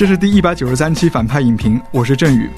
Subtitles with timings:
[0.00, 2.48] 这是第一百九十三期反派影评，我是振宇。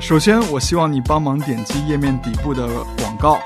[0.00, 2.66] 首先，我希望你帮忙点击页面底部的
[3.02, 3.38] 广告。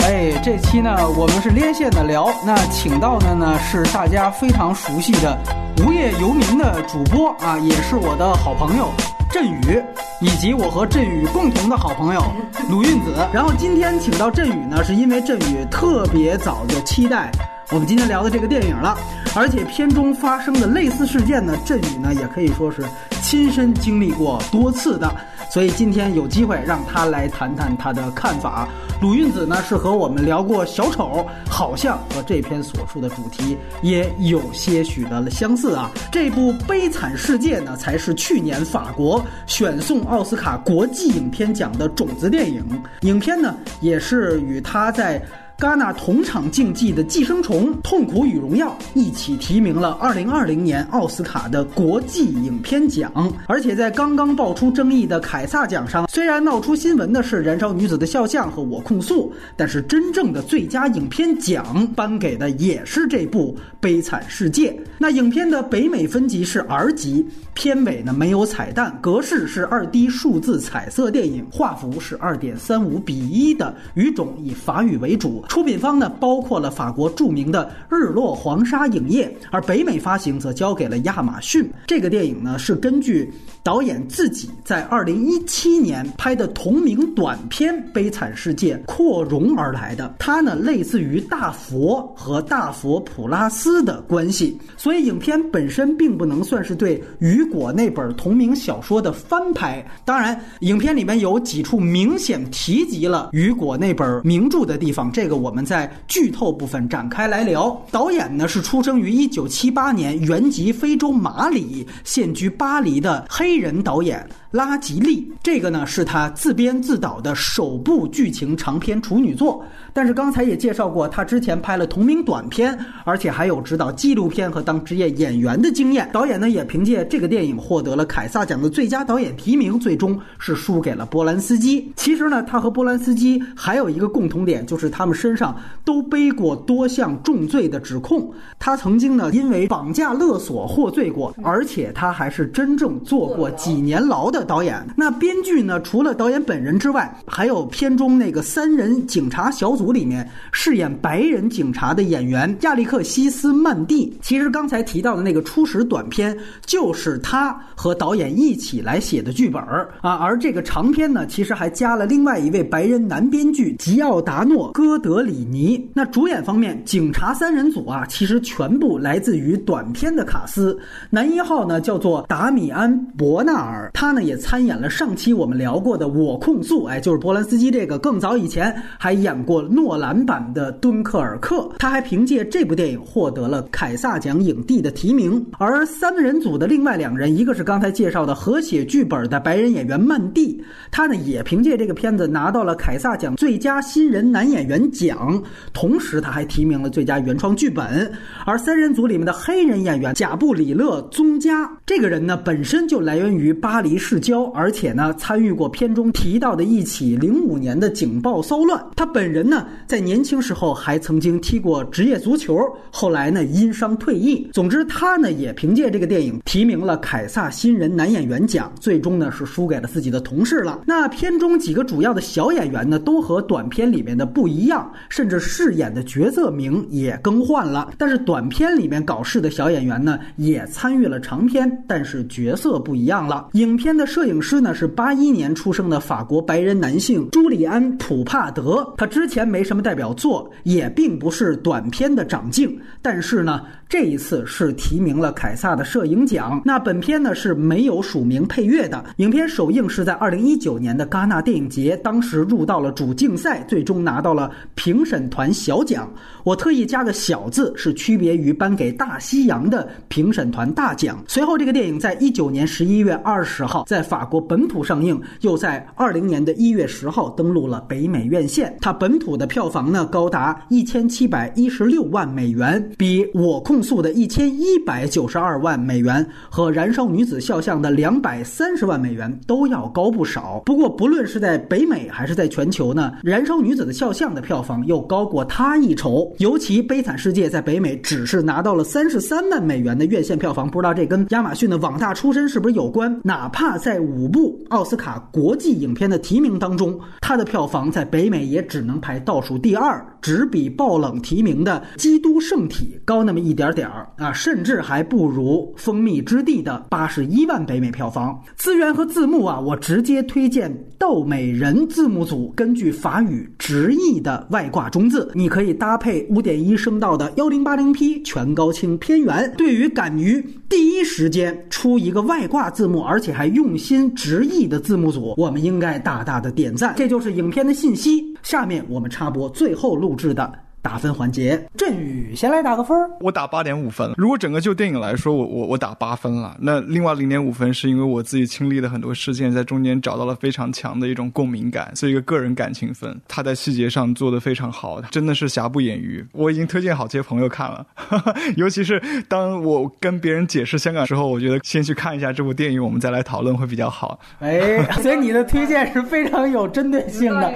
[0.00, 5.38] 哎，这期呢，我们是连线的聊，那请到的呢是大家非常熟悉的
[5.78, 8.92] 无业游民的主播啊，也是我的好朋友
[9.30, 9.82] 振宇，
[10.20, 12.22] 以及我和振宇共同的好朋友
[12.68, 13.26] 鲁韵子。
[13.32, 17.32] 然后今天请到振宇呢，是因为振宇特别早就期待
[17.70, 18.96] 我们今天聊的这个电影了，
[19.34, 22.82] 而且片中发生的类似事件呢，振宇呢也可以说是
[23.22, 25.10] 亲身经历过多次的，
[25.50, 28.68] 所以今天有机会让他来谈谈他的看法。
[29.00, 35.90] 鲁韵子呢是和我们聊过小丑，好像和这篇所述的主题也有些许的相似啊。
[36.12, 42.62] 这部《悲惨世界》呢，才是去年法国选送奥斯卡国际影片奖的种子电影。
[43.00, 45.20] 影片呢，也是与他在。
[45.64, 53.10] 戛纳同场竞技的《寄生虫：痛苦与荣耀》一起提名了2020年奥斯卡的国际影片奖，
[53.46, 64.70] 而且在刚刚爆出争议的凯撒奖上，虽然闹出新闻的是《燃烧女子的肖像》和《我控诉》，但是真正的最佳影片奖颁给的也是这部《悲惨世界》。
[64.98, 75.42] 那影片的北美分级是 R 级，片尾呢没有彩蛋，格式是二 D 数字彩色电影，画幅是2.35比1的，语种以法语为主。
[75.54, 81.70] 出品方呢，包括了法国著名的日落黄沙影业，而北美发行则交给了亚马逊。
[81.86, 83.32] 这个电影呢，是根据
[83.62, 90.16] 导演自己在二零一七年拍的同名短片《悲惨世界》扩容而来的。
[90.18, 99.86] 它呢，类似于大佛和大佛普拉斯的关系，所以影片本身并不能算是对雨果那本同名小说的翻拍。
[100.04, 105.33] 当然，影片里面有几处明显提及了雨果那本名著的地方，这个。
[105.36, 107.80] 我们在剧透部分展开来聊。
[107.90, 115.28] 导演呢是出生于一九七八年，原籍非洲马里，现居巴黎的黑人导演拉吉利。
[115.42, 119.64] 这个呢是他自编自导的首部剧情长篇处女作。
[119.92, 126.08] 但是刚才也介绍过，他之前拍了同名短片，而且还有指导纪录片和当职业演员的经验。
[126.12, 131.92] 导演呢也凭借这个电影获得了凯撒奖的最佳导演提名，最终是输给了波兰斯基。
[131.96, 138.32] 其实呢，他和波兰斯基还有一个共同点，就是他们身上都背过多项重罪的指控。
[138.60, 144.84] 他曾经呢因为绑架勒索获罪过，而且他还是真正坐过几年牢的导演。
[144.96, 149.94] 那编剧呢，除了导演本人之外，还有片中那个三人警察小组。
[149.94, 159.62] 里面饰演白人警察的演员亚历克西斯·曼蒂，其实刚才提到的那个初始短片就是他和导演一起来写的剧本
[160.00, 160.14] 啊。
[160.16, 165.88] 而这个长片呢，其实还加了另外一位白人男编剧吉奥达诺·戈德里尼。
[165.94, 170.76] 那主演方面，警察三人组啊，其实全部来自于短片的卡斯。
[171.08, 177.98] 男一号呢叫做达米安·伯纳尔，他呢也参演了上期我们聊过的《我控诉》，哎，就是波兰斯基这个。
[177.98, 179.64] 更早以前还演过。
[179.74, 185.44] 诺兰版的《敦刻尔克》，他还凭借这部电影获得了凯撒奖影帝的提名。
[185.58, 195.42] 而三人组的另外两人，一个是刚才介绍的合写剧本的白人演员曼蒂，他呢也凭借这个片子拿到了凯撒奖最佳新人男演员奖，
[195.72, 198.12] 同时他还提名了最佳原创剧本。
[198.44, 208.82] 而三人组里面的黑人演员贾布里勒·宗加，这个人呢本身就来源于巴黎市交，而且呢参与过片中提到的一起零五年的警报骚乱。
[208.96, 209.66] 他本人呢。
[209.86, 212.58] 在年轻时候还曾经踢过职业足球，
[212.90, 214.48] 后来呢因伤退役。
[214.52, 220.80] 总之，他呢也凭借这个电影提名了凯撒新人男演员奖，最终呢是输给了自己的同事了。
[220.86, 227.92] 那片中几个主要的小演员呢，都和短片里面的不一样，甚至饰演的角色名也更换了。
[227.98, 233.48] 但是短片里面搞事的小演员呢，也参与了长片，但是角色不一样了。
[233.52, 239.44] 影片的摄影师呢是八一年出生的法国白人男性朱利安·普帕德，他之前。
[239.54, 246.60] 没什么代表作，也并不是短片的长进，但是呢，这一次是提名了凯撒的摄影奖。
[246.64, 249.04] 那本片呢是没有署名配乐的。
[249.18, 256.10] 影片首映是在二零一九年的戛纳电影节，当时入到了主竞赛，最终拿到了评审团小奖。
[256.42, 261.22] 我特意加个小字，是区别于颁给大西洋的评审团大奖。
[261.28, 268.76] 随后，这个电影在一九年十一月二十号，在法国本土上映，又在二零年的一月十号登陆了北美院线。
[268.80, 280.60] 它本土的票房呢高达一千七百一十六万美元，比我控诉的一千一百九十二万美元和燃烧女子肖像的两百三十万美元都要高不少。
[280.66, 286.34] 不过，不论是在北美还是在全球呢，燃烧女子的肖像的票房又高过它一筹。
[286.38, 293.20] 尤其《悲惨世界》在北美只是拿到了三十三万美元的院线票房，不知道这跟亚马逊的网大出身是不是有关？
[293.22, 308.42] 哪怕在五部奥斯卡国际影片的提名当中，它的票房在北美也只能排倒数第二，只比爆冷提名的《基督圣体》高那么一点点儿啊，甚至还不如《蜂蜜之地》的八十一万北美票房。
[308.56, 319.52] 资源和字幕啊，我直接推荐豆美人字幕组根据法语直译的外挂中字，你可以搭配五点一声道的幺零八零 P 全高清片源。
[319.58, 326.94] 对于敢于第一时间出一个外挂字幕，而且还用用心执意的字幕组，我们应该大大的点赞。
[326.96, 328.22] 这就是影片的信息。
[328.40, 330.56] 下面我们插播最后录制的。
[330.84, 333.08] 打分环节，振宇先来打个分儿。
[333.20, 334.12] 我打八点五分。
[334.18, 336.54] 如果整个就电影来说，我我我打八分了。
[336.60, 343.18] 那另外零点五分是因为我自己亲历的很多事件，在中间找到了非常强的一种共鸣感，所以一个个人感情分。
[343.26, 346.22] 他在细节上做的非常好，真的是瑕不掩瑜。
[346.32, 347.86] 我已经推荐好这些朋友看了，
[348.58, 354.20] 尤其是当我跟别人解释香港时候，我觉得先去看一下这部电影，我们再来讨论会比较好。
[354.40, 357.54] 哎， 所以你的推荐是非常有针对性的。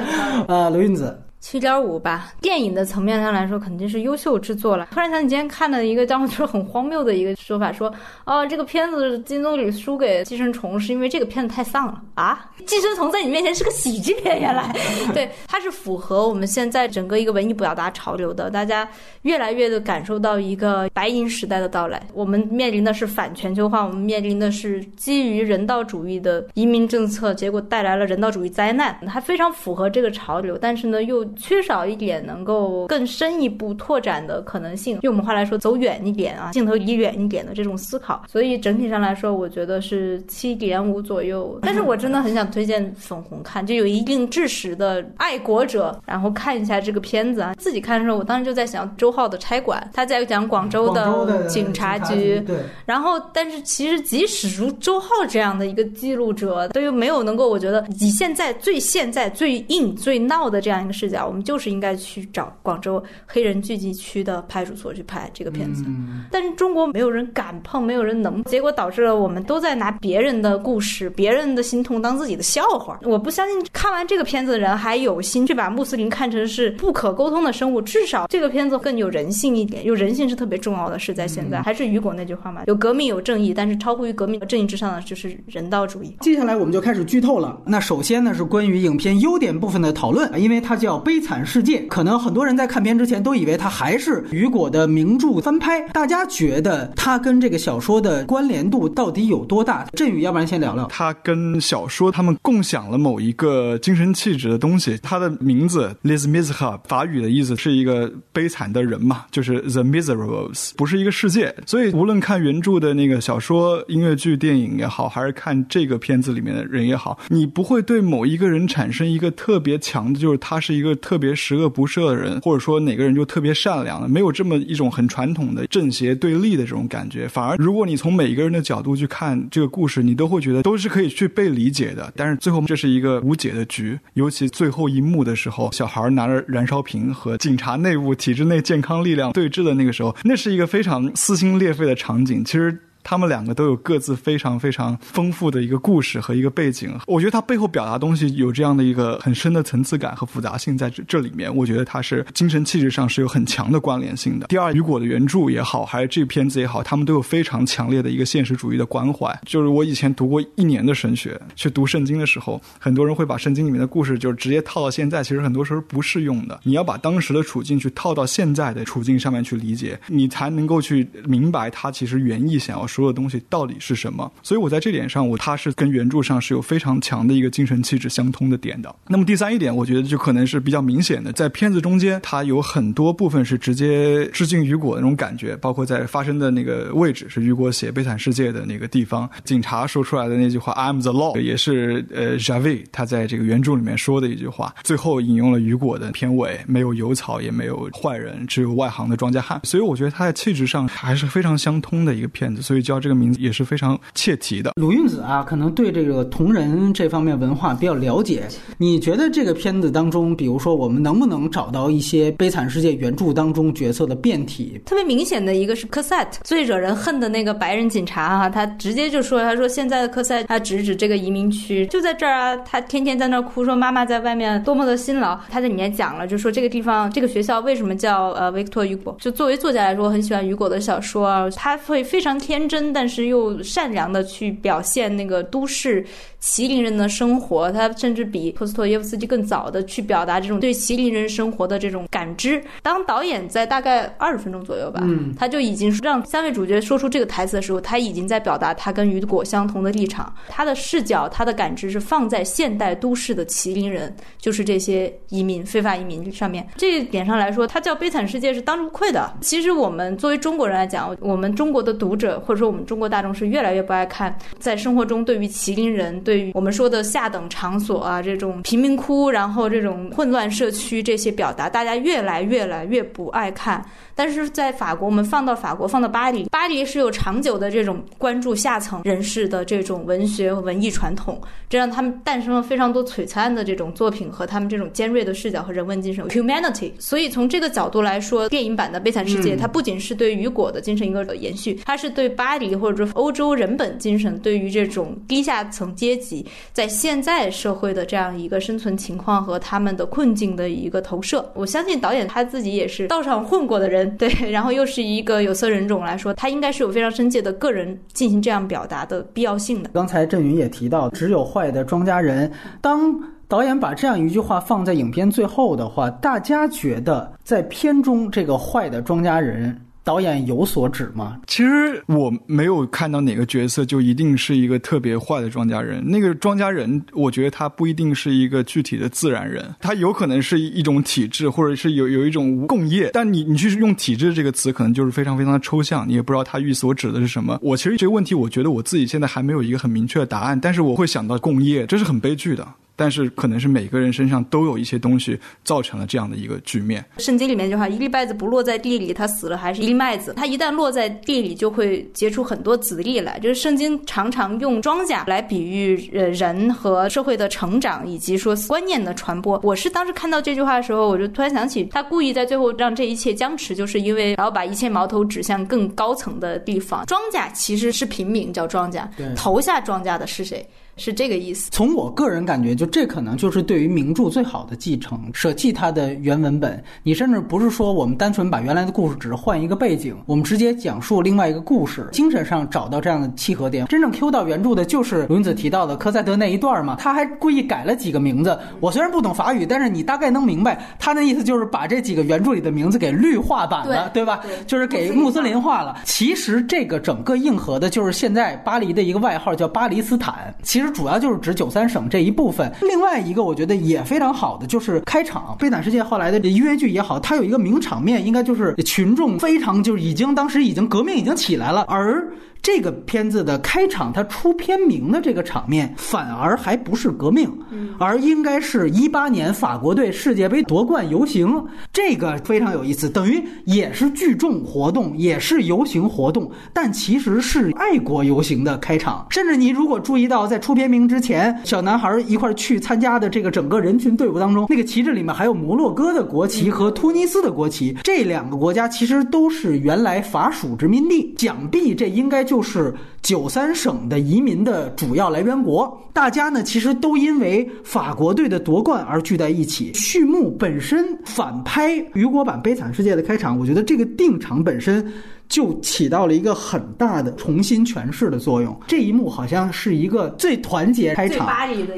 [0.48, 1.14] 呃，刘韵子。
[1.40, 4.88] 七点五吧，电影的层面上来说肯定是优秀之作了。
[4.90, 7.92] 突然想起今天看的一个当时很荒谬的一个说法，说
[8.24, 12.50] 哦这个片子金棕榈输给寄生虫是因为这个片子太丧了啊！
[12.66, 14.74] 寄生虫在你面前是个喜剧片，原 来
[15.14, 18.86] 对它是符合我们现在整个一个文艺表达潮流的，大家
[19.22, 22.02] 越来越的感受到一个白银时代的到来。
[22.12, 28.98] 我们面临的是反全球化，我们面临的是基于人道主义的移民政策，结果带来了人道主义灾难。
[29.06, 31.27] 它非常符合这个潮流，但是呢又。
[31.36, 38.22] 缺少一点能够更深一步拓展的可能性，用我们话来说，走远一点啊，镜头离远一点的这种思考。
[38.28, 41.58] 所以整体上来说，我觉得是七点五左右。
[41.62, 47.54] 但是我真的很想推荐粉红看，就有一定知识的爱国者，然后看一下这个片子啊。
[47.58, 52.40] 自己看的时候，我当时就在想周浩的差馆，他在讲广州的警察局。
[52.46, 52.56] 对。
[52.86, 61.17] 然后，但是其实即使如周浩这样的一个记录者，都又没有能够，我觉得以现在最现在最硬最闹的这样一个视角。
[61.26, 65.84] 我们就是应该去找广州黑人聚集区的派出所去拍这个片子，
[66.30, 73.00] 但是中国没有人敢碰，没有人能，结果导致了我们都在拿别人的故事、别人的心痛当自己的笑话。
[73.02, 77.80] 我不相信看完这个片子的人还有心去把穆斯林看成是不可沟通的生物。
[77.80, 80.98] 至少这个片子更有人性一点，有人性是特别重要的。
[80.98, 82.64] 是在现在，还是雨果那句话嘛？
[82.66, 86.16] 有革命有正义，但是超乎于革命和正义之上的就是人道主义。
[86.20, 87.56] 接下来我们就开始剧透了。
[87.64, 90.98] 那首先呢是关于影片优点部分的讨论，因为它叫。
[91.08, 95.80] 悲惨世界，可能很多人在看片之前都以为它还是雨果的名著翻拍。
[95.88, 99.86] 大家觉得它跟这个小说的关联度到底有多大？
[99.94, 100.84] 振宇，要不然先聊聊。
[100.88, 104.98] 它跟小说他们共享了某一个精神气质的东西。
[105.02, 111.54] 它的名字 Les Miserables，法语的意思是一个悲惨的人嘛，就是 The Miserables，不是一个世界。
[111.64, 120.97] 所以无论看原著的那个小说、音乐剧、电影也好，还是看这个片子里面的人也好，你不会对某一个人产生一个特别强的，就是他是一个。
[120.98, 127.26] 特别十恶不赦的人，或者说哪个人就特别善良的，没有这么一种很传统的正邪对立的这种感觉。
[127.26, 132.12] 反而，如果你从每一个人的角度去看这个故事，你都会觉得都是可以去被理解的。
[132.16, 142.44] 但是最后这是一个无解的局，尤其最后一幕的时候，小孩拿着燃烧瓶和警察内部体制内健康力量对峙的那个时候，那是一个非常撕心裂肺的场景。
[142.44, 142.76] 其实。
[143.08, 154.48] 他们两个都有各自非常非常丰富的一个故事和一个背景，我觉得他背后表达东西有这样的一个很深的层次感和复杂性在这这里面，我觉得他是精神气质上是有很强的关联性的。
[154.48, 159.34] 第二，雨果的原著也好，还是这片子也好，他们都有非常强烈的一个现实主义的关怀。
[159.46, 166.60] 就是我以前读过一年的神学，去读圣经的时候，很多人会把圣经里面的故事就是直接套到现在，其实很多时候不适用的。
[166.62, 174.30] 你要把当时的处境去套到现在的处境上面去理解，你才能够去明白他其实原意想要说说的东西到底是什么。
[174.42, 178.94] 所以我在这点上，我他是跟原著上是有非常强的一个精神气质相通的点的。
[179.06, 199.60] 那么第三一点，我觉得就可能是比较明显的，在片子中间，它有很多部分是直接致敬雨果的那种感觉，包括在发生的那个位置是雨果写《悲惨世界》的那个地方，警察说出来的那句话 "I'm the law" 也是呃 Javi 他在这个原著里面说的一句话，最后引用了雨果的片尾，没有油草，也没有坏人，只有外行的庄稼汉。
[199.64, 202.62] 所以我觉得他在气质上还是非常相通的一个片子。
[202.62, 202.77] 所以。
[202.78, 204.74] 所以叫这个名字也是非常切题的。
[204.76, 208.46] 鲁韵子啊，可能对这个同人这方面文化比较了解。
[208.76, 214.80] 你觉得这个片子当中，比如说我们能不能找到一些《悲惨世界》原著当中角色的变体？
[214.86, 225.36] 特别明显的一个是科赛特，最惹人恨的那个白人警察啊，他直接就说：“他说现在的科赛，他直指这个移民区就在这儿啊，他天天在那儿哭，说妈妈在外面多么的辛劳。
[225.50, 229.16] 他在里面讲了，就说这个地方这个学校为什么叫呃维克托·雨果？
[229.18, 236.04] 就作为作家来说，我很喜欢雨果的小说啊，他会非常天真，但是又善良的去表现那个都市。”
[236.40, 242.62] 麒麟人的生活，他甚至比托斯托耶夫斯基更早的去表达这种对麒麟人生活的这种感知。
[242.80, 250.32] 当导演在大概二十分钟左右吧，嗯，他就已经让三位主角说出这个台词的时候，他已经在表达他跟雨果相同的立场。
[250.48, 256.64] 他的视角，他的感知是放在现代都市的麒麟人，就是这些移民、非法移民上面。
[256.76, 259.28] 这一点上来说，他叫《悲惨世界》是当之无愧的。
[259.40, 266.22] 其实我们作为中国人来讲，我们中国的读者或者说我们中国大众是越来越不爱看在生活中对于麒麟人。
[266.28, 273.82] 对于我们说的下等场所啊，这种贫民窟，然后这种混乱社区这些表达，大家越来越来越不爱看。
[274.14, 286.92] 但是在法国，我们放到法国，放到巴黎，巴黎是有长久的这种关注下层人士的这种文学文艺传统，这让他们诞生了非常多璀璨的这种作品和他们这种尖锐的视角和人文精神 （humanity）。
[286.98, 296.44] 所以从这个角度来说，电影版的《悲惨世界》它不仅是对雨果的精神一个延续，它是对巴黎或者说欧洲人本精神，对于这种低下层阶级。
[296.72, 309.90] 在现在社会的这样一个生存情况和他们的困境的一个投射，我相信导演他自己也是道上混过的人，对，然后又是一个有色人种来说，他应该是有非常深切的个人进行这样表达的必要性的。
[309.94, 312.50] 刚才郑云也提到，只有坏的庄稼人。
[312.80, 313.14] 当
[313.46, 319.78] 导演把这样一句话放在影片最后的话，大家觉得在片中这个坏的庄稼人。
[320.08, 321.38] 导演有所指吗？
[321.46, 326.02] 其实我没有看到哪个角色就一定是一个特别坏的庄稼人。
[326.02, 333.10] 那个庄稼人，我觉得他不一定是一个具体的自然人，他有可能是一种体制，或者是有有一种共业。
[333.12, 337.58] 但你你去用体制这个词，可能就是非常非常的抽象，你也不知道他欲所指的是什么。
[337.60, 342.66] 我其实这个问题，我觉得我自己现在还没有一个很明确的答案，但是我会想到共业，这是很悲剧的。
[342.98, 347.04] 但是可能是每个人身上都有一些东西造成了这样的一个局面。
[347.18, 353.38] 圣经里面就话，一粒麦子不落在地里，它死了还是一粒麦子；它一旦落在地里，就会结出很多籽粒来。
[353.38, 359.60] 就是圣经常常用庄稼来比喻呃人和社会的成长，以及说观念的传播。
[359.62, 367.06] 我是当时看到这句话的时候，我就突然想起，他故意在最后让这一切僵持，就是因为然后把一切矛头指向更高层的地方。
[367.06, 370.66] 庄稼其实是平民，叫庄稼，投下庄稼的是谁？
[370.98, 371.70] 是这个意思。
[371.70, 376.82] 从我个人感觉，就这可能就是对于名著最好的继承，舍弃它的原文本。
[377.02, 383.86] 你甚至不是说我们单纯把原来的故事只是换一个背景，我们直接讲述另外一个故事，精神上找到这样的契合点。
[383.86, 388.58] 真正 Q 到原著的就是轮子提到的科赛德那一段嘛，他还故意改了几个名字。
[388.80, 394.40] 我虽然不懂法语，但是你大概能明白他那意思，就是把这几个原著里的名字给绿化版了，对吧？
[394.66, 396.00] 就是给穆斯林化了。
[396.04, 400.87] 其实这个整个硬核的就是现在巴黎的一个外号叫巴黎斯坦，其实。
[400.90, 402.72] 主要就是指九三省这一部分。
[402.82, 412.26] 另外一个我觉得也非常好的就是开场，《悲惨世界》后来的音乐剧也好，它有一个名场面，应该就是群众非常就是已经当时已经革命已经起来了，而。
[412.62, 417.50] 这个片子的开场，它出片名的这个场面，反而还不是革命，
[417.98, 421.64] 而应该是一八年法国队世界杯夺冠游行。
[421.92, 429.26] 这个非常有意思，等于也是聚众活动，也是游行活动，但其实是爱国游行的开场。
[429.30, 441.34] 甚至你如果注意到，在出片名之前，小男孩一块去参加的这个整个人群队伍当中，那个旗帜里面还有摩洛哥的国旗和突尼斯的国旗，这两个国家其实都是原来法属殖民地。
[441.38, 442.47] 想必这应该。
[442.48, 449.92] 就是九三省的移民的主要来源国，大家呢其实都因为法国队的夺冠而聚在一起。
[449.92, 455.06] 序幕本身反拍雨果版《悲惨世界》的开场，我觉得这个定场本身
[455.48, 458.78] 就起到了一个很大的重新诠释的作用。
[458.86, 461.48] 这一幕好像是一个最团结开场，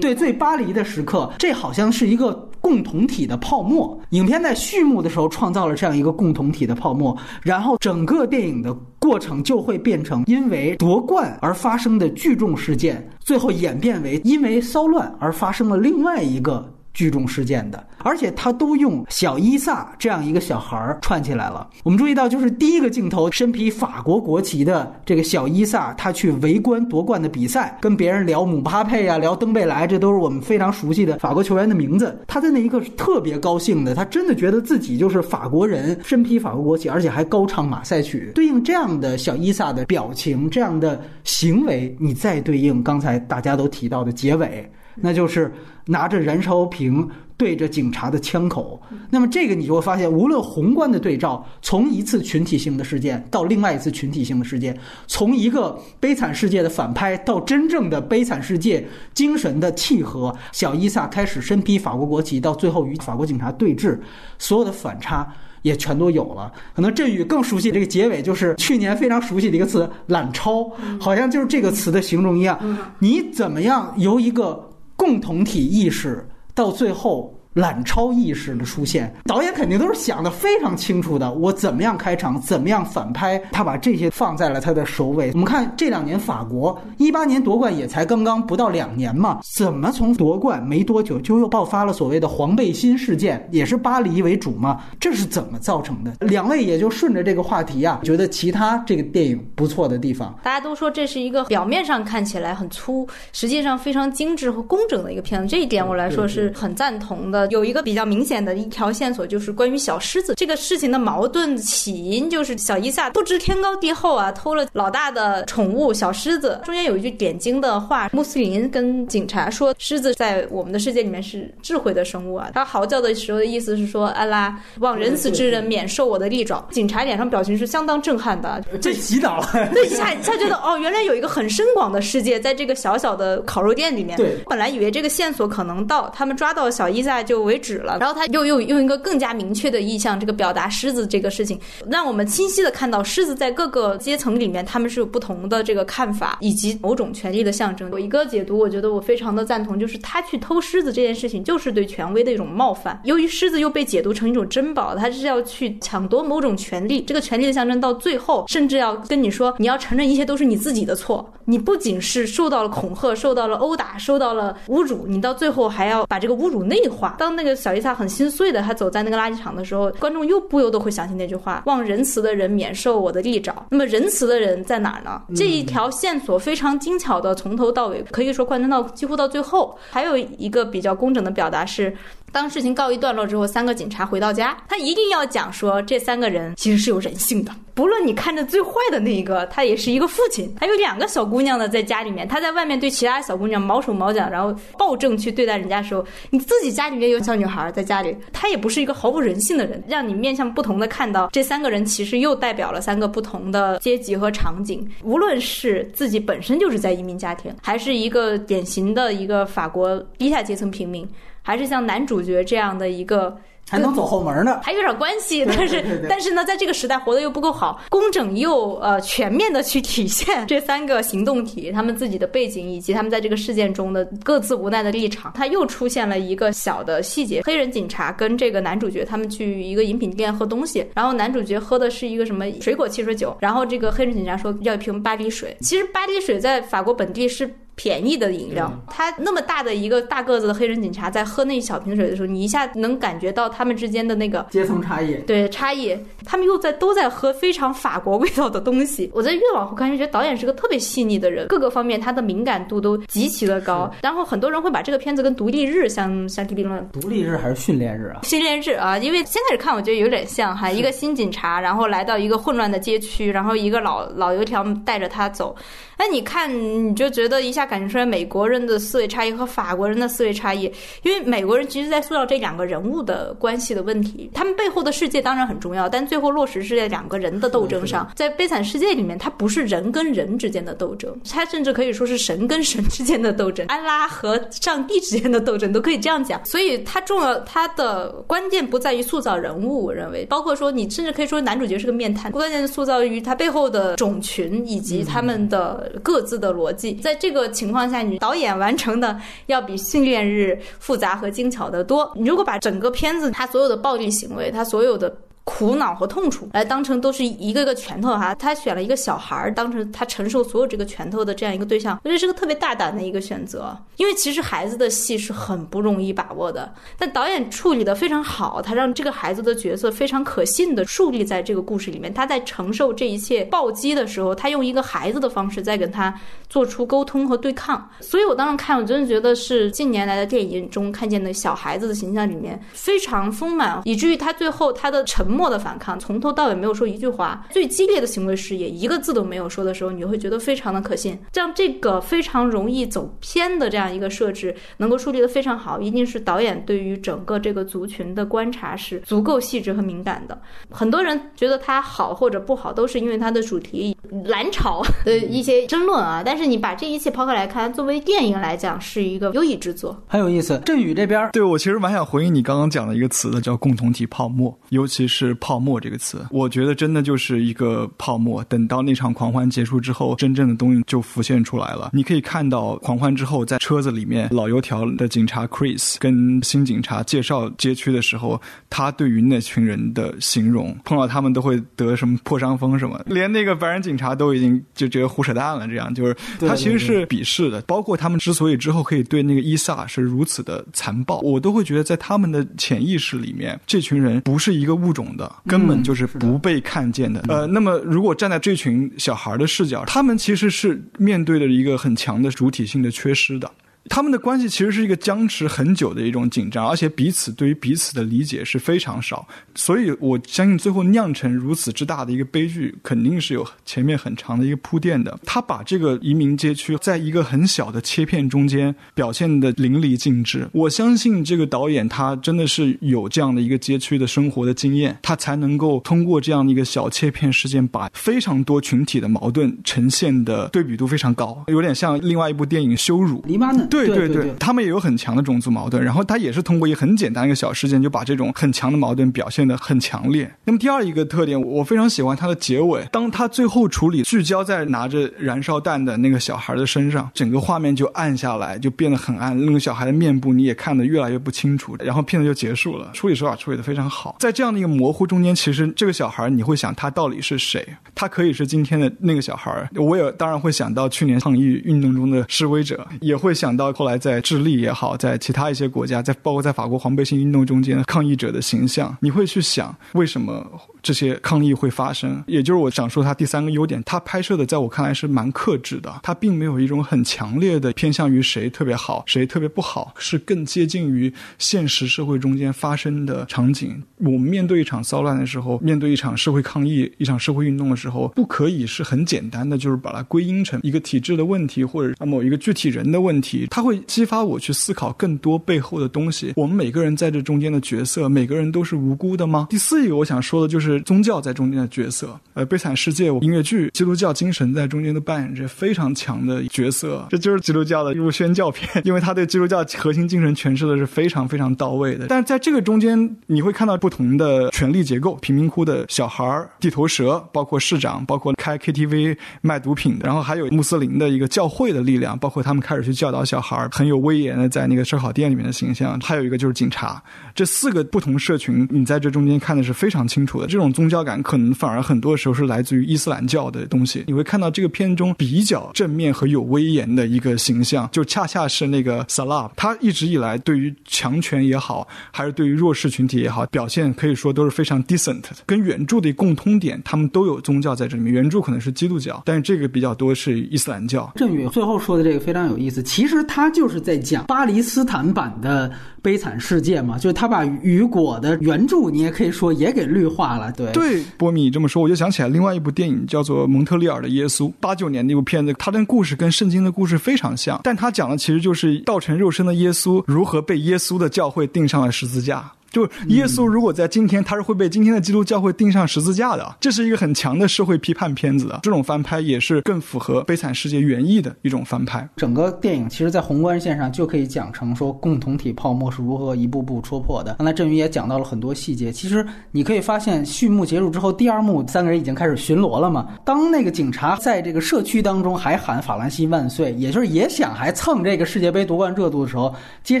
[0.00, 2.48] 对最巴黎的时刻，这好像是一个。
[2.64, 21.68] 共同体的泡沫，影片在序幕的时候创造了这样一个共同体的泡沫，然后整个电影的过程就会变成因为夺冠而发生的聚众事件，最后演变为因为骚乱而发生了另外一个聚众事件的，而且他都用小伊萨这样一个小孩串起来了。
[21.82, 32.18] 我们注意到，就是第一个镜头，身披法国国旗的这个小伊萨，他去围观夺冠的比赛，跟别人聊姆巴佩啊，聊登贝莱，这都是我们非常熟悉的法国球员的名字。
[32.28, 38.30] 他在那一刻是特别高兴的，他真的觉得自己就是法国人，身披法国国旗，而且还高唱马赛曲。
[38.36, 44.70] 对应这样的小伊萨的表情，这样的行为，你再对应刚才大家都提到的结尾。
[44.96, 45.52] 那就是
[45.86, 48.80] 拿着燃烧瓶对着警察的枪口。
[49.10, 63.98] 那么这个你就会发现，无论宏观的对照，从一次群体性的事件到另外一次群体性的事件，从一个悲惨世界的反拍到真正的悲惨世界精神的契合，小伊萨开始身披法国国旗，到最后与法国警察对峙，
[64.38, 65.26] 所有的反差。
[65.62, 66.52] 也全都有了。
[66.76, 72.60] 可能振宇更熟悉这个结尾，就是去年非常熟悉的一个词“懒超”，好像就是这个词的形容一样。
[72.98, 74.62] 你怎么样由一个
[75.04, 77.33] 共同体意识到最后？
[77.54, 81.32] 懒超意识的出现，导演肯定都是想的非常清楚的。
[81.32, 85.30] 我怎么样开场，怎么样反拍，他把这些放在了他的首尾。
[85.32, 94.82] 我们看这两年法国一八年夺冠也才刚刚不到两年嘛，怎么从夺冠没多久就又爆发了所谓的黄背心事件，也是巴黎为主嘛？
[94.98, 96.12] 这是怎么造成的？
[96.26, 107.43] 两位也就顺着这个话题啊，觉得其他这个电影不错的地方，大家都说这是一个表面上看起来很粗，实际上非常精致和工整的一个片子，这一点我来说是很赞同的。
[107.50, 116.60] 有一个比较明显的一条线索，就是关于小狮子这个事情的矛盾起因，就是小伊萨不知天高地厚啊，偷了老大的宠物小狮子。
[116.64, 122.50] 中间有一句点睛的话，穆斯林跟警察说，狮子在我们的世界里面是智慧的生物啊。
[122.54, 126.66] 他嚎叫的时候的意思是说，安拉望仁慈之人免受我的利爪。
[126.70, 129.68] 警察脸上表情是相当震撼的，这洗脑了。
[129.72, 134.16] 对，一下一下觉得哦，原来有一个很深广的世界在这个小小的烤肉店里面。
[134.16, 137.74] 对，本来以为这个线索可能到他们抓到小伊萨就就为止。
[137.78, 141.58] 了，然后他又用用一个更加明确的意象，这个表达狮子这个事情，
[141.90, 147.90] 让我们清晰的看到狮子在各个阶层里面，他们是有不同的这个看法，以及某种权力的象征。
[147.90, 153.00] 有一个解读，我觉得我非常的赞同，就是他去偷狮子这件事情，就是对权威的一种冒犯。
[153.04, 161.28] 由于狮子又被解读成一种珍宝，他是要去抢夺某种权利，这个权利的象征到最后，甚至要跟你说，你要承认一切都是你自己的错。
[161.46, 167.16] 你不仅是受到了恐吓，受到了殴打，受到了侮辱，你到最后还要把这个侮辱内化。
[167.24, 167.54] 当那个。
[167.64, 175.22] 小伊萨很心碎的，他走在那个垃圾场的时候，观众又不由得会想起那句话：“望仁慈的人免受我的利爪。”那么仁慈的人在哪儿呢？
[175.34, 179.78] 这一条线索非常精巧的，从头到尾可以说贯穿到几乎到最后。
[179.90, 181.96] 还有一个比较工整的表达是。
[182.34, 187.52] 当事情告一段落之后，三个警察回到家，他一定要讲说这三个人其实是有人性的。
[187.74, 190.52] 不论你看着最坏的那一个，他也是一个父亲。
[190.58, 204.84] 还有两个小姑娘呢，在家里面，他在外面对其他小姑娘毛手毛脚，然后暴政去对待人家的时候，你自己家里面有小女孩在家里，他也不是一个毫无人性的人，让你面向不同的看到这三个人其实又代表了三个不同的阶级和场景。
[205.04, 211.08] 无论是自己本身就是在移民家庭，还是一个典型的一个法国低下阶层平民。
[211.44, 213.36] 还是像男主角这样的一个，
[213.68, 215.44] 还能走后门呢，还有点关系。
[215.44, 225.32] 但是，但是呢，在这个时代活得又不够好，工整又呃全面的去体现这三个行动体他们自己的背景以及他们在这个事件中的各自无奈的立场。
[225.34, 235.54] 他又出现了一个小的细节：黑人警察跟这个男主角他们去一个饮品店喝东西，然后男主角喝的是一个什么水果汽水酒，然后这个黑人警察说要一瓶巴黎水。
[235.60, 237.54] 其实巴黎水在法国本地是。
[237.76, 245.14] 便宜的饮料，他那么大的一个大个子的黑人警察在喝那一小瓶水的时候，你一下能感觉到他们之间的那个阶层差异。
[245.26, 249.10] 对差异，他们又在都在喝非常法国味道的东西。
[249.14, 253.90] 我在越往后看，就觉得导演是个特别细腻的人，各个方面他的敏感度都极其的高。
[254.02, 256.88] 然后很多人会把这个片子跟《独立日》相相提并论。
[256.90, 258.20] 独立日还是训练日啊？
[258.22, 265.56] 训练日啊，因为先开始看我觉得有点像哈，一个新警察，然后来到一个混乱的街区，然后一个老老油条带着他走。
[265.96, 270.70] 哎，你看，你就觉得一下感觉出来美国人的思维差异和法国人的思维差异，
[271.02, 278.10] 因为美国人其实在塑造这两个人物的关系的问题，他们背后的世界当然很重要，但最后落实是在两个人的斗争上。
[278.14, 286.44] 在悲惨世界里面，它不是人跟人之间的斗争，它甚至可以说是神跟神之间的斗争，安拉和上帝之间的斗争都可以这样讲。
[286.44, 295.92] 所以它重要，它的关键不在于塑造人物，我认为，包括说你甚至可以说男主角是个面瘫，关键塑造于他背后的种群以及他们的。
[296.02, 302.12] 各自的逻辑，在这个情况下，你导演完成的要比训练日复杂和精巧得多。
[302.14, 305.16] 你如果把整个片子它所有的暴力行为，它所有的。
[305.44, 308.34] 苦恼和痛楚，来当成都是一个个拳头哈。
[308.34, 313.76] 他选了一个小孩儿当成他承受所有这个拳头的这样一个对象，我觉得是个特别大胆的一个选择。
[313.96, 322.12] 因为其实孩子的戏是很不容易把握的，但导演处理的非常好，他让这个孩子的角色非常可信的树立在这个故事里面。
[322.12, 326.12] 他在承受这一切暴击的时候，他用一个孩子的方式在跟他
[326.48, 327.88] 做出沟通和对抗。
[328.00, 341.18] 所以我当时看，我真的觉得是近年来的电影中看见的小孩子的形象里面非常丰满，以至于他最后他的沉默的反抗，从头到尾没有说一句话，最激烈的行为是也一个字都没有说的时候，你会觉得非常的可信。
[341.32, 350.40] 像这个非常容易走偏的这样一个设置，能够树立的非常好，一定是导演对于整个这个族群的观察是足够细致和敏感的。
[350.70, 356.22] 很多人觉得它好或者不好，都是因为它的主题蓝潮的一些争论啊。
[356.24, 359.96] 但是你把这一切抛开来看，作为电影来讲，是一个优异之作。
[360.06, 360.60] 很有意思。
[360.64, 368.42] 振宇这边，对我其实蛮想回应你刚刚讲的一个词的，叫共同体泡沫，尤其是“泡沫”这个词，我觉得真的就是一个泡沫。
[368.44, 371.90] 等到那场狂欢结束之后，真正的东西就浮现出来了。
[371.92, 385.68] 你可以看到狂欢之后，在车子里面，老油条的警察 Chris 跟新警察介绍街区的时候，他对于那群人的形容，碰到他们都会得什么破伤风什么，连那个白人警察都已经就觉得胡扯淡了。
[385.68, 397.24] 这样就是他其实是鄙视的，包括他们之所以之后可以对那个伊萨是如此的残暴，我都会觉得在他们的潜意识里面，这群人不是一个物种的，根本就是不被看见的。
[397.28, 403.50] 呃，那么如果站在这群小孩的视角，他们其实是面对着一个很强的主体性的缺失的。
[403.88, 415.18] 他们的关系其实是一个僵持很久的一种紧张，而且彼此对于彼此的理解是非常少，所以我相信最后酿成如此之大的一个悲剧，肯定是有前面很长的一个铺垫的。
[415.24, 420.48] 他把这个移民街区在一个很小的切片中间表现的淋漓尽致。
[420.52, 433.20] 我相信这个导演他真的是有这样的一个街区的生活的经验，他才能够通过这样的一个小切片事件，把非常多群体的矛盾呈现的对比度非常高，有点像另外一部电影《羞辱》。
[433.26, 433.68] 黎巴嫩。
[433.74, 440.30] 对对对，他们也有很强的种族矛盾，然后他也是通过一个很简单一个小事件，就把这种很强的矛盾表现的很强烈。
[440.44, 452.90] 那么第二一个特点，我非常喜欢它的结尾，当他最后处理聚焦在拿着燃烧弹的那个小孩的身上，整个画面就暗下来，就变得很暗，那个小孩的面部你也看得越来越不清楚，然后片子就结束了。
[452.92, 457.66] 处理手法处理的非常好，在这样的一个模糊中间，其实这个小孩你会想他到底是谁？
[457.94, 463.94] 他可以是今天的那个小孩，我也当然会想到去年抗议运动中的示威者，也会想到到后来。
[464.04, 470.46] 在智利也好，在其他一些国家，在包括在法国黄背心运动中间，抗议者的形象，你会去想为什么
[470.82, 472.22] 这些抗议会发生？
[472.26, 483.82] 也就是我想说，他第三个优点，他拍摄的在我看来是蛮克制的，他并没有一种很强烈的偏向于谁特别好，谁特别不好，是更接近于现实社会中间发生的场景。
[484.00, 493.80] 我们面对一场骚乱的时候，面对一场社会抗议、一场社会运动的时候，不可以是很简单的，就是把它归因成一个体制的问题，或者某一个具体人的问题，他会。
[493.86, 496.32] 激发我去思考更多背后的东西。
[496.34, 499.46] 我们每个人在这中间的角色，每个人都是无辜的吗？
[499.50, 502.18] 第四一个我想说的就是宗教在中间的角色。
[502.32, 507.06] 呃，悲惨世界音乐剧，基督教精神在中间都扮演着非常强的角色。
[507.10, 512.06] 这就是基督教的一部宣教片，因为他对基督教核心精神诠释的是非常非常到位的。
[512.08, 523.68] 但是在这个中间，你会看到不同的权力结构：贫民窟的小孩儿、地头蛇，包括市长，包括开 KTV 卖毒品的，然后还有穆斯林的一个教会的力量，包括他们开始去教导小孩。
[523.70, 527.02] 很有威严的，在那个烧烤店里面的形象，还有一个就是警察，
[527.34, 530.46] 这四个不同社群，你在这中间看的是非常清楚的。
[530.46, 534.04] 这种宗教感可能反而很多时候是来自于伊斯兰教的东西。
[534.06, 545.24] 你会看到这个片中比较正面和有威严的一个形象，就恰恰是那个 Salah，他一直以来对于强权也好，还是对于弱势群体也好，表现可以说都是非常 decent。
[545.46, 548.12] 跟原著的共通点，他们都有宗教在这里面。
[548.12, 551.10] 原著可能是基督教，但是这个比较多是伊斯兰教。
[551.16, 553.74] 郑宇最后说的这个非常有意思，其实他就是。
[553.84, 555.70] 在讲巴黎斯坦版的
[556.00, 556.96] 悲惨世界嘛？
[556.96, 560.52] 就是他把雨果的原著，你也可以说也给绿化了。
[560.52, 572.50] 对对，波米这么说，我就想起来另外一部电影，叫做《蒙特利尔的耶稣》，八九年那部片子，它的故事跟圣经的故事非常像，但他讲的其实就是道成肉身的耶稣如何被耶稣的教会钉上了十字架。
[572.74, 576.56] 就耶稣如果在今天，他是会被今天的基督教会钉上十字架的。
[576.58, 582.08] 这是一个很强的社会批判片子的，这种翻拍也是更符合《悲惨世界》原意的一种翻拍。
[582.16, 587.36] 整个电影其实，在宏观线上就可以讲成说，共同体泡沫是如何一步步戳破的。
[587.38, 588.90] 刚才振宇也讲到了很多细节。
[588.90, 593.06] 其实你可以发现，序幕结束之后，第二幕三个人已经开始巡逻了嘛。
[593.24, 600.00] 当那个警察在这个社区当中还喊“法兰西万岁”，也就是也想还蹭这个世界杯夺冠热度的时候，街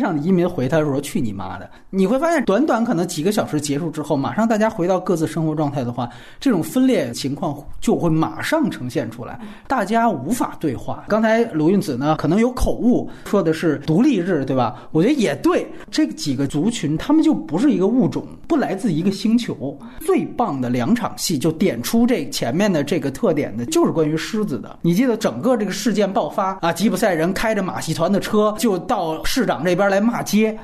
[0.00, 2.63] 上的移民回他说：“去你妈的！”你会发现短。
[2.64, 6.08] 短可能几个小时结束之后，马上大家回到各自生活状态的话，
[6.40, 11.04] 这种分裂情况就会马上呈现出来，大家无法对话。
[11.08, 14.88] 刚才鲁韵子呢可能有口误，说的是独立日，对吧？
[14.92, 19.78] 我觉得也对，这几个族群他们就不是一个物种，不来自一个星球。
[20.00, 24.78] 最棒的两场戏就点出这前面的这个特点的，就是关于狮子的。
[24.82, 30.56] 你记得整个这个事件爆发啊，吉普赛人开着马戏团的车就到市长这边来骂街。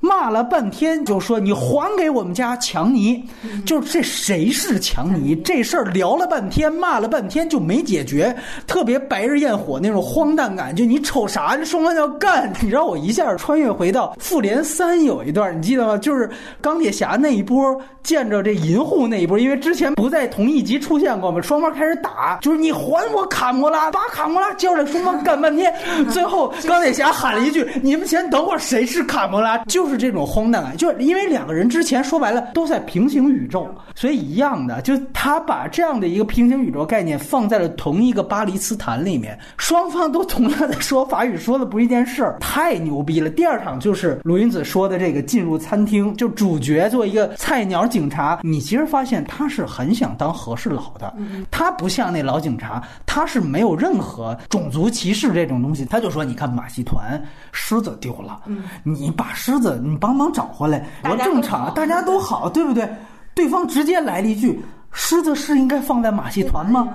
[0.00, 3.24] 骂了半天，就说你还给我们家强尼，
[3.64, 5.34] 就是这谁是强尼？
[5.36, 8.34] 这事儿聊了半天，骂了半天就没解决，
[8.66, 10.74] 特别白日焰火那种荒诞感。
[10.74, 11.56] 就你瞅啥？
[11.56, 15.96] 这双方要干，你知道我一下穿越回到复联三有一段，你记得吗？
[15.98, 16.30] 就是
[16.60, 25.74] 钢铁侠那一波见着这银护那一波，因为之前不在同一集出现过嘛，双方开始打，就是你还我卡魔拉，把卡魔拉交来，双方干半天，
[26.12, 29.85] 最后钢铁侠喊了一句：“你们先等会儿，谁是卡魔拉？”就。
[29.86, 43.30] 就是这种荒诞感，就是因为两个人之前说白了都在平行宇宙，所以一样的，就他把这样的一个平行宇宙概念放在了同一个巴黎斯坦里面，双方都同样在说法语，说的不是一件事儿，太牛逼了。
[43.30, 51.14] 第二场就是鲁云子说的这个进入餐厅，就主角做一个菜鸟警察，你其实发现他是很想当和事佬的，
[51.48, 57.22] 他不像那老警察，他是没有任何种族歧视这种东西，他就说你看马戏团
[57.52, 58.40] 狮子丢了，
[58.82, 59.75] 你把狮子。
[59.82, 62.88] 你帮忙找回来，我正常，大家都好，对不对？
[63.34, 66.88] 对方直接来了一句：“狮子是应该放在马戏团吗？”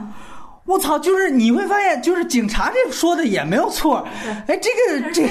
[0.71, 0.97] 我操！
[0.97, 4.07] 就是你会发现，就是警察这说的也没有错。
[4.47, 5.27] 哎，这个这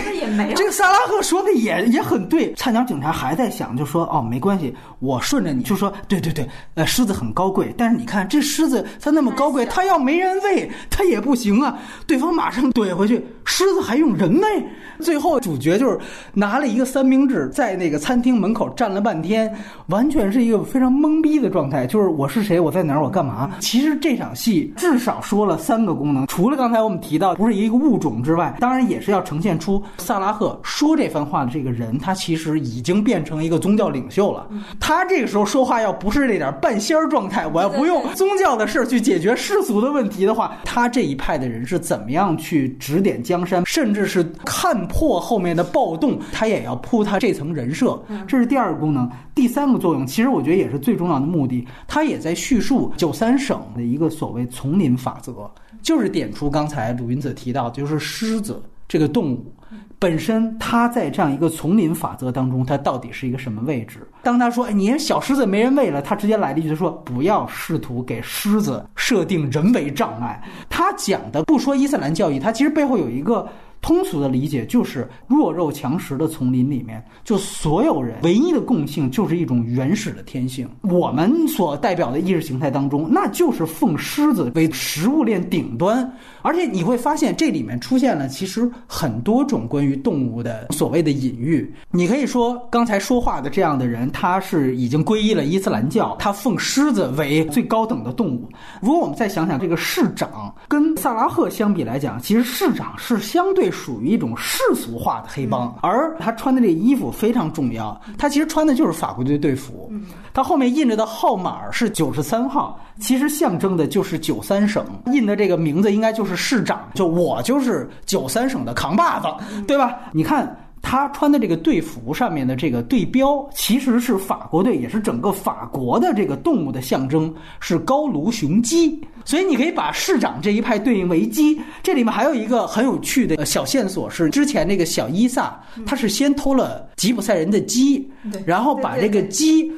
[0.55, 2.53] 这个萨拉赫说的也也很对。
[2.55, 11.79] 菜鸟警察还在想，就说哦，没关系，我顺着你就说，对对对，呃，狮子很高贵，但是你看这狮子它那么高贵，它要没人喂它也不行啊。
[12.07, 14.65] 对方马上怼回去，狮子还用人喂？
[15.01, 15.99] 最后主角就是
[16.35, 19.51] 拿了一个三明治，在那个餐厅门口站了半天，
[19.87, 21.87] 完全是一个非常懵逼的状态。
[21.87, 22.61] 就是我是谁？
[22.61, 23.03] 我在哪儿？
[23.03, 23.51] 我干嘛？
[23.61, 25.19] 其实这场戏至少。
[25.31, 34.49] 说了三个功能，除了刚才我们提到不是一个物种之外，当然也是要呈现出萨拉赫说这番话的这个人，他其实已经变成一个宗教领袖了。
[34.81, 47.97] 他这个时候说话要不是这点半仙儿状态，我要不用宗教的事去解决世俗的问题的话，他这一派的人是怎么样去指点江山，甚至是看破后面的暴动，他也要铺他这层人设。
[48.27, 55.10] 这是第二个功能，第三个作用，其实我觉得也是最重要的目的，他也在叙述九三省的一个所谓丛林法。
[55.11, 55.51] 法则
[55.83, 59.53] 就是点出刚才鲁云子提到，就是狮子这个动物
[59.99, 64.07] 本身，它在这样一个丛林法则当中，它到底是一个什么位置？
[64.23, 73.49] 当他说“哎，你小狮子没人喂了”，他直接来了一句说：“不要试图给狮子设定人为障碍。”他讲的不说伊斯兰教义，他其实背后有一个。
[73.81, 80.69] 通俗的理解就是弱肉强食的丛林里面，就所有人唯一的共性就是一种原始的天性。
[80.83, 86.11] 我们所代表的意识形态当中，那就是奉狮子为食物链顶端。
[86.43, 91.71] 而且你会发现，这里面出现了其实很多种关于动物的所谓的隐喻。
[91.91, 98.49] 你可以说，刚才说话的这样的人，他是已经皈依了伊斯兰教，他奉狮子为最高等的动物。
[98.81, 109.93] 如果我们再想想，这个市长跟萨拉赫相比来讲，其实市长是相对属于一种世俗化的黑帮，而他穿的这衣服非常重要，他其实穿的就是法国队队服，
[110.33, 116.31] 他后面印着的号码是九十三号，其实象征的就是九三省，印的这个名字应该就是。
[116.31, 119.27] 是市长，就我就是九三省的扛把子，
[119.67, 119.99] 对吧？
[120.13, 129.01] 你看他穿的这个队服上面的这个队标，其实是法国队，也是整个法国的这个动物的象征，是高卢雄鸡。
[129.25, 131.61] 所以你可以把市长这一派对应为鸡。
[131.83, 138.11] 这里面还有一个很有趣的小线索是，之前那个小伊萨，他是先偷了吉普赛人的鸡，
[138.47, 139.71] 然后把这个鸡。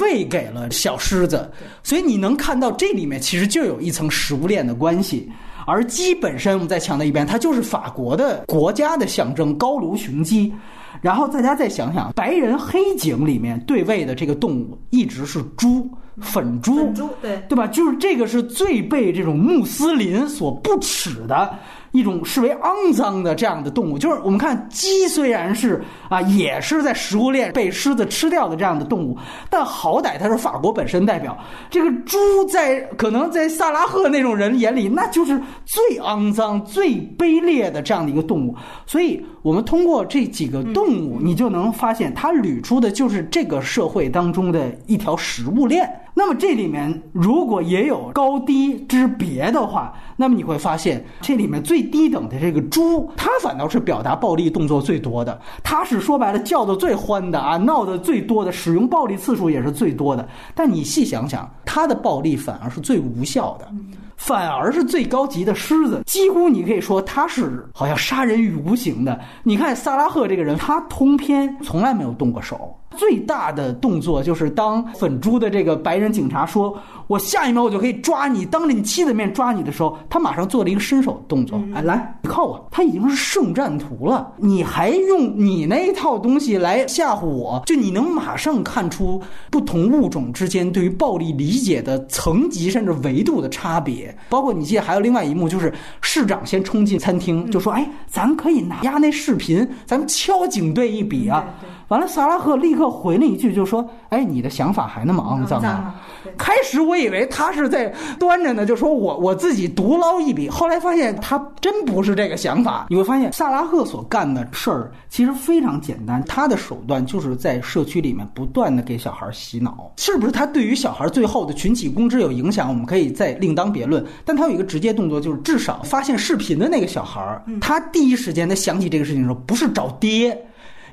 [0.00, 1.46] 喂给了小狮子，
[1.82, 5.30] 所以你能看到这里面其实就有一层食物链的关系。
[5.66, 10.52] 而鸡本身，我们再强调一遍，它就是法国的国家的象征——高卢雄鸡。
[11.00, 15.86] 然后大家再想想，白人黑警里面对位的这个动物一直是猪，
[16.20, 17.66] 粉猪，粉猪，对对吧？
[17.66, 21.58] 就是这个是最被这种穆斯林所不耻的。
[21.94, 29.16] 一种视为肮脏的这样的动物，就是我们看鸡虽然是啊，也是在食物链被狮子吃掉的这样的动物，
[29.48, 31.38] 但好歹它是法国本身代表。
[31.70, 32.18] 这个猪
[32.50, 38.56] 在可能在萨拉赫那种人眼里，那就是最肮脏、最卑劣的这样的一个动物。
[38.86, 45.88] 所以，我们通过这几个动物，你就能发现，它捋出的就是这个社会当中的一条食物链。
[46.16, 60.28] 那么这里面如果也有高低之别的话，那么你会发现这里面最低等的这个猪，它反倒是表达暴力动作最多的，它是说白了叫的最欢的啊，闹的最多的，使用暴力次数也是最多的。
[60.54, 63.68] 但你细想想，它的暴力反而是最无效的。
[64.16, 69.20] 反而是最高级的狮子，几乎你可以说他是好像杀人于无形的。
[69.42, 76.76] 你看萨拉赫这个人，他通篇从来没有动过手，最大的动作就是当粉猪的这个白人警察说。
[77.06, 87.62] 我下一秒我就可以抓你，当着你妻子面抓你的时候，他马上做了一个伸手动作，哎，来，你靠我，他已经是圣战图了，你还用你那一套东西来吓唬我？
[87.66, 94.16] 就你能马上看出不同物种之间对于暴力理解的层级甚至维度的差别。
[94.30, 101.44] 包括你记得还有另外一幕，就是市长先冲进餐厅，就说：“哎，咱可以拿压那视频，咱们敲警队一笔啊。”
[101.88, 105.94] 完了，萨拉赫立刻回了一句，就说：“哎，你的想法还那么肮脏啊！”
[106.38, 110.48] 开始我以为他是在端着呢，就说我我自己独捞一笔。
[110.48, 112.86] 后来发现他真不是这个想法。
[112.88, 119.92] 你会发现，萨拉赫所干的事儿其实非常简单，他的手段就是在社区里面不断的给小孩洗脑。
[119.96, 122.68] 是不是他对于小孩最后的群起攻之有影响？
[122.68, 124.04] 我们可以再另当别论。
[124.24, 130.36] 但他有一个直接动作，就是至少发现视频的那个小孩，他第一时间他想起这个事情的时候，不是找爹。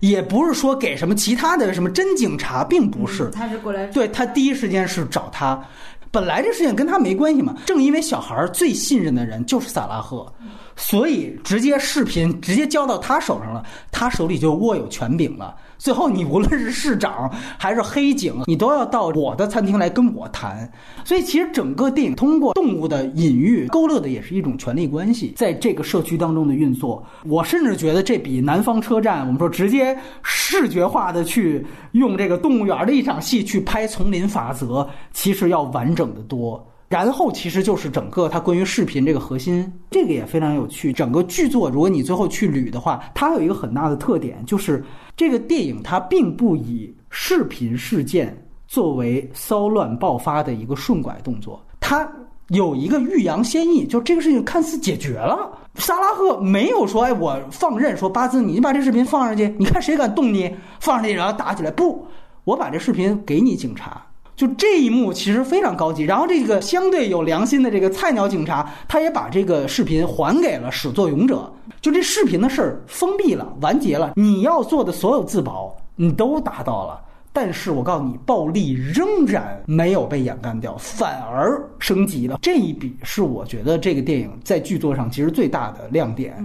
[0.01, 5.63] 也不是说给什么其他的什么真警察，并不是，他是过来，对他第一时间是找他，
[6.11, 7.55] 本来这事情跟他没关系嘛。
[7.65, 10.31] 正因为小孩最信任的人就是萨拉赫，
[10.75, 15.55] 所以直接视频直接交到他手上了，他手里就握有权柄了。
[15.81, 20.71] 最后，你无论是市长还是黑警，你都要到我的餐厅来跟我谈。
[21.03, 27.03] 所以，其实整个电影通过动物的隐喻勾勒的也是一种权力关系，在这个社区当中的运作。
[27.25, 36.63] 我甚至觉得这比南方车站，我们说直接视觉化的去用这个动物园的一场戏去拍丛林法则，其实要完整的多。
[36.91, 40.91] 然后其实就是整个它关于视频这个核心，这个也非常有趣。
[40.91, 44.83] 整个剧作，如果你最后去捋的话，它有一个很大的特点，就是
[45.15, 52.05] 这个电影它并不以视频事件作为骚乱爆发的一个顺拐动作，它
[52.49, 55.49] 有一个欲扬先抑，就这个事情看似解决了。
[55.75, 61.71] 萨拉赫没有说，哎，我放任说巴兹，你把这视频放上去，你看谁敢动你，放上去然后打起来。
[61.71, 62.05] 不，
[62.43, 64.05] 我把这视频给你警察。
[64.35, 71.51] 就这一幕其实非常高级，然后这个相对有良心的这个菜鸟警察，他也把这个视频还给了始作俑者。
[71.79, 76.99] 就这视频的事儿封闭了，完结了，你要做的所有自保你都达到了，
[77.33, 82.39] 但是我告诉你，暴力仍然没有被掩盖掉，反而升级了。
[82.41, 86.35] 这一笔是我觉得这个电影在剧作上其实最大的亮点，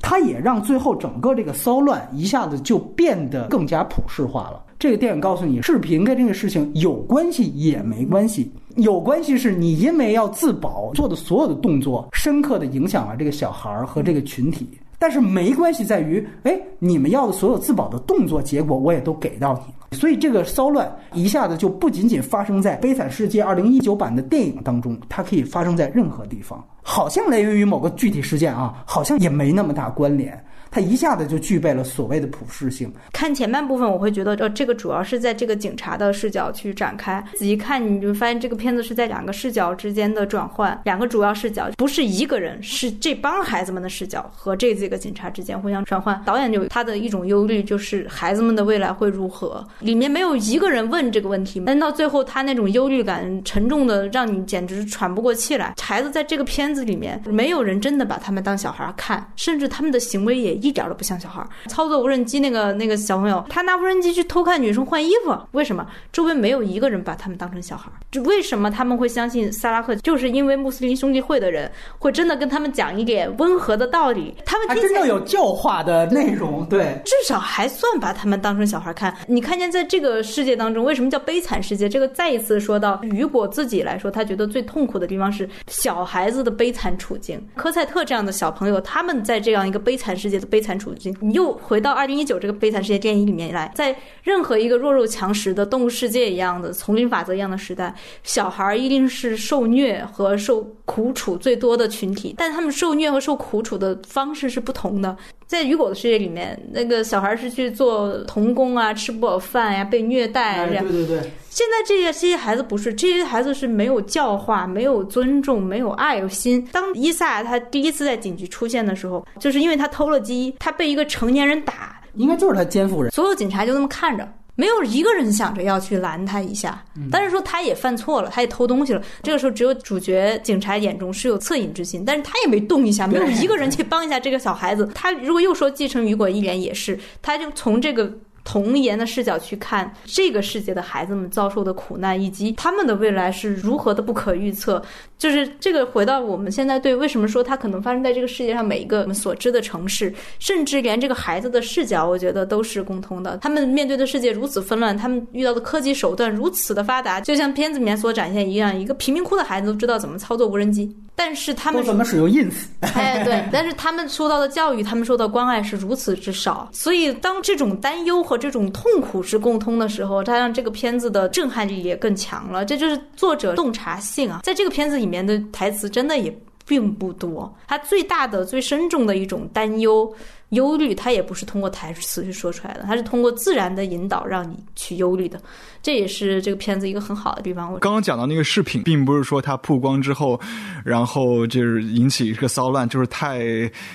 [0.00, 4.62] 它也让最后整个这个骚乱一下子就变得更加普世化了。
[4.82, 8.50] 这个电影告诉你，视频跟这个事情有关系也没关系。
[8.74, 14.68] 有关系是你因为要自保做的所有的动作，深刻的影响了这个小孩儿和这个群体。
[14.98, 19.96] 但是没关系在于，哎，你们要的所有自保的动作结果我也都给到你了。
[19.96, 26.64] 所以这个骚乱一下子就不仅仅发生在《悲惨世界》二零一九版的电影当中，它可以发生在任何地方。
[26.82, 30.44] 好像来源于某个具体事件啊，好像也没那么大关联。
[30.72, 32.90] 它一下子就具备了所谓的普适性。
[33.12, 37.22] 看前半部分，我会觉得，呃，这个主要是在这个警察的视角去展开。
[37.34, 46.18] 仔细看，你就发现这个片子是在两个视角之间的转换，两个主要视角不是一个人，是这帮孩子们的视角和这几个警察之间互相转换。
[46.24, 49.62] 导演就他的一种忧虑，就是孩子们的未来会如何？
[49.80, 55.74] 里面没有一个人问这个问题，但到最后，他那种忧虑感沉重的让你简直喘不过气来。
[55.78, 60.61] 孩子在这个片子里面，没有人真的把他们当小孩看，甚至他们的行为也。
[60.62, 65.86] 一点都不像小孩儿操作无人机那个那个小朋友，他拿无人机去偷看女生换衣服，为什么？
[66.12, 67.98] 周围没有一个人把他们当成小孩儿。
[68.10, 69.94] 就为什么他们会相信萨拉赫？
[69.96, 79.12] 就是因为穆斯林兄弟会的人会真的跟他们讲一点温和的道理，他们真正有教化的内容，对，至少还算把他们当成小孩看。
[79.26, 81.88] 你看见在这个世界当中，为什么叫悲惨世界？
[81.88, 87.44] 这个再一次说到雨果自己来说，他觉得最痛苦的地方是小孩子的悲惨处境。
[87.56, 90.46] 科赛特这样的小朋友，他们在这样一个悲惨世界的。
[90.52, 105.16] 悲惨处境，你又回到二零一九这个悲惨世界电影里面来，在任何一个弱肉强食的动物世界一样的丛林法则一样的时代，小孩一定是受虐和受苦楚最多的群体，但他们受虐和受苦楚的方式是不同的。
[105.52, 110.66] 在雨果的世界里面，那个小孩是去做童工啊，吃不饱饭呀，被虐待。
[110.66, 111.20] 对对对。
[111.50, 116.66] 现在这些这些孩子不是，这些孩子是没有教化、没有尊重、没有爱心。
[116.72, 122.00] 当伊萨他第一次在警局出现的时候，就是因为他偷了鸡，他被一个成年人打。
[122.14, 123.12] 应该就是他监护人。
[123.12, 126.84] 所有警察就那么看着，没有一个人想着要去拦他一下。
[127.10, 129.02] 但是说他也犯错了，他也偷东西了。
[129.22, 134.88] 这个时候，只有主角警察眼中是有恻隐之心，但是他也没动一下，没有一个人去帮一下这个小孩子。
[134.94, 138.12] 他如果又说继承雨果一连也是，他就从这个。
[138.44, 144.82] 童颜的视角去看这个世界的孩子们遭受的苦难，以及他们的未来是如何的不可预测。
[145.16, 153.36] 就是这个回到我们现在对为什么说它可能发生在这个世界上每一个我们所知的城市，甚至连这个孩子的视角，我觉得都是共通的。
[153.36, 160.92] 他们面对的世界如此纷乱，他们遇到的科技手段如此的发达，就像片子里面所展现一样，一个贫民窟的孩子都知道怎么操作无人机，
[161.24, 162.54] 但是他们怎么使用 ins？
[162.80, 168.20] 哎，对，但是他们受到的教育，他们受到关爱是如此之少，所以当这种担忧。
[168.22, 172.64] 和这种痛苦是共通的时候，它让这个片子的震撼力也更强了。
[172.64, 177.52] 这就是作者洞察性啊，在这个片子里面的台词真的也并不多。
[177.66, 180.10] 他最大的、最深重的一种担忧。
[180.52, 185.40] 忧虑，他也不是通过台词去说出来的，他是通过自然的引导让你去忧虑的，
[185.82, 187.72] 这也是这个片子一个很好的地方。
[187.72, 190.38] 我刚刚讲到那个视频，并不是说它曝光之后，
[190.84, 193.40] 然后就是引起一个骚乱，就是太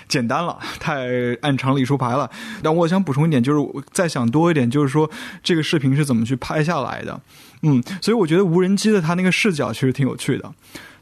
[0.08, 1.08] 简单了，太
[1.42, 2.30] 按常理出牌了。
[2.64, 5.10] 但我想补充一点，就是我再想多一点，就是说
[5.44, 7.20] 这个视频是怎么去拍下来的？
[7.62, 10.52] 嗯，所以我觉得无人机的它那个视角其实挺有趣的。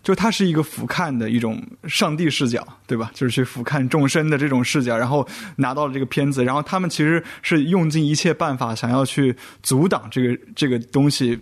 [0.06, 3.10] 就它是一个俯瞰的一种上帝视角，对吧？
[3.16, 11.38] 就是去俯瞰众生的这种视角，然后拿到了这个片子，然后他们其实是用尽一切办法想要去阻挡这个这个东西。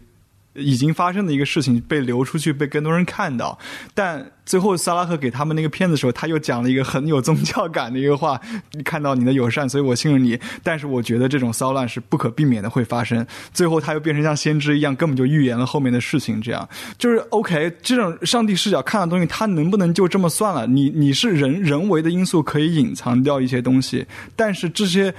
[0.55, 3.57] 已经发生的一个事情被流出去，被更多人看到。
[3.93, 8.39] 但最后，萨拉赫给他们那个片子的时候，他又讲了一个很有宗教感的一个话
[8.83, 13.25] ：“看到你的友善，所以我信任你。”但是，我觉得这种骚乱是不可避免的会发生。
[13.53, 16.41] 最后，他又变成像先知一样，根本就预言了后面的事情。
[16.41, 17.75] 这样就是 OK。
[17.81, 20.67] 这种上帝视角看的东西，他能不能就这么算了？
[20.67, 25.13] 你你是人人为的因素可以隐藏掉一些东西，但是这些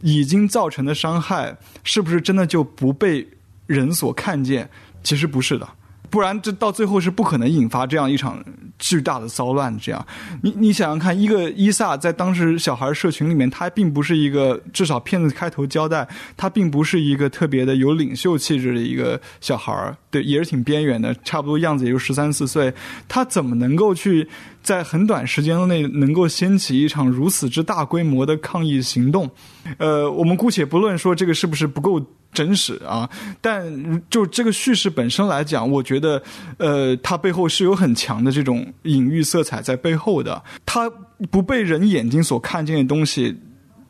[0.00, 3.28] 已经造成的伤害，是不是真的就不被？
[3.70, 4.68] 人所看见，
[5.04, 5.68] 其实不是的，
[6.10, 8.44] 不然这到最后是不可能引发这样一场
[8.80, 9.72] 巨大的骚乱。
[9.78, 10.04] 这样，
[10.42, 22.74] 你你想想看，一个伊萨在当时小孩社群里面，他并不是一个，至少片子开头交代，他并不是一个特别的有领袖气质的一个小孩对，也是挺边缘的，差不多样子也就十三四岁，
[23.06, 24.26] 他怎么能够去
[24.64, 29.30] 在很短时间内能够掀起一场如此之大规模的抗议行动？
[29.78, 32.04] 呃，我们姑且不论说这个是不是不够。
[32.32, 33.10] 真实啊，
[33.40, 36.22] 但就这个叙事本身来讲，我觉得，
[36.58, 40.40] 呃，它背后是有很强的这种隐喻色彩在背后的。
[40.64, 40.88] 它
[41.30, 43.36] 不被人眼睛所看见的东西，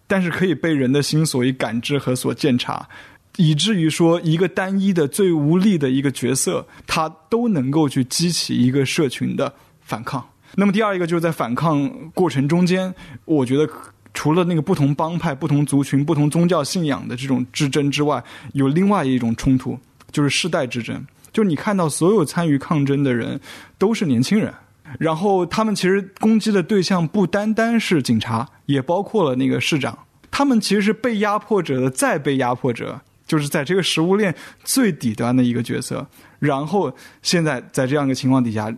[0.07, 2.89] 但是可以被人的心所以感知和所鉴察，
[3.37, 10.27] 以至于说一个单一的最无力的一个角色，他都能够去激起一个社群的反抗。
[10.55, 12.95] 那么第二一个就是在反抗过程中间，
[13.27, 13.71] 我觉得。
[14.13, 19.79] 除了那个不同帮派、不同族群、不同宗教信仰的这种之争之外，有另外一种冲突，
[20.11, 21.05] 就是世代之争。
[21.33, 23.41] 就是你看到所有参与抗争的人
[23.79, 24.53] 都是年轻人，
[24.99, 29.97] 然后他们其实攻击的对象不单单是警察，也包括了那个市长。
[30.33, 34.35] 他们其实是被压迫者的再被压迫者，就是在这个食物链
[34.65, 36.05] 最底端的一个角色。
[36.41, 36.93] 然后
[37.23, 38.75] 现在在这样一个情况底下，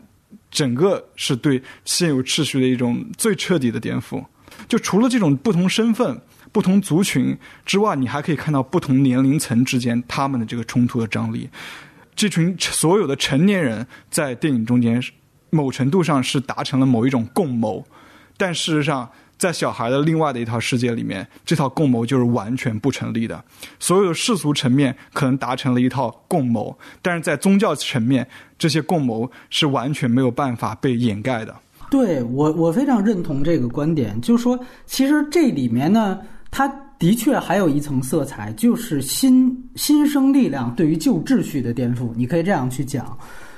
[0.51, 4.23] 整个是对现有秩序的一种最彻底的颠覆。
[4.69, 11.49] 就除了这种不同身份、不同族群之外，你还可以看到不同年龄层之间他们的这个冲突的张力。
[12.15, 15.03] 这群所有的成年人在电影中间，
[15.51, 17.85] 某程度上是达成了某一种共谋，
[18.37, 23.43] 但事实上，在小孩的另外的一套世界里面，这套共谋就是完全不成立的。
[23.81, 28.29] 所有的世俗层面可能达成了一套共谋，但是在宗教层面，
[28.59, 31.57] 这些共谋是完全没有办法被掩盖的。
[31.93, 36.19] 对我，我非常认同这个观点，就是说，其实这里面呢，
[36.51, 36.67] 它
[36.99, 42.09] 的确还有一层色彩，就是新新生力量对于旧秩序的颠覆。
[42.17, 43.15] 你可以这样去讲。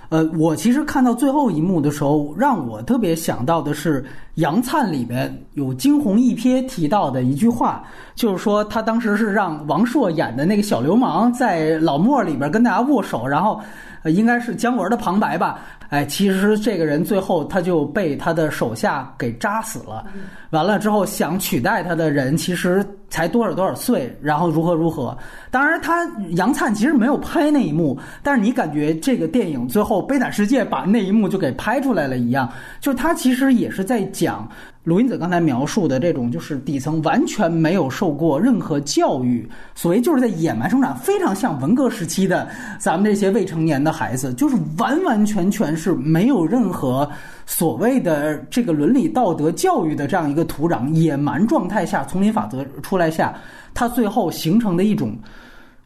[0.09, 4.03] 呃，我其实看到最后一幕的时候，让我特别想到的是
[4.35, 7.85] 《杨灿》里面有惊鸿一瞥提到的一句话，
[8.17, 13.61] 就是说他当时是让王朔演的那个小流氓在老莫里边跟大家握手，然后
[14.07, 15.61] 应该是姜文的旁白吧。
[15.95, 20.05] 哎，其实这个人最后他就被他的手下给扎死了。
[20.51, 25.17] 完了之后，想取代他的人其实才多少多少岁，然后如何如何。
[25.53, 34.49] 当然，他杨灿其实没有拍那一幕，但是你感觉这个电影最后《悲惨世界》把那一幕就给拍出来了一样，就是他其实也是在讲。
[34.85, 42.47] 卢英子刚才描述的这种，就是底层完全没有受过任何教育，所谓就是在野蛮生长，非常像文革时期的
[42.79, 47.11] 咱们这些未成年的孩子，就是完完全全是没有任何
[47.47, 53.35] 所谓的这个伦理道德教育的这样一个土壤，野蛮状态下，丛林法则出来下，
[53.73, 55.17] 它最后形成的一种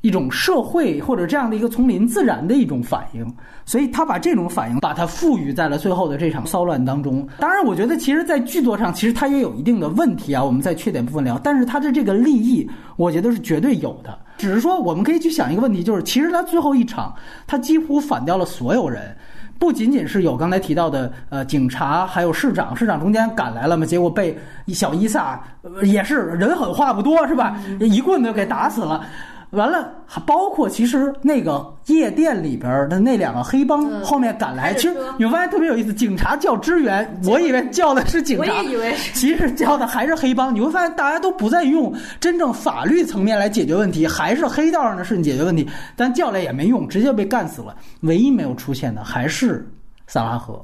[0.01, 3.27] 一种社会或者这样的一个丛林自然的一种反应，
[3.65, 7.27] 所以他把这种反应把它赋予在了最后的这场骚乱当中。
[7.39, 10.43] 当然，我觉得其实，在剧作上，其实它也有一定的问题啊。
[10.43, 14.17] 我们在缺点部分聊，但是它的这个利益，我觉得是绝对有的。
[14.37, 17.13] 只是说，我们可以去想一个问题，就是其实他最后一场，
[17.47, 19.17] 他几乎反掉了所有人。
[19.59, 24.39] 不仅仅是有刚才提到的呃警察，还有市长，市长中间赶来了嘛，结果被
[24.69, 25.43] 小伊萨
[25.83, 29.05] 也是人狠话不多是吧，一棍子给打死了。
[29.51, 35.93] 完了，还包括其实那个夜店里边的那两个黑帮后面赶来，其实你会发现特别有意思。
[35.95, 40.55] 警察叫支援，我以为叫的是警察，我也以为是，其实叫的还是黑帮。
[40.55, 47.75] 你会发现大家都不再用真正法律层面来解决问题，还是黑道上的事情解决问题，但叫来也没用，直接被干死了。
[48.01, 49.67] 唯一没有出现的还是。
[50.11, 50.61] 萨拉赫，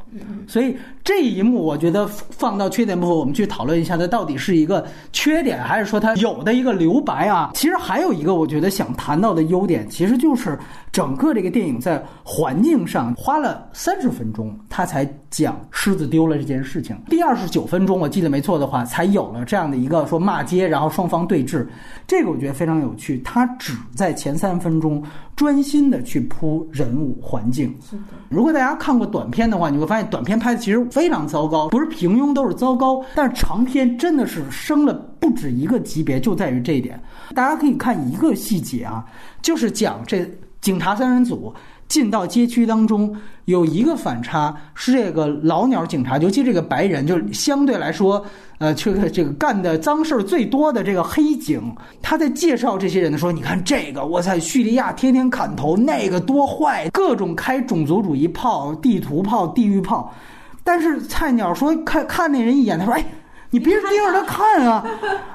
[0.49, 0.74] 所以
[1.05, 7.51] 这一幕我觉得放到缺点部分，我们去讨论一下，它到底是一个缺点，还是说它有的一个留白啊？
[7.55, 10.59] 其实还有一个我觉得想谈到的优点，其实就是
[10.90, 16.97] 整个这个电影在环境上花了三十分钟，它才讲狮子丢了这件事情。
[17.11, 21.66] 第二十九分钟，我记得没错的话，才有了这样的一个说骂街，然后双方对峙。
[22.07, 25.03] 这个我觉得非常有趣，它只在前三分钟
[25.37, 27.76] 专心的去铺人物环境。
[27.87, 29.30] 是的，如果大家看过短。
[29.35, 33.05] 片的话，你会发现短片拍的其实非常糟糕，不是平庸都是糟糕。
[33.16, 37.03] 但是长片真的是升了不止一个级别，就在于这一点。
[37.35, 39.05] 大家可以看一个细节啊，
[39.43, 40.24] 就是讲这
[40.61, 41.53] 警察三人组
[41.89, 43.14] 进到街区当中，
[43.45, 48.24] 有一个反差是这个老鸟警察，尤其这个白人，就相对来说。
[48.59, 51.61] 呃，这个这个干的脏事儿最多的这个黑警，
[52.01, 60.14] 他在介绍这些人的时候，你看这个，我在叙利亚天天砍头，那个多坏，各种开种族主义炮、地图炮、地狱炮。
[60.62, 63.05] 但是菜鸟说看看那人一眼，他说：“哎。”
[63.55, 64.84] 你别盯着他看啊！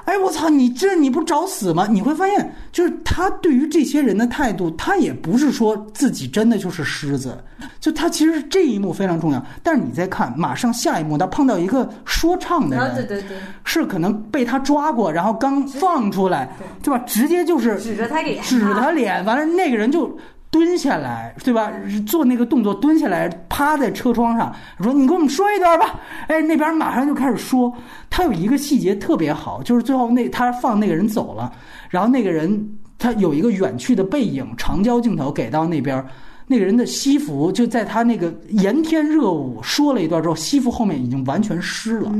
[0.04, 1.86] 哎，我操，你这你不找死吗？
[1.90, 7.42] 你会发现，就是他对于这些人的态度，他也不是说自己真的就是狮子，
[7.80, 9.42] 就他其实这一幕非常重要。
[9.62, 17.02] 但是你再看，马上下一幕，他碰到一个说唱的人，对对对，是可能被他抓过，然后刚放出来，对吧？
[17.06, 20.14] 直接就是指着他脸，指他脸，完了那个人就。
[20.50, 21.70] 蹲下来，对吧？
[22.06, 27.72] 做那个动作，蹲下来，趴在车窗上，说：“你给我们说一段吧。”哎，那边马上就开始说。
[28.10, 31.52] 他有一个细节特别好，就是最后那他放那个人走了，
[31.88, 36.04] 然后那个人他有一个远去的背影，长焦镜头给到那边，
[36.48, 42.12] 那个人的西服就在他那个炎天热舞说了一段之后，西服后面已经完全湿了。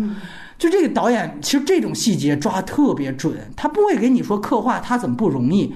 [0.56, 5.74] 就这个导演，其实这种细节抓特别准，他不会给你说刻画他怎么不容易。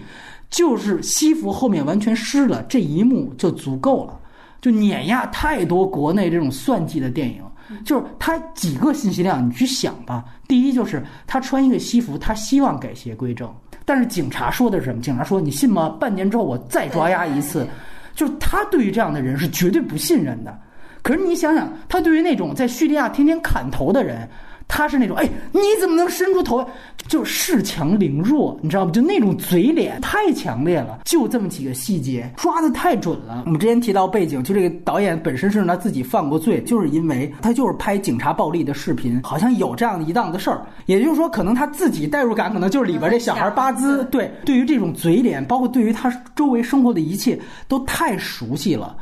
[0.51, 4.19] 就是西服后面完全湿了，这一幕就足够了，
[4.61, 7.43] 就碾压太多国内这种算计的电影。
[7.83, 10.23] 就是他几个信息量，你去想吧。
[10.47, 13.51] 第一就是他穿一个西服，他希望改邪归正，
[13.87, 15.01] 但是警察说的是什么？
[15.01, 15.89] 警察说你信吗？
[15.99, 17.67] 半年之后我再抓押一次。
[18.15, 20.57] 就是他对于这样的人是绝对不信任的。
[21.03, 24.29] 可是你想想，他对于那种在叙利亚天天砍头的人。
[24.67, 26.67] 他是那种，哎，你怎么能伸出头？
[27.07, 28.91] 就恃强凌弱，你知道吗？
[28.91, 31.01] 就那种嘴脸太强烈了。
[31.05, 33.43] 就这么几个细节抓的太准了。
[33.45, 40.65] 我们之前提到背景，就这个导演本身是他自己犯过罪，就是因为他就是拍警察暴力的视频，好像有这样的一档子事儿。
[40.87, 44.03] 也就是说，可能他自己代入感，可能就是里边这小孩巴兹。
[44.07, 47.39] 对，对于这种嘴脸，包括对于他周围生活的一切，
[47.69, 48.97] 都太熟悉了。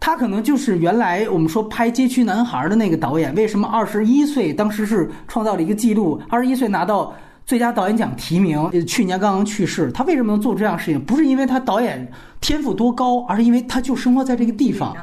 [0.00, 6.20] 他可能就是原来我们说拍《街区男孩》的那个导演，为什么二十一岁当时是创造了一个记录？
[6.28, 7.12] 二十一岁拿到
[7.44, 9.90] 最佳导演奖提名，去年刚刚去世。
[9.92, 11.04] 他为什么能做这样的事情？
[11.04, 14.96] 不是因为他导演天赋多高，而是因为他就生活在这个地方。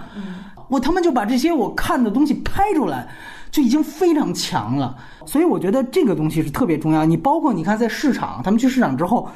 [0.70, 3.08] 我他妈就把这些我看的东西拍出来，
[3.52, 4.96] 就已经非常强了。
[5.26, 7.06] 所以我觉得这个东西是特别重要。
[7.06, 9.30] 你包括你看在市场，他们去市场之后。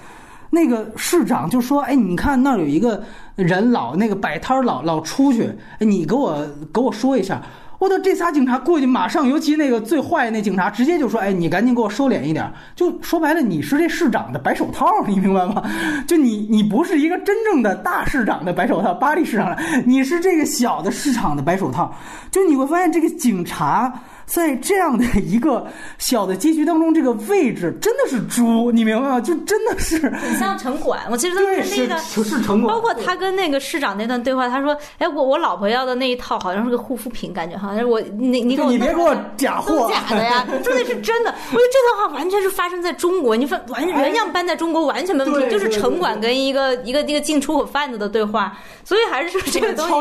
[0.49, 3.03] 那个市长就说：“哎，你看那儿有一个
[3.35, 7.41] 人老那个摆摊儿老老出去，你给我给我说一下。”
[7.79, 15.63] 我的这仨警察过去，马上，尤其那个最坏那警察，直接就说：“哎，你赶紧给我收敛一点。”就说白了，你是这市长的白手套， 你明白吗？
[16.05, 21.95] 就你你不是一个真正的大市长的白手套，巴黎市长，你是这个小的市场的白手套。
[22.29, 23.93] 就你会发现，这个警察。
[24.29, 25.65] 在这样的一个
[25.97, 29.19] 小的街区当中，这个位置真的是猪，你明白吗？
[29.19, 31.01] 就真的是很像城管。
[31.09, 41.33] 我其实当时那个是城管，包括他跟那个市长那段对话，他说：“哎，我我老婆要的那一套好像是个护肤品，感觉好像是我你你给我你别给我假货假的呀，说的是真的。
[41.51, 48.55] 我觉得这段话完全是发生在中国，你说完原样搬在中国完全没问题，就是城管跟一个一个一个进出口贩子的对话。
[48.83, 49.91] 所以还是说这个东西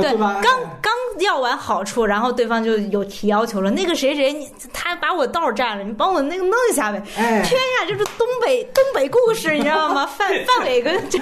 [0.00, 0.42] 对，刚
[0.80, 3.71] 刚要完好处，然后对方就有提要求了。
[3.74, 7.02] 那个谁谁，你他把我道占了，你帮我那个弄一下呗。
[7.16, 10.06] 哎天呀，这是东北东北故事，你知道吗？
[10.06, 11.18] 范 范伟跟这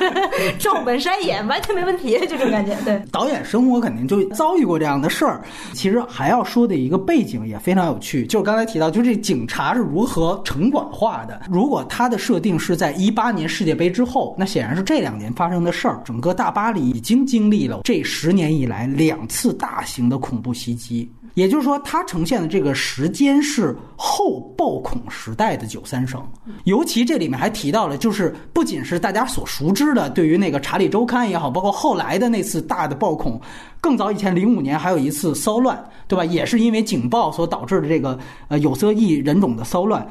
[0.58, 2.76] 赵本山演完全没问题，这种感觉。
[2.84, 5.42] 对，导演生活肯定就遭遇过这样的事儿。
[5.72, 11.42] 其实还要说的一个背景也非常有趣，就是刚才提到，就这警察是如何城管化的。
[11.50, 16.00] 如果他的设定是在一八年世界杯之后，那显然是这两年发生的事儿。
[16.04, 21.10] 整个大巴黎已经经历了这十年以来两次大型的恐怖袭击。
[21.40, 26.22] 也就是说，它呈现的这个时间是后暴恐时代的九三省，
[26.64, 33.40] 尤其这里面还提到了，就是不仅是大家所熟知的，对于那个《查理周刊》也好，包括后来的那次大的暴恐，
[33.80, 36.26] 更早以前零五年还有一次骚乱，对吧？
[36.26, 38.18] 也是因为警报所导致的这个
[38.48, 40.06] 呃有色裔人种的骚乱。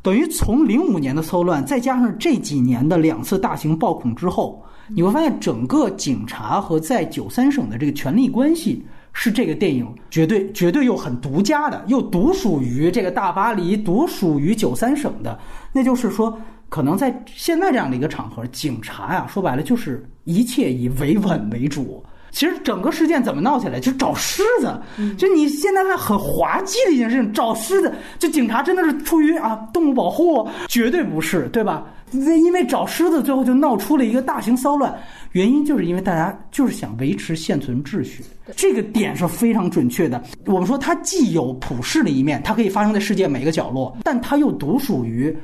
[0.00, 4.64] 等于从零五年的骚乱，再加上这几年的两次大型暴恐之后，
[4.94, 8.86] 你会发现整个警察和在九三省的这个权力关系。
[9.12, 15.38] 是这个电影绝对绝对又很独家的，又独属于这个大巴黎，独属于九三省的。
[15.72, 16.38] 那就是说，
[16.68, 22.04] 可能在现在这样的一个场合，警察呀，说白了就是一切以维稳为主。
[22.30, 24.80] 其实整个事件怎么闹起来，就找狮子。
[25.16, 31.84] 就你现在看很滑稽的一件事情，找狮子，就警察真的是出于啊动物保护，绝对不是，对吧？
[32.12, 34.96] 因为找狮子，最后就闹出了一个大型骚乱。
[35.32, 38.24] 原因就是因为大家就是想维持现存秩序，
[38.56, 40.22] 这个点是非常准确的。
[40.46, 45.36] 我们说它既有普世的一面，它可以发生在世界每个角落，但它又独属于，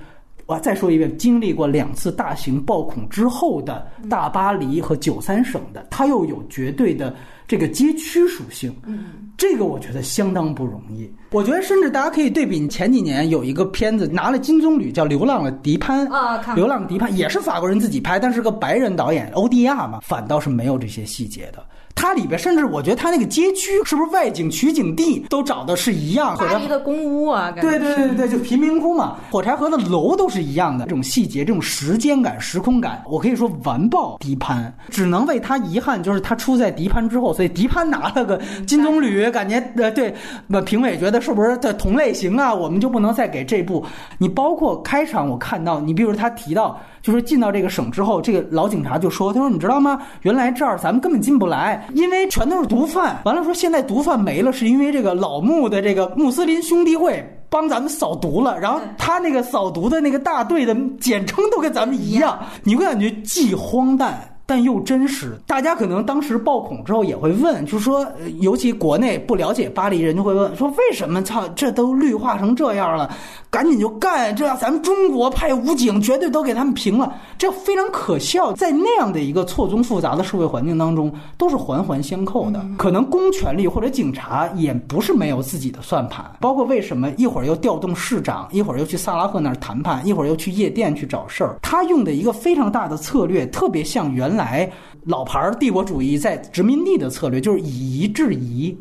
[0.47, 7.15] 我再说一遍，经历过两次大型暴恐之后的大巴黎和九三省的，他又有绝对的
[7.47, 8.75] 这个街区属性。
[8.87, 9.05] 嗯，
[9.37, 11.11] 这个我觉得相当不容易。
[11.31, 21.65] 我觉得甚至大家可以对比前几年有一个片子拿了金棕榈，叫《流浪的迪潘》啊流浪迪潘也是法国人自己拍，但是个白人导演欧迪亚嘛，反倒是没有这些细节的。
[21.97, 34.77] 它里边甚至我觉得它那个街区是不是外景取景地都找的是一样，巴黎的公屋啊，对对对对，就贫民窟嘛，火柴盒的楼都是一样的，这种细节、这种时间感、时空感，我可以说完爆迪潘。
[34.91, 40.15] 只能为他遗憾，就是他出在迪潘之后，所以迪潘拿了个金棕榈，感觉呃对，
[40.47, 42.53] 那评委觉得是不是在同类型啊？
[42.53, 43.85] 我们就不能再给这部。
[44.19, 46.81] 你包括开场我看到，你比如他提到。
[47.05, 50.01] 就是进到这个省之后，这个老警察就说：“他说你知道吗？
[50.23, 53.21] 原来这儿咱们根本进不来，因为全都是毒贩。
[53.27, 58.59] 完了说现在毒贩没了，是因为这个老穆的这个穆斯林兄弟会帮咱们扫毒了。
[58.59, 73.11] 然后他那个扫毒的那个大队的简称都跟咱们一样，你会感觉既荒诞。”但又真实，大家可能当时爆恐之后也会问，就是说，呃尤其国内不了解巴黎人就会问，说为什么操这都绿化成这样了，
[73.51, 78.53] 赶紧就干，这样咱们中国派武警绝对都给他们平了，这非常可笑。
[78.53, 82.65] 在那样的一个错综复杂的社会环境当中，都是环环相扣的。
[82.77, 94.71] 可能公权力或者警察也不是没有自己的算盘，包括为什么一会儿又调动市长，一会儿又去萨拉赫那儿谈判，一会儿又去夜店去找事儿，他用的一个非常大的策略，特别像原来
[95.05, 98.77] 老牌帝国主义在殖民地的策略，就是以夷制夷，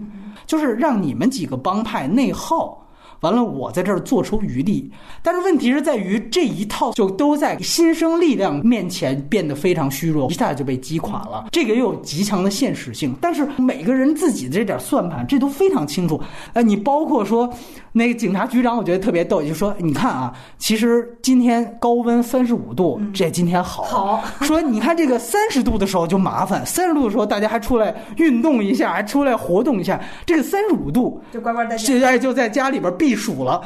[0.45, 2.79] 就是让你们几个帮派内耗。
[3.21, 4.91] 完了，我在这儿做出余力，
[5.21, 11.45] 但是问题是在于这一套就都在新生力量面前变得非常虚弱，一下就被击垮了。
[11.49, 16.21] 这个又有极强的现实性，但是每个人自己的这点算盘，这都非常清楚。
[16.51, 17.49] 哎，你包括说
[17.93, 23.83] 那个警察局长，我觉得特别逗，就说你看啊，其实今天高温三十五度，这今天好。
[23.83, 30.01] 好 说你看这个三十度的时候就麻烦，三十度的时候大家还出来运动一下，还出来活动一下。
[30.25, 31.77] 这个三十五度就乖乖在家。
[31.77, 33.61] 现在就在家里边避暑了。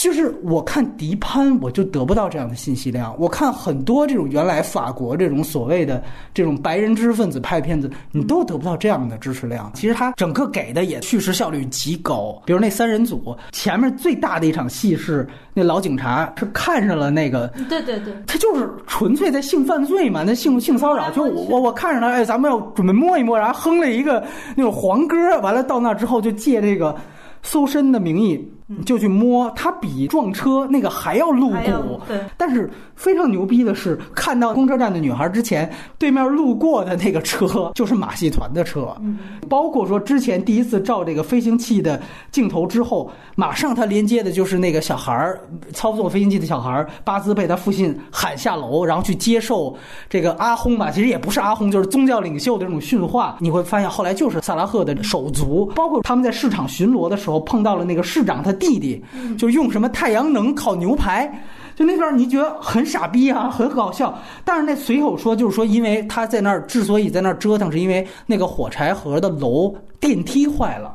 [0.00, 3.14] 就是我看迪潘，我就得不到这样的信息量。
[3.18, 9.70] 我看很多这种原来法国这种所谓的这种白人知识分子派片子，你都得不到这样的支持量。
[9.74, 12.40] 其实他整个给的也叙事效率极高。
[12.46, 24.24] 比如那三人组前面最大的一场戏是那老警察是看上了那个对对对，他就是纯粹在性犯罪嘛，那性性骚扰，就我我我看上他，哎，咱们要准备摸一摸，然后哼了一个
[24.56, 26.96] 那种黄歌，完了到那之后就借这个
[27.42, 28.50] 搜身的名义。
[28.84, 32.00] 就去摸，它比撞车那个还要露骨。
[32.06, 32.70] 对但是
[33.00, 38.94] 非常牛逼的是，看到公车站的女孩之前，对面路过的那个车就是马戏团的车。
[39.00, 45.40] 嗯包括说之前第一次照这个飞行器的镜头之后，马上他连接的就是那个小孩儿
[45.72, 49.74] 操作飞行器的小孩儿巴兹被他父亲喊下楼，然后去接受
[50.08, 53.36] 这个阿訇吧，其实也不是阿訇，就是宗教领袖的这种训话。
[53.40, 59.02] 你会发现后来就是萨拉赫的手足，包括他们在市场巡逻的时候碰到了那个市长他弟弟，
[59.38, 61.42] 就用什么太阳能烤牛排。
[61.80, 64.14] 就那段你觉得很傻逼啊，很搞笑。
[64.44, 70.94] 但是那随口说就是说，因为他在那儿之所以在那儿折腾，是因为那个火柴盒的楼电梯坏了。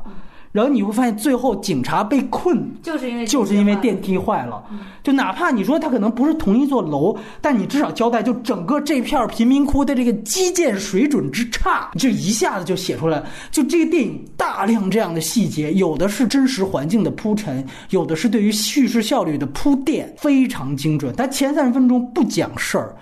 [0.56, 4.64] 然后你会发现最后警察被困，就是因为就是因为电梯坏了。
[5.02, 13.22] 就哪怕你说它可能不是同一座楼，但你至少交代，就整个这片贫民窟的这个基建水准之差，就一下子就写出来。
[13.50, 21.14] 就这个电影大量这样的细节，有的是真实环境的铺陈，有的是对于叙事效率的铺垫，非常精准。
[21.14, 22.96] 它前三十分钟不讲事儿。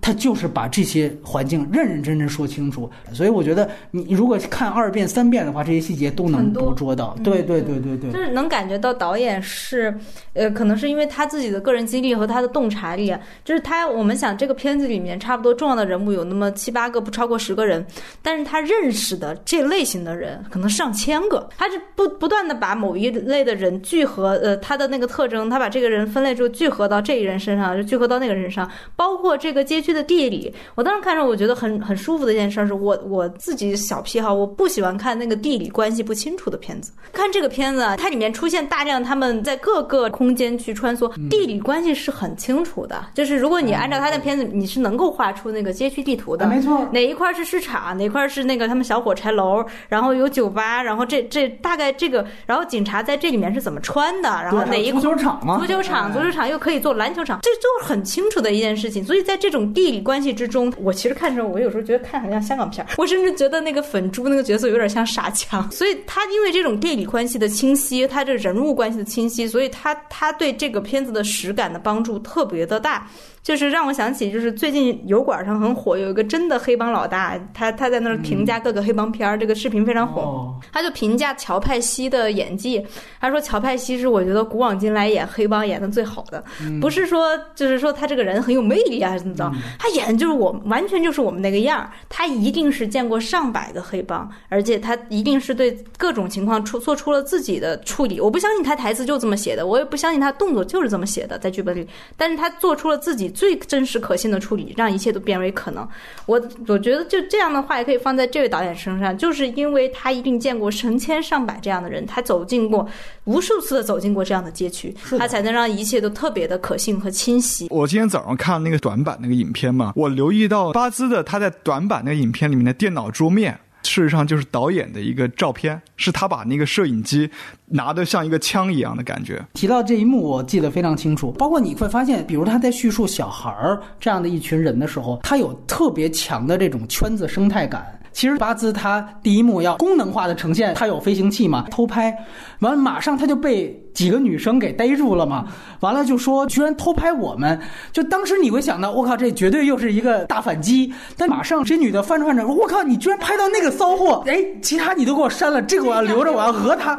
[0.00, 7.16] 他就是把这些环境认认真真说清楚，所以我觉得你如果看二遍三遍的话，这些细节都能捕捉到。
[7.22, 9.94] 对对对对对，就是能感觉到导演是，
[10.32, 13.14] 呃，可能是因为他自己的个人经历和他的洞察力，
[13.44, 17.84] 就是他我们想这个片子里面差不多重要的人物有那么七八个，不超过十个人，
[18.22, 29.90] 但是他认识的这类型的人可能上千个，他是不不断的把某一类的人聚合，呃，他的那个特征，他把这个人分类之后聚合到这一人身上，就聚合到那个人身上，包括这个街区。
[29.90, 36.92] 的地理，我当时看着我觉得很很舒服的一件事是我我自己小癖好，我不喜欢看那个地理关系不清楚的片子。
[37.12, 43.04] 看这个片子，它里面出现大量他们在各个空间去穿梭，地理关系是很清楚的。
[43.14, 46.86] 就是如果你按照他的片子，你是能够画出那个街区地图的，没错。
[46.92, 55.58] 哪一块是市场，哪块是那个他们小火柴楼，然后有酒吧，然后这这大概这个，然后警察在这里面是怎么穿的，然后哪一足球场吗？
[55.58, 59.04] 足球场，足球场又可以做篮球场，这都是很清楚的一件事情。
[59.04, 65.70] 所以在这种地理关系之中，我其实看着我有时候觉得看很像香港片儿，我甚至觉得那个粉猪那个角色有点像傻强。
[65.70, 73.08] 所以他因为这种地理关系的清晰，他这人物关系的清晰，所以他他对这个片子的实感的帮助特别的大。
[73.42, 80.54] 就是让我想起，就是最近油管上很火，有一个真的黑帮老大，他他在那儿评价各个黑帮片儿，这个视频非常火。
[80.70, 82.86] 他就评价乔派西的演技，
[83.18, 86.44] 他说乔派西是我觉得古往今来演黑帮演的最好的，
[86.82, 89.50] 不是说就是说他这个人很有魅力啊，怎么着？
[89.78, 98.20] 他演就是我完全就是我们那个样儿，他一定是见过上百个黑帮，而且他一定是对各种情况出做出了自己的处理。
[98.20, 101.88] 我不相信他台词就这么写的，我也不相信他动作就是这么写的在剧本里，
[102.18, 103.29] 但是他做出了自己。
[103.30, 105.88] 最真实可信的处理，让一切都变为可能。
[106.26, 112.88] 我我觉得就这样的话，也可以放在这位导演身上，就是因为他一定见过成千上百这样的人，他走进过
[113.24, 117.68] 无数次的走进过这样的街区，他才能让一切都特别的可信和清晰。
[117.70, 123.58] 我今天早上看那个短版那个影片嘛，我留意到巴兹的他在短版那个影片里面的电脑桌面。
[123.82, 127.28] 事实上就是导演的一个照片，是他把那个摄影机
[127.66, 129.44] 拿得像一个枪一样的感觉。
[129.54, 131.32] 提到这一幕，我记得非常清楚。
[131.32, 137.84] 包括你会发现，比如他在叙述小孩儿这样的一群人的时候，他有特别强的这种圈子生态感。
[138.12, 142.16] 其实巴兹他第一幕要功能化的呈现，他有飞行器嘛，偷拍，
[142.60, 145.46] 完马上他就被几个女生给逮住了嘛，
[145.80, 147.58] 完了就说居然偷拍我们，
[147.92, 156.98] 就当时你会想到我靠，这绝对又是一个大反击，但马上这女的翻着翻着，我靠，你居然拍到那个骚货，哎，其他你都给我删了，这个我要留着，我要讹他。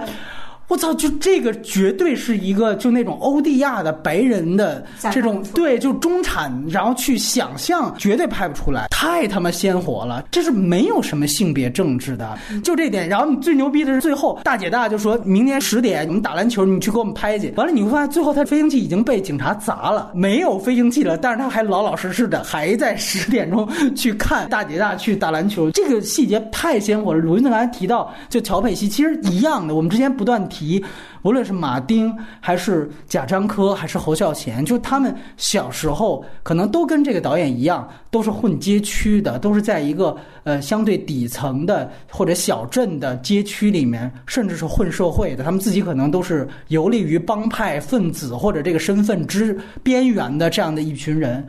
[0.71, 0.93] 我操！
[0.93, 10.23] 就这个绝对是一个就那种欧地亚的白人的这种对，就中产，然后去想象，绝对拍不出来，太他妈鲜活了。
[10.31, 13.09] 这是没有什么性别政治的，就这点。
[13.09, 17.51] 然后你最牛逼的是最后大姐大就说明天十点你们打篮球，你去给我们拍去。
[17.57, 25.69] 完了你会发现最后他飞行器已经被警察砸了，没有飞行器了，但是他还老老实实的还在十点钟去看大姐大去打篮球。
[25.71, 27.19] 这个细节太鲜活了。
[27.19, 30.60] 鲁迅刚才提到就乔佩西，其实一样的，我们之前不断提。
[30.61, 30.83] 提，
[31.23, 45.43] 无论是马丁还是贾樟柯还是侯孝贤，就他们小时候可能都跟这个导演一样，都是混街区的，都是在一个呃相对底层的或者小镇的街区里面，甚至是混社会的。
[45.43, 51.43] 他们自己可能都是游离于帮派分子或者这个身份之边缘的这样的一群人。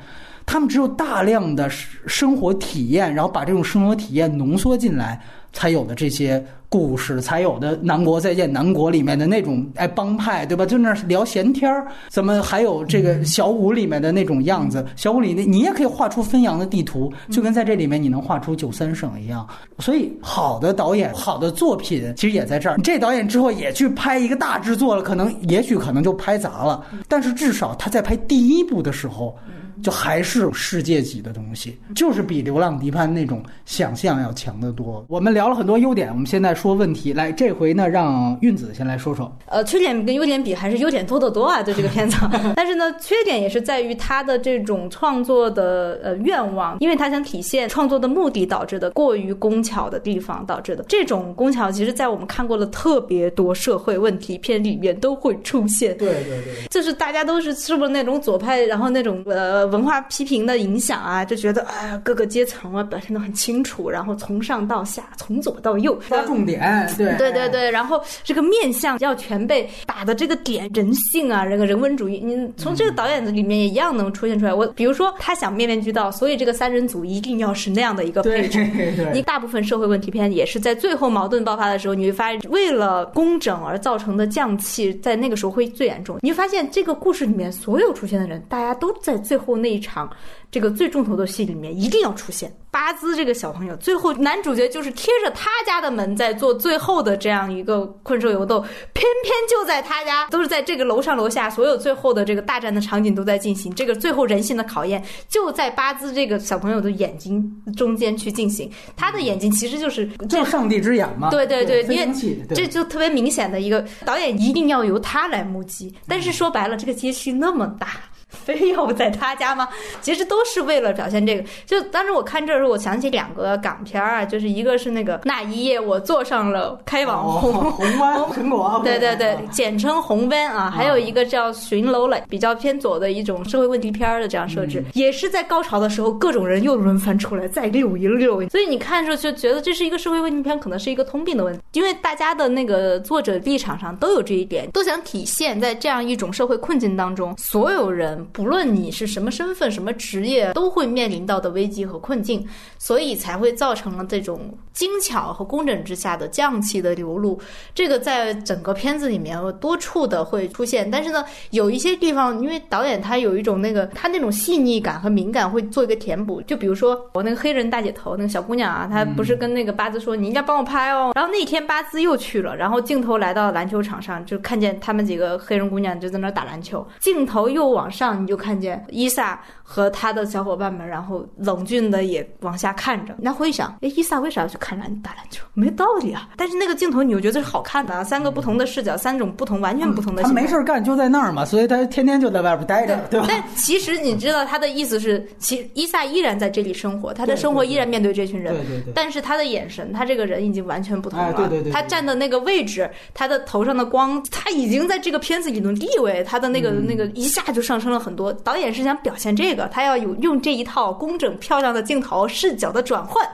[0.45, 5.23] 他们只有大量的生活体验，然后把这种生活体验浓缩进来，
[5.53, 6.45] 才有的这些。
[6.73, 10.65] 故事才有的《南国再见南国》里面的那种哎帮派对吧？
[10.65, 14.83] 就那聊闲天儿，怎么还有这个小五里面的那种样子？
[14.97, 19.47] 小五里那你也可以画出汾阳的地图，就跟在这里面你能画出九三省一样。
[19.81, 22.79] 所以好的导演、好的作品其实也在这儿。
[22.79, 29.37] 这导演之后也去拍一个大制作了，可能也许可能就拍砸了，但是至少他在拍第一部的时候。
[29.83, 35.05] 就还是世界级的东西，就是比《流浪迪潘》那种想象要强得多。
[35.09, 37.13] 我们聊了很多优点，我们现在说问题。
[37.13, 39.37] 来，这回呢，让韵子先来说说。
[39.47, 41.61] 呃，缺点跟优点比，还是优点多得多啊！
[41.63, 42.17] 对这个片子，
[42.55, 50.85] 但是呢，缺点也是在于他的这种创作的呃愿望，因为他想体现创作的目的导致的过于工巧的地方导致的。
[50.89, 55.99] 这种工巧，其实在我们看过了特别多社会问题片里面都会出现。
[55.99, 59.72] 对对对，就是大家都是是不是那种左派，然后那种呃。
[59.73, 66.61] 文化批评的影响啊，就觉得哎呀，各个阶层啊表现的很清楚，然后从上到下，从左到右，抓重点。
[66.97, 74.53] 对对对对，然后这个面相要全被打的这个点，人性啊，这个人文主义，你从这个导演的里面也一样能出现出来。
[74.53, 78.69] 我比如说他想面面俱到，所以这个三人组一定要是那样的一个配置。
[79.15, 86.19] 你大部分社会问题片也是在最后矛盾爆发的时候，你会发现为了工整而造成的降气，在那个时候会最严重。
[86.21, 90.11] 你会发现这个故事里面所有出现的人，大家都在最后那一场
[90.51, 92.53] 这个最重头的戏里面一定要出现。
[92.71, 98.61] 巴兹这个小朋友，最后男主角就是贴着他家的门在做最后的这样一个困兽犹斗，
[98.95, 107.45] 偏偏就在他家，都是在这个楼上楼下，所有最后的这个大战的场景都在进行，这个最后人性的考验就在巴兹这个小朋友的眼睛
[107.77, 111.29] 中间去进行，他的眼睛其实就是就是上帝之眼嘛。
[111.29, 112.11] 对对对，因为
[112.55, 117.89] 这就特别明显的一个导演一定要由他来目击，但是说白了，这个街区那么大。
[118.45, 119.69] 非要在他家吗？
[120.01, 121.45] 其实都是为了表现这个。
[121.67, 152.47] 就当时我看这儿的时候，我想起两个港片儿啊，就是一个是那个那一夜我坐上了开往红、哦红 湾苹果，对对对啊，简称红 van 啊，还有一个叫巡楼了，比较偏左的一种社会问题片儿的这样设置，也是在高潮的时候，各种人又轮番出来再溜一溜，所以你看着就觉得这是一个社会问题片，可能是一个通病的问题，因为大家的那个作者立场上都有这一点，都想体现在这样一种社会困境当中，所有人不论你是什么身份、什么职业，都会面临到的危机和困境，
[152.79, 157.41] 所以才会造成了这种精巧和工整之下的匠气的流露。
[157.75, 166.41] 这个在整个片子里面多处的会出现，但是呢，有一些地方，因为导演他有一种那个他那种细腻感和敏感会做一个填补。
[166.43, 183.15] 就比如说我那个黑人大姐头那个小姑娘啊，她不是跟那个巴兹说你应该帮我拍哦，然后那天巴兹又去了，然后镜头来到篮球场上，就看见他们几个黑人姑娘就在那儿打篮球，镜头又往上，你就看见伊萨和他的小伙伴们，然后冷峻的也往下看着。
[183.19, 185.45] 那会一想，哎，伊萨为啥要去看篮打篮球？
[185.55, 186.29] 没道理啊！
[186.37, 190.33] 但是那个镜头你又觉得是好看的啊，三个不同的视角，三种不同完全不同的他。
[190.33, 193.27] 没事干就在那儿嘛，所以他天天就在外边待着，对吧？
[193.29, 201.27] 但其实你知道他的意思是，其伊萨依然在这里生活，他的生活依然面对这群人，对对对但是他的眼神，他这个人已经完全不同了。
[201.27, 208.33] 哎对对对对他站的那个位置，他的头上的光，他已经在这个片子里的地位，他的那个、嗯那个一下就上升了很多。
[208.33, 213.25] 导演是想表现这个，他要有用这一套工整漂亮的镜头视角的转换，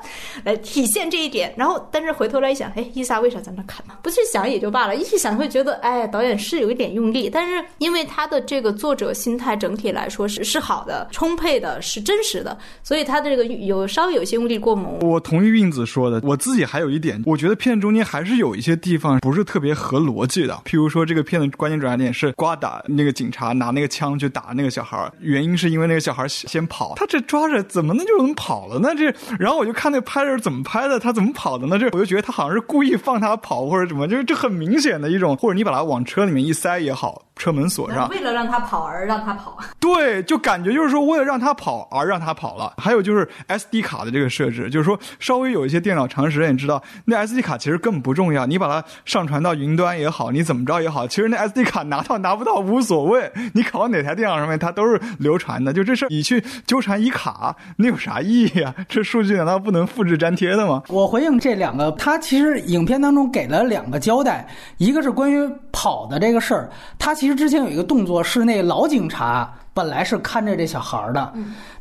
[0.44, 1.54] 来体现这一点。
[1.56, 3.94] 然后，但是回头来一想，哎，伊萨为啥在那看呢？
[4.02, 14.98] 不去想也就罢了，一去想会觉得，哎，导演是有一点用力，但是因为他的这个作者心态整体来说是是好的、充沛的、是真实的，所以他的这个有稍微有些用力过猛。
[15.00, 20.54] 我同意运子说的，我自己还有一点，我觉得片中间还是有一些地方不是特别合逻辑的。
[20.64, 28.94] 譬如说，这个片的关键转折点是瓜打那个警察拿那个枪去打那个小孩，原因是因为那个小孩先跑，他这抓着怎么能就能跑了呢？
[28.96, 31.78] 这，然后我就看那拍着怎么拍的，他怎么跑的呢？
[31.78, 42.72] 这我就觉得他好像是故意放他跑或者什么，就是这很明显的一种，或者你把他往车里面一塞也好，车门锁上，为了让他跑而让他跑， 对，就感觉就是说，为了让他跑而让他跑了。
[42.76, 55.72] 还有就是 SD 卡的这个设置，就是说稍微有一些电脑常识人也知道，那 SD 卡其实根本不重要，你把它上传到云端也好，你怎么着也好，其实那 SD 卡拿到拿不到无所谓，你拷到哪台电脑上面它都是流传的。
[55.72, 58.74] 就这事儿，你去纠缠一卡，那有啥意义啊？
[58.88, 60.82] 这数据难道不能复制粘贴的吗？
[60.88, 64.46] 我回应这两个，他其实影片当中给了两个交代，
[64.78, 71.32] 一个是关于跑的这个事儿，他其实之前有一个动作是那老警察本来是看着这小孩儿的，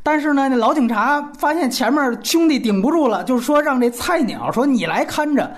[0.03, 5.51] 但是呢，那老警察发现前面兄弟顶不住了，就是说让这菜鸟说你来看着。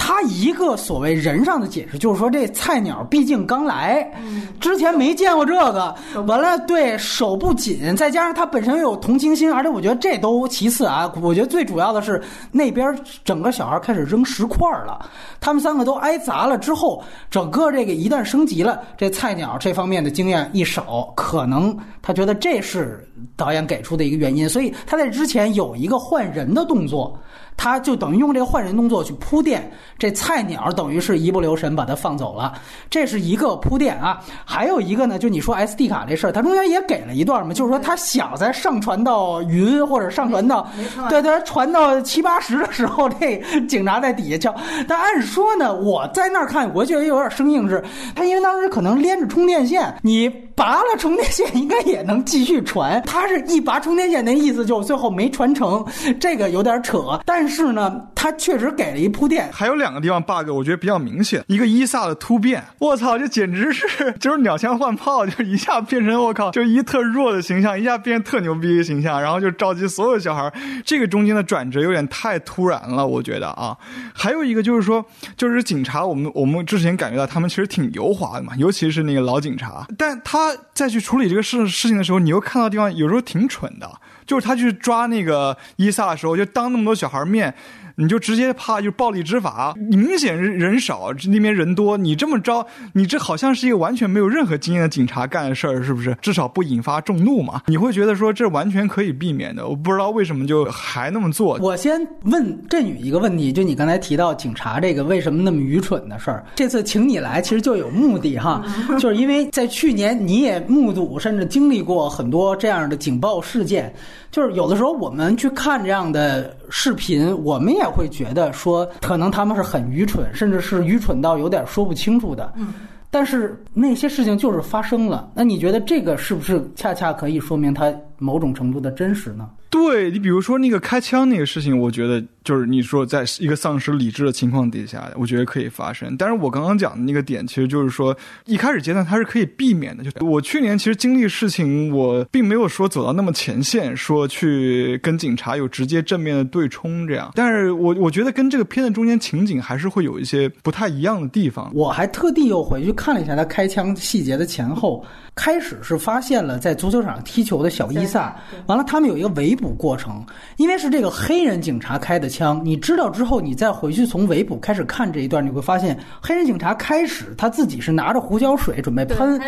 [0.00, 4.10] 他一个所谓人上的解释，就是说这菜鸟毕竟刚来，
[4.58, 5.94] 之前没见过这个，
[6.26, 15.04] 完了对手不紧，再加上他本身又有同情心，而且我觉得这都其次啊，我觉得最主要的是那边整个小孩开始扔石块了，
[15.40, 23.06] 他们三个都挨砸了之后，整个这个一旦升级了，这菜鸟这方面的经验一少，可能他觉得这是
[23.36, 27.18] 导演给出的一个原因，所以他在之前有一个换人的动作。
[27.60, 32.52] 他就等于用这个换人动作去铺垫，这菜鸟等于是一不留神把他放走了，
[32.88, 34.20] 这是一个铺垫啊。
[34.44, 40.68] 还有一个呢，就你说 SD 卡这事儿，他中间也给了一段嘛，就是说他想在上传到云或者上传到，
[41.08, 44.54] 对对，传到七八十的时候，这警察在底下叫。
[44.86, 47.82] 但按说呢，我在那儿看，我觉得有点生硬是，
[48.14, 50.47] 他因为当时可能连着充电线，你。
[50.58, 53.00] 拔了充电线应该也能继续传。
[53.06, 55.86] 他是一拔充电线，那意思就最后没传成，
[56.18, 56.98] 这个有点扯。
[57.24, 59.48] 但是呢，他确实给了一铺垫。
[59.52, 61.44] 还有两个地方 bug，我觉得比较明显。
[61.46, 70.52] 一个伊萨的突变，我操，这简直是就是鸟枪换炮，就一下变成我靠，就一特弱的形象，一下变特牛逼的形象，然后就召集所有小孩。
[70.84, 73.76] 这个中间的转折有点太突然了，我觉得啊。
[74.12, 75.04] 还有一个就是说，
[75.36, 83.90] 就是警察，我们我们之前感觉到他们其实挺油滑的嘛，尤其是那个老警察，但他再去处理这个事事情的时候，你又看到地方有时候挺蠢的，
[84.26, 87.54] 就是他去抓那个伊萨的时候，就当那么多小孩面。
[88.00, 96.16] 你就直接怕就暴力执法，你明显人人少，那边人多，你这么着，你这好像是一个完全没有任何经验的警察干的事儿，是不是？
[96.22, 97.62] 至少不引发众怒嘛？
[97.66, 101.58] 你会觉得说这完全可以避免的，我不知道为什么就还那么做。
[101.60, 108.64] 我先问振宇一个问题，就你刚才提到警察这个为什么那么愚蠢的事儿，这次请你来其实就有目的哈，
[109.00, 113.92] 就是因为在去年你也目睹甚至经历过很多这样的警报事件。
[114.30, 122.52] 就是有的时候我们去看这样的视频，我们也会觉得说，可能他们是很愚蠢，甚至是愚蠢到有点说不清楚的。
[122.56, 122.74] 嗯，
[123.10, 125.30] 但是那些事情就是发生了。
[125.34, 129.48] 那你觉得这个是不是恰恰可以说明它某种程度的真实呢？
[129.70, 136.16] 对你，比如说那个开枪那个事情，我觉得就是你说在一个丧失理智的情况底下，我觉得可以发生。
[136.16, 138.16] 但是我刚刚讲的那个点，其实就是说
[138.46, 140.02] 一开始阶段它是可以避免的。
[140.02, 147.30] 就我去年其实经历事情，我并没有说走到那么前线，说去跟警察有直接正面的对冲这样。
[147.34, 151.70] 但是我我觉得跟这个片子中间情景还是会有一些不太一样的地方。
[151.74, 155.04] 我还特地又回去看了一下他开枪细节的前后。
[155.34, 158.34] 开始是发现了在足球场踢球的小伊萨，
[158.66, 160.24] 完了他们有一个围捕过程，
[160.56, 169.40] 因为是这个黑人警察开的枪，你知道之后，你再回去从围捕开始看这一段，你会发现黑人警察开始他自己是拿着胡椒水准备喷，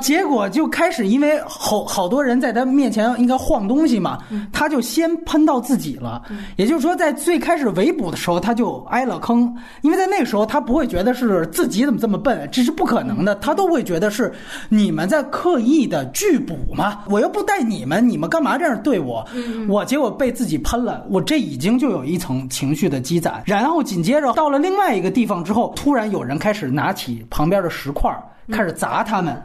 [0.00, 4.18] 结果就开始因为好好多人在他面前应该晃东西嘛，
[4.52, 6.22] 他就先喷到自己了，
[6.56, 14.32] 也就是说在最开始围捕的时候他就挨了坑，因为在那时候他不会觉得是自己怎么这么笨，这是不可能的，他都会觉得是
[14.68, 15.24] 你们在。
[15.30, 17.04] 刻意的拒捕嘛？
[17.08, 19.24] 我又不带你们，你们干嘛这样对我？
[19.68, 23.42] 我结果被自己喷了，我这已经就有一层情绪的积攒。
[23.46, 28.10] 然后紧接着到了另外一个地方之后，突然有人开始拿起旁边的石块
[28.50, 29.42] 开始砸他们。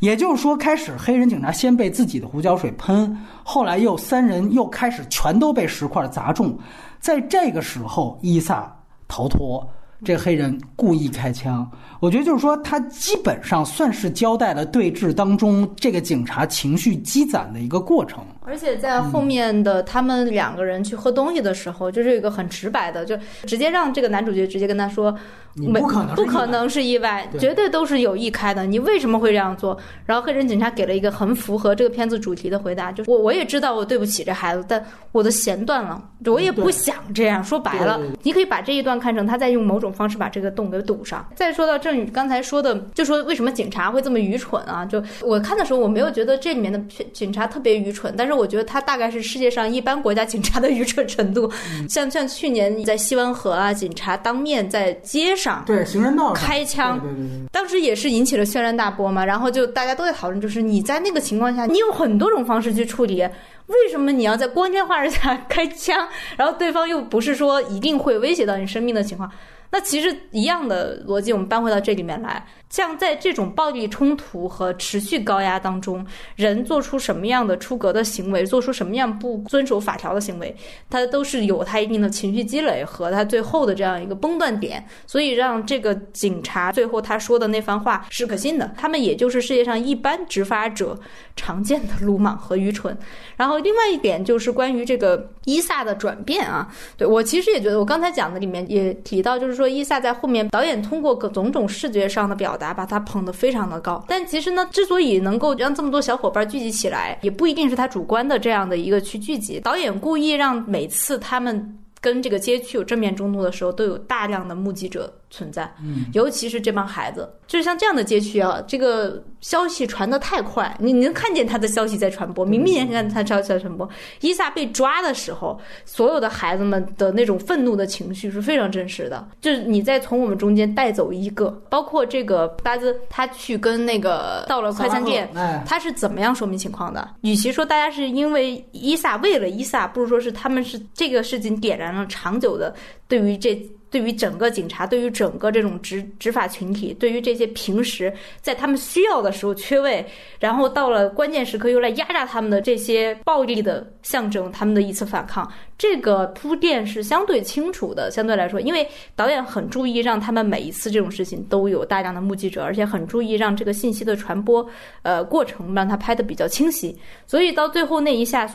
[0.00, 6.58] 也就是说，开始黑人警察先被自己的胡椒水喷，后来又三人又开始全都被石块砸中。
[6.98, 8.70] 在这个时候，伊萨
[9.08, 9.66] 逃脱。
[10.02, 11.70] 这黑人故意开枪，
[12.00, 18.24] 我觉得就是说，他基本上算是交代了对峙当中这个警察情绪积攒的一个过程。
[18.42, 23.16] 而且在后面的他们两个人去喝东西的时候，就是一个很直白的，就
[23.46, 25.16] 直接让这个男主角直接跟他说
[25.56, 28.66] ：“不可能，不可能是意外，绝对都是有意开的。
[28.66, 29.76] 你为什么会这样做？”
[30.06, 37.42] 然后黑人警察给了一个很符合这个片子主题的回答：“就我我也知道我对不起这孩子，但我的弦断了，我也不想这样。
[37.42, 41.26] 说白了，你可以把这一段看成他在用某种方式把这个洞给堵上。
[41.34, 44.84] 再说到郑宇刚才说的，就说为什么警察会这么愚蠢啊？
[44.84, 46.78] 就我看的时候，我没有觉得这里面的
[47.12, 48.34] 警察特别愚蠢，但是。
[48.34, 51.48] 我觉得他大概是世界上一般国家警察的愚蠢程度，
[51.88, 59.24] 像像去年在西湾河啊，警察当面在街上对行人道开枪，对对对，当时也是引起了轩然大波嘛。
[59.24, 63.22] 然后就大家都在讨论，就是你在那个情况下，你有很多种方式去处理，
[63.66, 66.08] 为什么你要在光天化日下 开枪？
[66.36, 69.30] 然后对方又不是说一定会威胁到你生命的情况，
[69.70, 72.44] 那其实一样的逻辑，我们搬回到这里面来。
[72.74, 76.04] 像在这种暴力冲突和持续高压当中，
[76.34, 80.52] 人做出什么样的出格的行为，做出什么样不遵守法条的行为，
[80.90, 88.68] 他都是有他一定的情绪积累和他最后的这样一个崩断点，所以让这个警察最后他说的那番话是可信的。
[88.76, 90.98] 他们也就是世界上一般执法者
[91.36, 92.98] 常见的鲁莽和愚蠢。
[93.36, 102.63] 然后另外一点就是关于这个伊萨的转变啊，对我其实也觉得，我刚才讲的里面也提到，就是说伊萨在后面导演通过各种种视觉上的表达。
[102.72, 109.60] 把他捧得非常的高，但其实呢，之所以能够让这么多小伙伴聚集起来，也不一定是他主观的这样的一个去聚集。
[109.60, 115.12] 导演故意让每次他们跟这个街区有正面冲突的时候，都有大量的目击者。
[115.34, 123.88] 存在，嗯，尤其是这帮孩子，就是像这样的街区啊，这个消息传得太快，你能看见他的消息在传播，明明眼看他消息在传播。
[124.20, 129.26] 伊萨被抓的时候，所有的孩子们的那种愤怒的情绪是非常真实的。
[129.40, 135.28] 就是你再从我们中间带走一个，包括这个巴兹，他去跟那个到了快餐店，
[135.66, 137.08] 他是怎么样说明情况的？
[137.22, 142.72] 与其说大家是因为伊萨为了伊萨，不如说是他们是这个事情点燃了长久的
[143.08, 143.60] 对于这。
[143.94, 150.04] 对于整个警察，对于整个这种执执法群体，对于这些平时在他们需要的时候缺位，
[150.40, 158.10] 然后到了关键时刻又来压榨他们的这些暴力的象征，他们的一次反抗，这个铺垫是相对清楚的。
[158.10, 158.84] 相对来说，因为
[159.14, 164.68] 导演很注意让他们每一次这种事情都有大量的目击者，而且很注意让这个信息的传播，
[165.02, 168.50] 呃，过程让他拍的比较清晰，所以到最后那一下。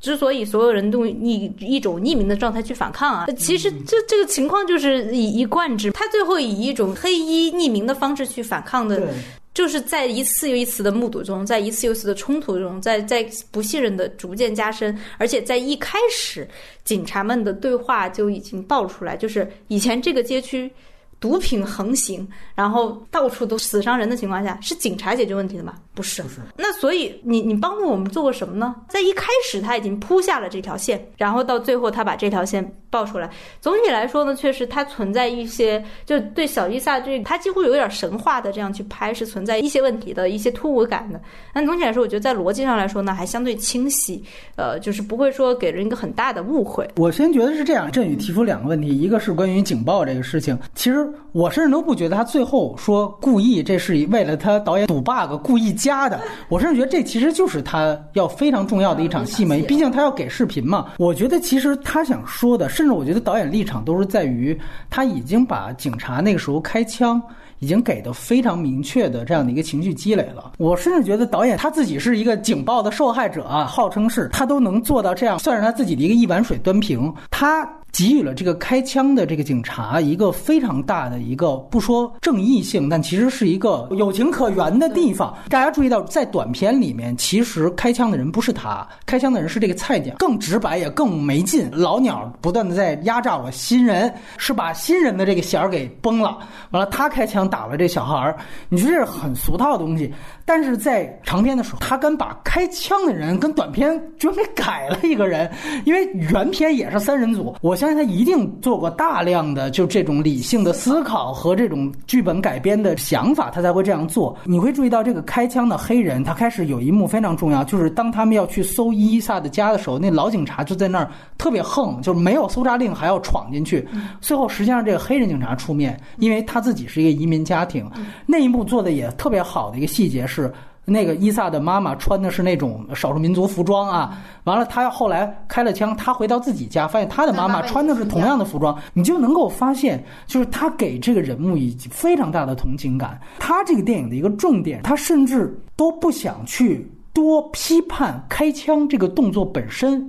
[0.00, 5.90] 之所以所有人都以一种匿名的状态去反抗啊，其实这这个情况就是以一贯之。
[5.92, 9.12] 他最后以一种黑衣匿名的方式去反抗的，
[9.52, 16.48] 就是在一次又一次的目睹中，在一次又一次的冲突中，在在不信任的逐渐加深，而且在一开始
[16.82, 20.70] 警察们的对话就已经爆出来，就是以前这个街区。
[21.18, 25.74] 毒品横行，然后到处都死伤人的情况下，是警察解决问题的吗？
[25.94, 26.22] 不是。
[26.56, 28.74] 那所以你你帮助我们做过什么呢？
[28.88, 33.30] 在一开始他已经铺下了这条线，然后到最后他把这条线爆出来。
[33.60, 41.20] 总体来说呢，确实它存在一些，就对小伊萨这他几乎有点神话的这样去拍，是存在一些问题的一些突兀感的。
[41.52, 44.22] 但总体来说，我觉得在逻辑上来说呢，还相对清晰，
[44.56, 46.88] 呃，就是不会说给人一个很大的误会。
[46.96, 51.10] 我先觉得是这样，振宇提出两个问题，一个是关于警报这个事情，其实。
[51.32, 56.20] 我甚至都不觉得他最后说故意，这是为了他导演赌 bug 故意加的。
[56.48, 60.88] 我甚至觉得这其实就是他要非常重要的一场戏嘛，毕竟他要给视频嘛。
[60.98, 64.58] 我觉得其实他想说的，甚至我觉得导演立场都是在于
[64.88, 67.20] 他已经把警察那个时候开枪
[67.58, 70.52] 已经给的非常明确的这样的一个情绪积累了。
[70.58, 77.12] 我甚至觉得导演他自己是一个警报的受害者啊，号称是他都能做到这样，算是他自己的一个一碗水端平。
[77.30, 77.68] 他。
[77.92, 85.36] 给予了这个开枪的这个警察一个非常大的一个不说正义性，但其实是一个有情可原的地方。
[85.48, 91.68] 大家注意到，在短片里面，其实开枪的人不是他，开枪的人是这个菜鸟，更直白也更没劲。
[91.72, 96.38] 老鸟不断的在压榨我新人，是把新人的这个弦儿给崩了。
[96.70, 98.36] 完了，他开枪打了这小孩儿，
[98.68, 100.12] 你说这是很俗套的东西。
[100.52, 105.48] 但是在长篇的时候，他敢把开枪的人跟短篇居然给改了一个人，
[105.84, 114.36] 因为原片也是三人组，我相信他一定做过大量的就这种理性的思考和这种剧本改编的想法，他才会这样做。
[114.44, 123.86] 你会注意到这个开枪的黑人，他开始有一幕非常重要，就是当他们要去搜伊萨的家的时候，那老警察就在那儿特别横，就是没有搜查令还要闯进去。
[124.20, 127.88] 最后实际上这个黑人警察出面，因为他自己是一个移民家庭，
[128.26, 130.39] 那一幕做的也特别好的一个细节是。
[130.40, 130.52] 是
[130.86, 143.20] 那个伊萨的妈妈穿的是那种少数民族服装啊，完了他后来开了枪，他回到自己家，发现他的妈妈穿的是同样的服装，你就能够发现，就是他给这个人物以非常大的同情感。
[143.38, 150.04] 他这个电影的一个重点，他甚至都不想去多批判开枪这个动作本身，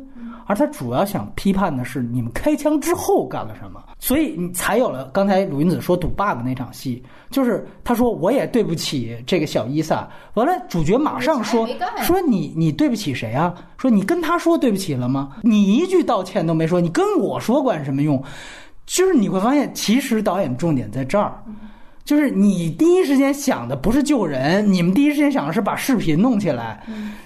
[0.48, 3.80] 而他主要想批判的是你们开枪之后干了什么。
[4.04, 11.70] 所以你才有了刚才鲁云子说赌 bug 那场戏，就是他说我也对不起这个小伊萨，完了主角马上说
[12.02, 13.54] 说你你对不起谁啊？
[13.78, 15.38] 说你跟他说对不起了吗？
[15.44, 18.22] 你一句道歉都没说，你跟我说管什么用？
[18.88, 21.42] 就是你会发现，其实导演重点在这儿。
[22.04, 26.82] 就是你第一时间想的不是救人，你们第一时间想的是把视频弄起来。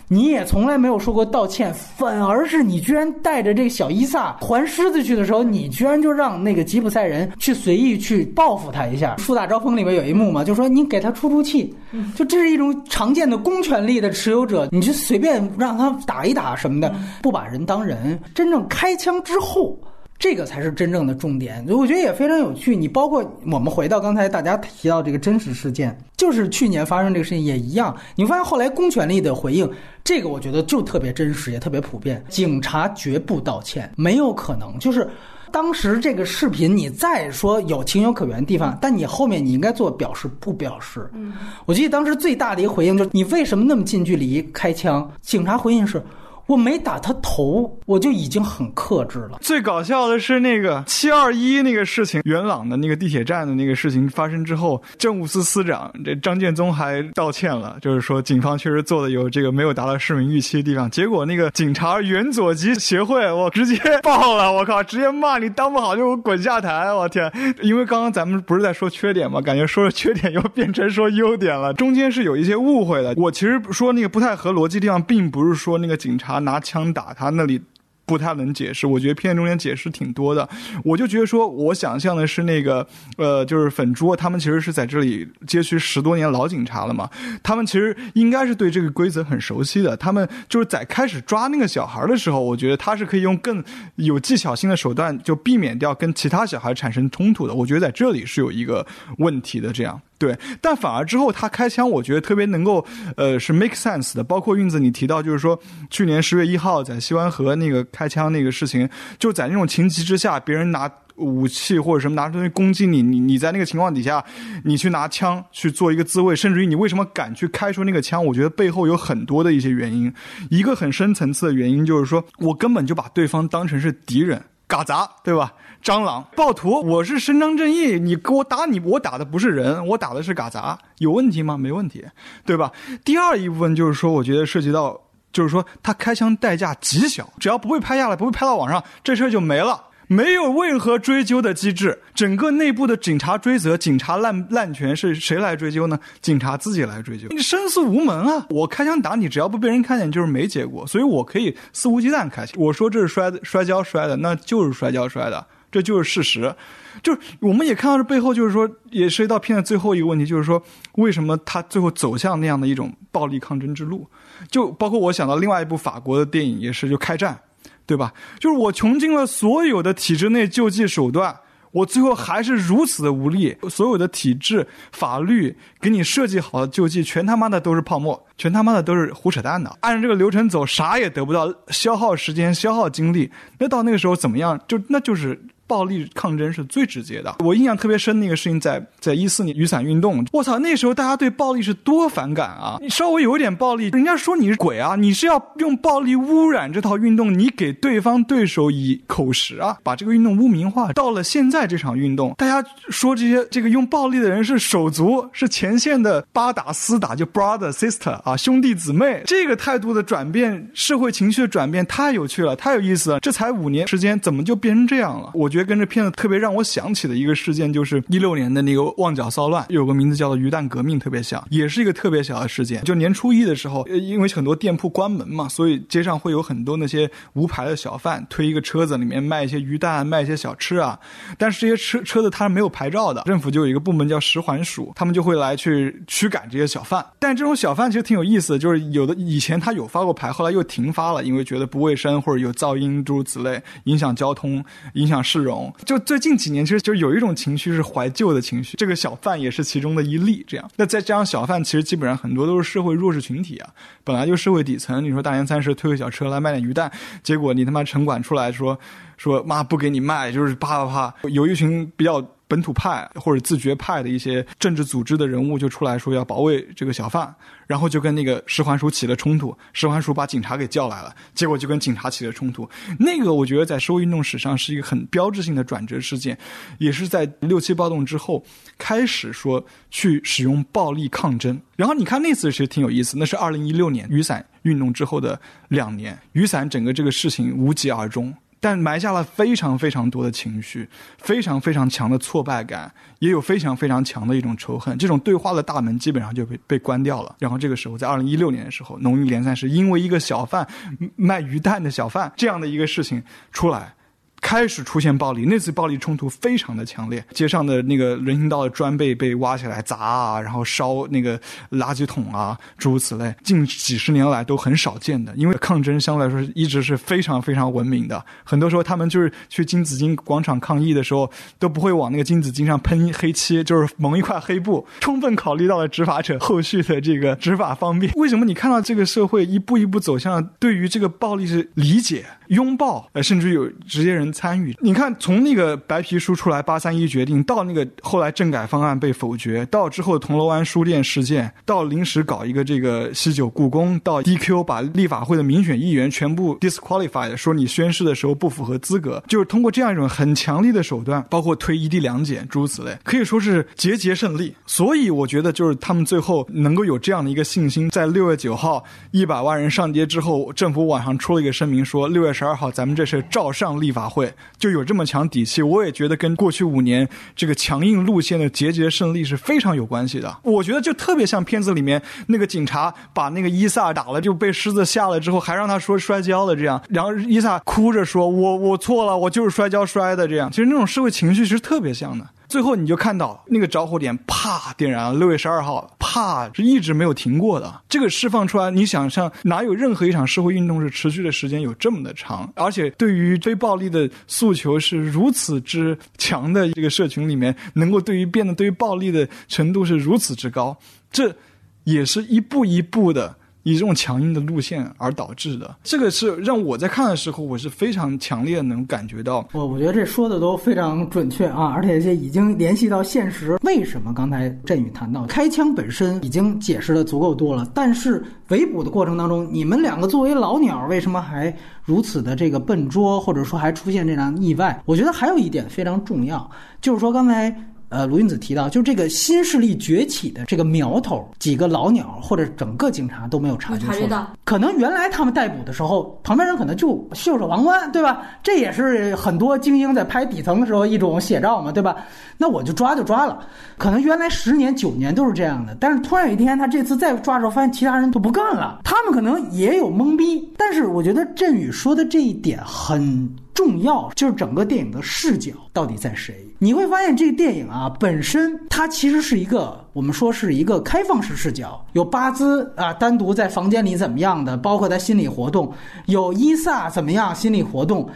[0.08, 9.16] 你也从来没有说过道歉，反而是你居然带着这个小伊萨还狮子去的时候，你居然就让那个吉普赛人去随意去报复他一下。
[9.18, 11.74] 树大招风里面有一幕嘛，就说你给他出出气，
[12.16, 18.20] 就这是一种常见的公权力的持有者，你就随便让他打一打什么的，不把人当人。
[18.36, 19.76] 真正开枪之后。
[20.18, 22.76] 这个才是真正的重点，我觉得也非常有趣。
[22.76, 27.95] 你包括我们回到刚才大家提到这个真实事件，就是去年发生这个事情也一样。
[28.16, 29.70] 你发现后来公权力的回应，
[30.03, 32.24] 这个我觉得就特别真实，也特别普遍。
[32.30, 34.80] 警察绝不道歉，没有可能。
[34.80, 35.07] 就是
[35.51, 41.07] 当时这个视频，你再说有情有可原的地方，但你后面你应该做表示不表示。
[41.13, 41.34] 嗯，
[41.66, 45.11] 我记得当时最大的一个回应就是你为什么那么近距离开枪？
[45.22, 46.01] 警察回应是。
[46.48, 49.39] 我没打他头，我就已经很克制了。
[49.41, 60.89] 最搞笑的是那个七二一那个事情，元朗的那个地铁站的那个事情发生之后，政务司司长这张建宗还道歉了，就是说警方确实做的有这个没有达到市民预期的地方。
[60.91, 67.32] 结果那个警察原左级协会，我直接爆了，我靠，直接骂你当不好就滚下台，我天！
[67.62, 69.41] 因为刚刚咱们不是在说缺点吗？
[69.41, 73.16] 感觉说了缺点又变成说优点了，中间是有一些误会的。
[73.18, 76.35] 我其实说那个不太合逻辑地方，并不是说那个警察。
[76.36, 77.62] 他拿枪打他那里，
[78.06, 80.47] 不太能解释，我觉得片中间解释挺多的。
[80.84, 82.88] 我就觉得说，我想象的是那个，
[83.18, 87.10] 呃，就是粉猪，他们其实是在这里街区十多年老警察了嘛，
[87.41, 89.97] 他们其实应该是对这个规则很熟悉的。
[89.97, 93.64] 他们就是在开始抓那个小孩的时候，我觉得他是可以用更
[93.95, 97.53] 有技巧性的手段，就避免掉跟其他小孩产生冲突的。
[97.53, 98.86] 我觉得在这里是有一个
[99.18, 99.99] 问题的，这样。
[100.18, 102.86] 对，但反而之后他开枪，我觉得特别能够，
[103.18, 104.24] 呃，是 make sense 的。
[104.24, 105.59] 包括运子你提到，就是说
[105.89, 114.22] 去年十月一号在西湾河那个开枪那个事情，就在那种情急之下，别人拿武器或者什么拿东西攻击你，你你在那个情况底下，
[114.66, 118.24] 你去拿枪去做一个自卫，甚至于你为什么敢去开出那个枪？
[118.26, 120.13] 我觉得背后有很多的一些原因。
[120.50, 125.54] 一个很深层次的原因就是说我根本就把对方当成是敌人，嘎杂，对吧？
[125.82, 128.00] 蟑螂、暴徒，我是伸张正义。
[128.00, 131.55] 你给我打你，我打的不是人，我打的是嘎杂，有问题吗？
[131.55, 132.04] 没问题，
[132.43, 132.72] 对吧？
[133.04, 135.00] 第二一部分就是说，我觉得涉及到，
[135.36, 142.01] 就是说他开枪代价极小，只要不被拍下来，不会拍到网上，这事儿就没了，没有任何追究的机制。
[142.13, 145.99] 整个内部的警察追责、警察滥滥权是谁来追究呢？
[146.21, 148.45] 警察自己来追究，你申诉无门啊！
[148.49, 152.55] 我开枪打你，只要不被人看见，就是没结果，所以我可以肆无忌惮开枪。
[152.57, 155.45] 我说这是摔摔跤摔的，那就是摔跤摔的。
[155.76, 156.56] 这就是事实，
[157.04, 164.08] 就是我们也看到这背后，就是说也涉及到片的最后一个问题，就是说为什么他最后走向那样的一种暴力抗争之路？
[164.50, 167.38] 就包括我想到另外一部法国的电影，也是就开战，
[167.86, 168.14] 对吧？
[168.39, 171.38] 就是我穷尽了所有的体制内救济手段，
[171.72, 179.78] 我最后还是如此的无力，所有的体制、法律给你设计好的救济，全他妈的都是泡沫，全他妈的都是胡扯淡的。
[179.82, 183.30] 按照这个流程走，啥也得不到，消耗时间、消耗精力，
[183.60, 184.58] 那到那个时候怎么样？
[184.70, 185.38] 就那就是。
[185.67, 187.36] 暴力抗争是最直接的。
[187.39, 192.78] 我印象特别深那个事情，在在一四年雨伞运动，我操，那时候大家对暴力是多反感啊！
[192.79, 194.96] 你稍微有一点暴力，人家说你是鬼啊！
[194.96, 200.93] 你是要用暴力污染这套运动，你给对方对手以口实啊，把这个运动污名化。
[200.93, 209.24] 到了现在这场运动，大家说这些这个用暴力的人是手足，是前线的八打四打，就 brother sister 啊，兄弟姊妹。
[209.25, 213.20] 这个态度的转变，社会情绪的转变太有趣了，太有意思了。
[213.20, 215.32] 这才五年时间，怎么就变成这样了？
[215.33, 215.50] 我。
[215.56, 222.84] 觉得跟这片子特别让我想起的一个事件，就是一六年的那个旺角骚乱，有个名字叫做鱼蛋革命，特别像，也是一个特别小的事件。
[222.84, 231.00] 就年初一的时候，因为很多店铺关门嘛，所以街上会有很多那些无牌的小贩推一个车子，里面卖一些鱼蛋，卖一些小吃啊。
[231.38, 237.06] 但是这些车车子它是没有牌照的，政府就有一个部门叫食环署，他们就会来去驱赶这些小贩。
[237.18, 244.62] 但这种小贩其实挺有意思的，就是有的以前他有发过牌，后来又停发了，因为觉得不卫生或者有噪音诸如此类，影响交通，
[244.96, 245.45] 影响市。
[245.46, 250.43] 容就最近几年，其实就有一种情绪是怀旧的情绪，这个小贩也是其中的一例。
[250.47, 253.70] 这样，那再加上小贩，其实基本上很多都是社会弱势群体啊，
[254.04, 255.04] 本来就社会底层。
[255.04, 256.92] 你说大年三十推个小车来卖点鱼蛋，
[257.24, 258.78] 结果你他妈城管出来说
[259.17, 262.26] 说妈不给你卖，就是啪啪啪，有一群比较。
[262.47, 267.34] 本土派或者自觉派的一些政治组织的人物就出来说要保卫这个小贩，
[267.66, 272.70] 然后就跟那个石环署起了冲突，石环署把警察给叫来了，结果就跟警察起了冲突。
[273.00, 276.38] 那个我觉得在社会运动史上是一个很标志性的转折事件，
[276.78, 278.43] 也是在六七暴动之后
[278.78, 281.59] 开始说去使用暴力抗争。
[281.76, 288.34] 然后你看那次其实挺有意思，那是二零一六年雨伞运动之后的两年，雨伞整个这个事情无疾而终。
[288.66, 290.89] 但埋下了非常非常多的情绪，
[291.20, 294.97] 非常非常强的挫败感，也有非常非常强的一种仇恨。
[294.97, 297.36] 这种对话的大门基本上就被被关掉了。
[297.37, 300.67] 然后这个时候，在二零一六年的时候，农历联赛是因为一个小贩
[301.16, 303.21] 卖鱼蛋的小贩这样的一个事情
[303.51, 303.93] 出来。
[304.41, 311.39] 开始出现暴力，那次暴力冲突非常的强烈，街上的那个人行道的砖被被挖起来砸啊，然后烧那个
[311.71, 315.33] 垃圾桶啊，诸如此类，近几十年来都很少见的。
[315.36, 328.13] 因为抗争相对来说一直是非常非常文明的，很多时候他们就是去金紫荆广场抗议的时候，都不会往那个金紫荆上喷黑漆，就是蒙一块黑布，充分考虑到了执法者后续的这个执法方便。
[328.16, 334.25] 为什么你看到这个社会一步一步走向对于这个暴力是理解、拥抱，呃，甚至有直接人。
[334.32, 354.56] 参与，你看，从那个白皮书出来，八三一决定，到那个后来政改方案被否决，到之后铜锣湾书店事件，到临时搞一个这个西九故宫，到 DQ 把立法会的民选议员全部 disqualified，说你宣誓的时候不符合资格，就是通过这样一种很强力的手段，包括推一地两检诸如此类，可以说是节节胜利。
[354.66, 364.33] 所以我觉得，就是他们最后能够有这样的一个信心，在六月九号一百万人上街之后，政府网上出了一个声明说，六月十二号咱们这是照上立法会。
[364.58, 370.37] 就有这么强底气，我也觉得跟过去五年这个强硬路线的节节胜利是非常有关系的。
[370.43, 382.25] 我觉得就特别像片子里面那个警察把那个伊萨打了，就被狮子吓了之后，还让他说摔跤了这样，然后伊萨哭着说：“我我错了，我就是摔跤摔的。”这样，其实那种社会情绪是特别像的。
[382.47, 387.82] 最后你就看到那个着火点啪点燃了，六月十二号啪是一直没有停过的。
[387.89, 392.51] 这个释放出来，你想象哪有任何一场社会运动是持续的时间有这么的长？
[392.55, 400.78] 而且对于非暴力的诉求是如此之强的这个社群里面，能够对于变得对于暴力的程度是如此之高，
[401.12, 401.36] 这
[401.84, 403.36] 也是一步一步的。
[403.66, 409.47] 以这种强硬的路线而导致的，这个是让我在看的时候，我是非常强烈能感觉到。
[409.54, 413.58] 我我觉得这说的都非常准确啊，而且这已经联系到现实。
[413.63, 421.51] 为什么刚才振宇谈到开枪本身已经解释的足够多了，但是围捕的过程当中，你们两个作为老鸟，为什么还
[421.83, 424.79] 如此的这个笨拙，或者说还出现这样意外？
[424.86, 426.47] 我觉得还有一点非常重要，
[426.79, 427.51] 就是说刚才。
[427.89, 434.28] 呃，卢云子提到，就这个新势力崛起的这个苗头，几个老鸟或者整个警察都没有察觉出来。
[434.43, 438.24] 可能原来他们逮捕的时候，旁边人可能就袖手旁观，对吧？
[438.43, 441.95] 这也是很多精英在拍底层的时候一种写照嘛，对吧？
[442.37, 443.39] 那我就抓就抓了。
[443.78, 450.51] 可能原来十年九年都是这样的，但是突然有一天他这次再抓的时候，发现其他人都不干了，他们可能也有懵逼。
[450.57, 453.29] 但是我觉得振宇说的这一点很。
[453.56, 456.36] 重要就是整个电影的视角到底在谁？
[456.60, 465.74] 你会发现这个电影啊，本身它其实是一个我们说是一个开放式视角，有巴兹啊单独在房间里怎么样的，包括他心理活动，
[466.06, 468.08] 有伊萨怎么样心理活动。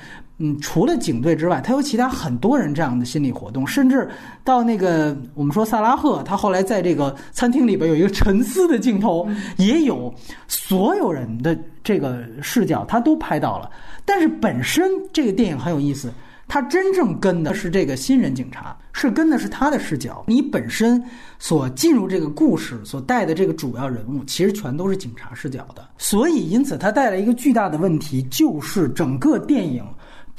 [0.41, 4.09] 嗯，除了警队之外，他有其他很多人这样的心理活动，甚至
[4.41, 10.13] 到那个我们说萨拉赫，他后来在这个餐厅里边有一个沉思的镜头，也有
[10.47, 13.69] 所有人的这个视角，他都拍到了。
[14.05, 16.09] 但是本身这个电影很有意思，
[16.47, 20.23] 他真正跟的是这个新人警察，是跟的是他的视角。
[20.25, 21.03] 你本身
[21.37, 25.85] 所进入这个故事所带的这个主要人物，其实全都是警察视角的。
[25.97, 29.83] 所以，因此他带来一个巨大的问题，就是整个电影。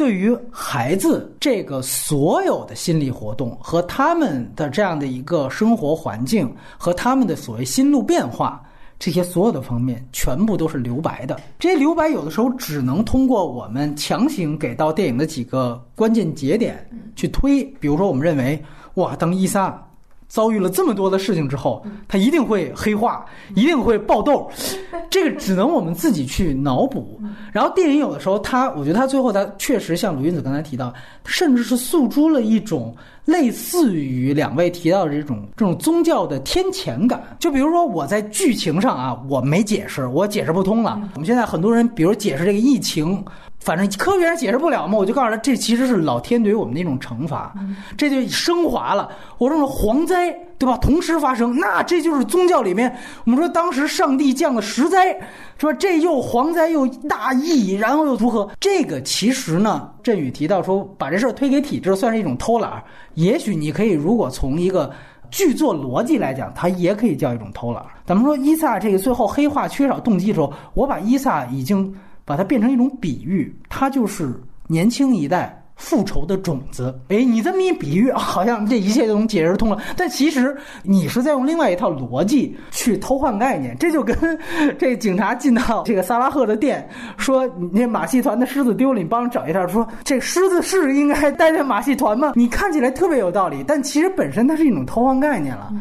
[0.00, 8.62] 对于孩子这个所有的心理活动和他们的这样的一个生活环境和他们的所谓心路变化，
[8.98, 11.38] 这些所有的方面全部都是留白的。
[11.58, 16.82] 这些留白有的时候只能通过我们强行给到电影的几个关键节点
[17.14, 18.58] 去推，比如说我们认为，
[18.94, 19.86] 哇，当伊萨。
[20.30, 23.26] 遭遇了这么多的事情之后，他一定会黑化，
[23.56, 24.48] 一定会爆痘，
[25.10, 27.20] 这个只能我们自己去脑补。
[27.52, 30.94] 然后电影有的时候，他我觉得他最后他确实像鲁云子刚才提到，
[31.24, 32.94] 甚至是诉诸了一种
[33.24, 37.20] 类似于两位提到的这种这种宗教的天谴感。
[37.40, 40.96] 就比如说我在剧情上啊，我没解释，我解释不通了。
[41.14, 43.22] 我们现在很多人，比如解释这个疫情。
[43.60, 47.54] 反正科学上解释不了嘛，我就告诉他，这其实是老天对于我们的一种惩罚，
[47.96, 49.10] 这就升华了。
[49.36, 50.78] 我说蝗灾，对吧？
[50.78, 52.96] 同时发生，那这就是宗教里面
[53.26, 55.12] 我们说当时上帝降的十灾，
[55.58, 55.72] 是吧？
[55.74, 58.50] 这又蝗灾又大疫，然后又如何？
[58.58, 62.82] 这个其实呢，振宇提到说，把这事儿推给体制，算是一种偷懒。
[63.12, 64.90] 也许你可以，如果从一个
[65.30, 67.84] 剧作逻辑来讲，它也可以叫一种偷懒。
[68.06, 71.94] 咱们说伊萨这个最后黑化缺少动机的时候，我把伊萨已经。
[72.24, 74.32] 把它变成一种比喻，它就是
[74.66, 76.94] 年轻一代复仇的种子。
[77.08, 79.78] 哎，你这么一比喻，好像这一切都能解释通了。
[79.96, 83.74] 但其实你是在用另外一套逻辑去偷换概念。
[83.78, 84.14] 这就跟
[84.78, 86.86] 这警察进到这个萨拉赫的店，
[87.16, 89.66] 说你那马戏团的狮子丢了，你帮我找一下。
[89.66, 92.32] 说这狮子是应该待在马戏团吗？
[92.36, 95.72] 你看起来特别有道理，但其实本身它是一种偷换概念了。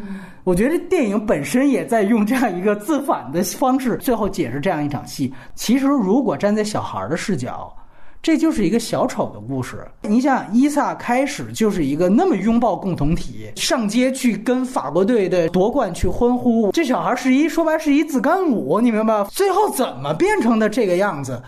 [0.44, 5.32] 我觉得电影本身也在用这样一个自反的方式，最后解释这样一场戏。
[5.54, 7.74] 其实，如果站在小孩的视角，
[8.22, 9.86] 这就是一个小丑的故事。
[10.02, 19.28] 你想，伊萨开始就是一个那么拥抱共同体，上街去跟法国队的夺冠去欢呼，这小孩是一说白是一自干五，你明白吗？
[19.30, 21.42] 最后怎么变成的这个样子？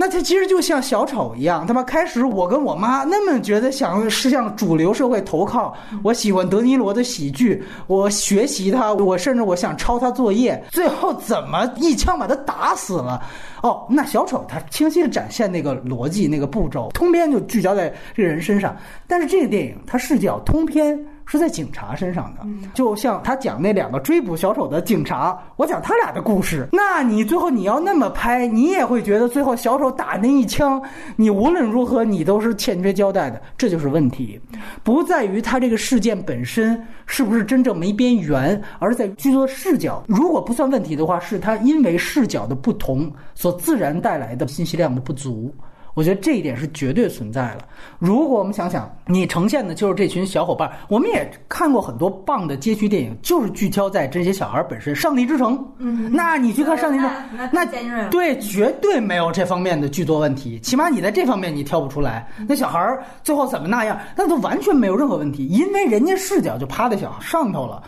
[0.00, 13.20] 那他其实就像小丑一样，他妈开始我跟我妈那么觉得想是向主流社会投靠，我喜欢德尼罗的喜剧，我学习他，我甚至我想抄他作业，最后怎么一枪把他打死了？
[13.60, 18.76] 哦，那小丑他清晰的展现那个逻辑那个步骤，通篇就聚焦在这个人身上，
[19.08, 20.96] 但是这个电影它是叫通篇。
[21.30, 22.40] 是在警察身上的，
[22.72, 26.66] 就像他讲那两个追捕小丑的警察，我讲他俩的故事。
[26.72, 30.82] 那你最后你要那么拍，你也会觉得最后小丑打那一枪，
[31.16, 33.38] 你无论如何你都是欠缺交代的。
[33.58, 34.40] 这就是问题，
[34.82, 40.02] 不在于他这个事件本身是不是真正没边缘，而在剧作视角。
[40.08, 45.54] 如果不算问题的话，是他因为视角的不同所自然带来的信息量的不足。
[45.98, 47.64] 我我觉得这一点是绝对存在的。
[47.98, 54.94] 如果我们想想，你呈现的就是这群小伙伴，我们也看过很多棒的街区电影，就是聚焦在这些小孩本身。
[54.94, 57.66] 上帝之城，嗯，那你去看上帝之城，那
[58.10, 62.28] 对，绝对没有这方面的剧作问题，起码你在这方面你挑不出来。
[62.48, 67.82] 那小孩最后怎么那样，那都完全没有任何问题，因为人家视角就趴在小上头了。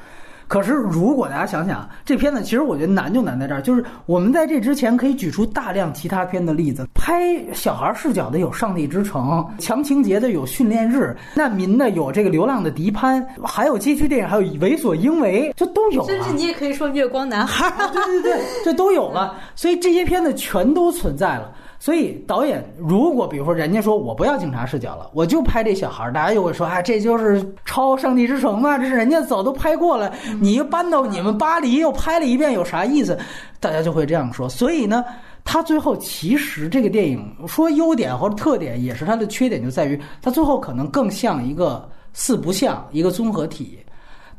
[0.50, 7.22] 可是，如果大家想想，这片子其实我觉得难就难在这儿，就是我们在这之前可以举出大量其他片的例子，拍
[7.54, 9.22] 小孩视角的有《上帝之城》，
[9.62, 16.04] 强情节的有《训练日》，难民的有这个《流浪的迪潘》，还有街区电影，还有《为所应为》，这都有。
[16.08, 19.36] 甚至你也可以说《月光男孩》，对对对，这都有了。
[19.54, 21.52] 所以这些片子全都存在了。
[21.82, 30.12] 所以导演如果比如说人家说我不要警察视角了，我就拍这小孩儿，大家就会说啊，这就是抄《上帝之城》嘛，这是人家早都拍过了，
[30.42, 33.18] 你又搬到你们巴黎又拍了一遍，有啥意思？
[33.60, 34.46] 大家就会这样说。
[34.46, 35.02] 所以呢，
[35.42, 43.78] 他最后其实这个电影说优点或者特点，也是它的缺点，就在于它最后可能更像一个四不像，一个综合体。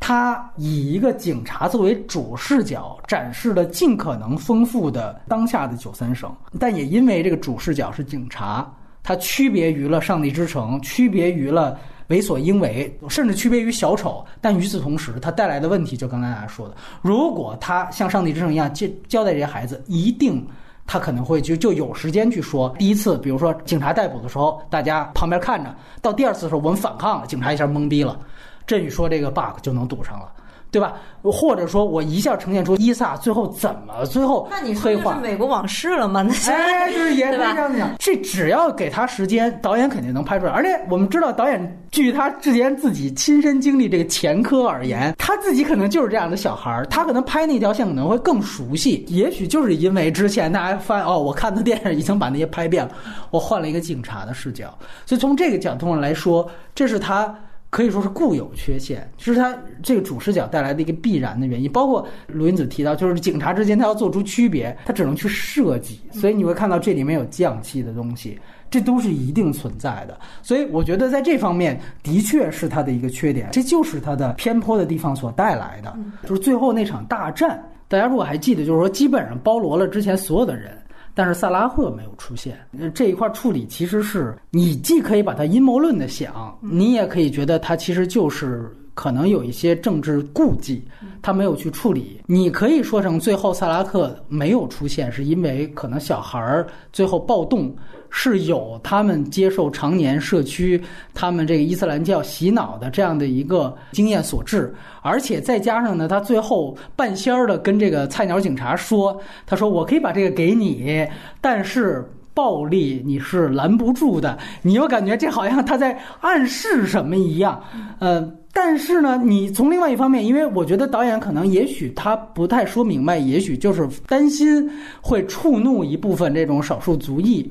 [0.04, 8.68] 他以一个警察作为主视角，展示了尽可能丰富的当下的九三省，但也因为这个主视角是警察，
[9.04, 11.74] 他区别于了《上帝之城》，区别于了
[12.08, 14.26] 《为所应为》，甚至区别于小丑。
[14.42, 20.44] 但与此同时，它带来的问题就刚才大家说的，如果他像《上帝之城》一样交交代这些孩子，一定
[20.88, 22.74] 他可能会就就有时间去说。
[22.80, 25.70] 第一次，比如说警察逮捕的时候，大家旁边看着；
[26.02, 28.20] 到第二次的时候，我们反抗了，警察一下懵逼了。
[28.66, 30.32] 振宇说：“这个 bug 就能堵上了，
[30.72, 30.94] 对吧？
[31.24, 36.24] 或者说我一下呈现出伊萨最后怎么最后那你说是美国往事了吗？
[36.24, 37.96] 那哎，就是也是这样讲。
[38.00, 40.52] 这只要给他时间，导演肯定能拍出来。
[40.52, 49.06] 而且我们知道，导演据他之前自己亲身经历这个前科而言，他自己可能就是这样的小孩儿，他可能拍那条线可能会更熟悉。
[49.10, 52.92] 也许就是因为之前大家发现哦，我看的电影已经把那些拍遍了，
[53.30, 54.76] 我换了一个警察的视角。
[55.06, 57.32] 所以从这个角度上来说，这是他。”
[57.72, 61.72] 可以说是固有缺陷，这是他这个主视角带来的一个必然的原因。
[61.72, 66.02] 包括卢云子提到，就是警察之间他要做出区别，他只能去设计。
[66.12, 68.38] 所以你会看到这里面有匠气的东西，
[68.70, 70.20] 这都是一定存在的。
[70.44, 75.98] 所以我觉得在这方面的确是他的一个缺点，这就是他的偏颇的地方所带来的。
[76.24, 77.58] 就是最后那场大战，
[77.88, 80.78] 大家如果还记得，就是说基本上包罗了之前所有的人。
[81.14, 82.58] 但是萨拉赫没有出现，
[82.94, 90.84] 这一块处理其实是你既可以把它阴谋论的想，你也可以觉得他其实就是可能有一些政治顾忌，
[91.22, 92.22] 他没有去处理。
[92.26, 97.76] 你可以说成最后萨拉克没有出现，是因为可能小孩儿最后暴动。
[98.14, 100.80] 是有他们接受常年社区
[101.14, 104.72] 他们这个伊斯兰教洗脑的这样的一个经验所致，
[105.02, 111.08] 而且再加上呢，他最后半仙儿的跟这个菜鸟警察说：“他说我可以把这个给你，
[111.40, 117.64] 但是暴力你是拦不住的。”你又感觉这好像他在暗示什么一样，
[118.00, 124.70] 呃，但是呢，你从另外一方面，因为我觉得导演可能也许他不太说明白，也许就是担心
[125.02, 127.50] 会触怒一部分这种少数族裔。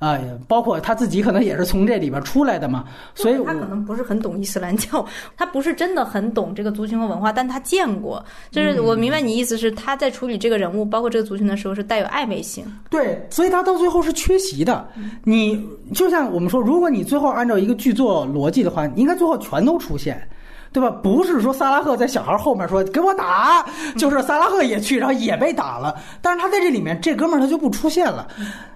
[0.00, 0.18] 啊，
[0.48, 5.06] 包括他自己可能也是从这里边出来的嘛，所以他可能不是很懂伊斯兰教，
[5.36, 8.24] 他不是真的很懂这个族群和文化，但他见过。
[8.50, 12.64] 就是我明白你意思是他在处理这个人物，包括这个族群的时候是带有暧昧性。
[12.88, 14.88] 对，所以他到最后是缺席的。
[15.22, 15.62] 你
[15.92, 20.26] 就像我们说，如果你最后按照一个剧作逻辑的话，应该最后全都出现。
[20.72, 20.90] 对吧？
[20.90, 23.64] 不是说萨拉赫在小孩后面说给我打，
[23.96, 25.96] 就是萨拉赫也去，然后也被打了。
[26.22, 28.28] 但是他在这里面，这哥们儿他就不出现了。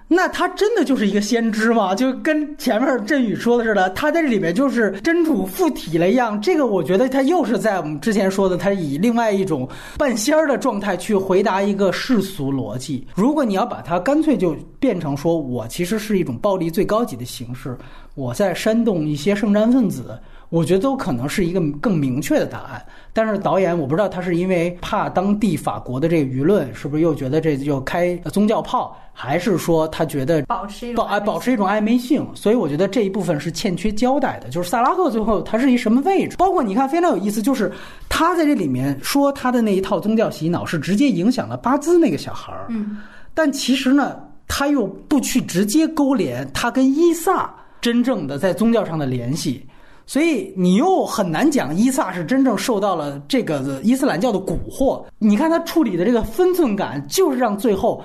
[0.07, 1.95] 那他真的就是一个先知吗？
[1.95, 6.39] 就跟前面振宇说的似的，他在这里面就是真主附体了一样。
[6.39, 9.67] 这个我觉得他又是在我们之前说的，他以另外一种
[9.97, 13.07] 半仙儿的状态去回答一个世俗逻辑。
[13.15, 17.75] 如果你要把它干脆就变成说我其实是一种暴力最高级的形式，
[18.13, 20.19] 我在煽动一些圣战分子。
[20.55, 32.25] 我觉得都可能是一个更明确的答案，但是导演我不知道他是因为怕当地法国的这个舆论，是不是又觉得这就开宗教炮，还是说他觉得保持保哎保持一种暧昧性？
[32.33, 34.47] 所以我觉得这一部分是欠缺交代的。
[34.47, 36.37] 就是萨拉赫最后他是一什么位置？
[36.37, 37.69] 包括你看非常有意思，就是
[38.07, 42.99] 他在这里面说他的那一套宗教洗脑是直接影响了巴兹那个小孩儿，嗯，
[43.33, 44.17] 但其实呢，
[44.47, 49.65] 他又不去直接勾连他跟伊萨真正的在宗教上的联系。
[50.07, 55.03] 所以你又很难讲伊萨是真正受到了这个伊斯兰教的蛊惑。
[55.17, 58.03] 你看他处理的这个分寸感，就是让最后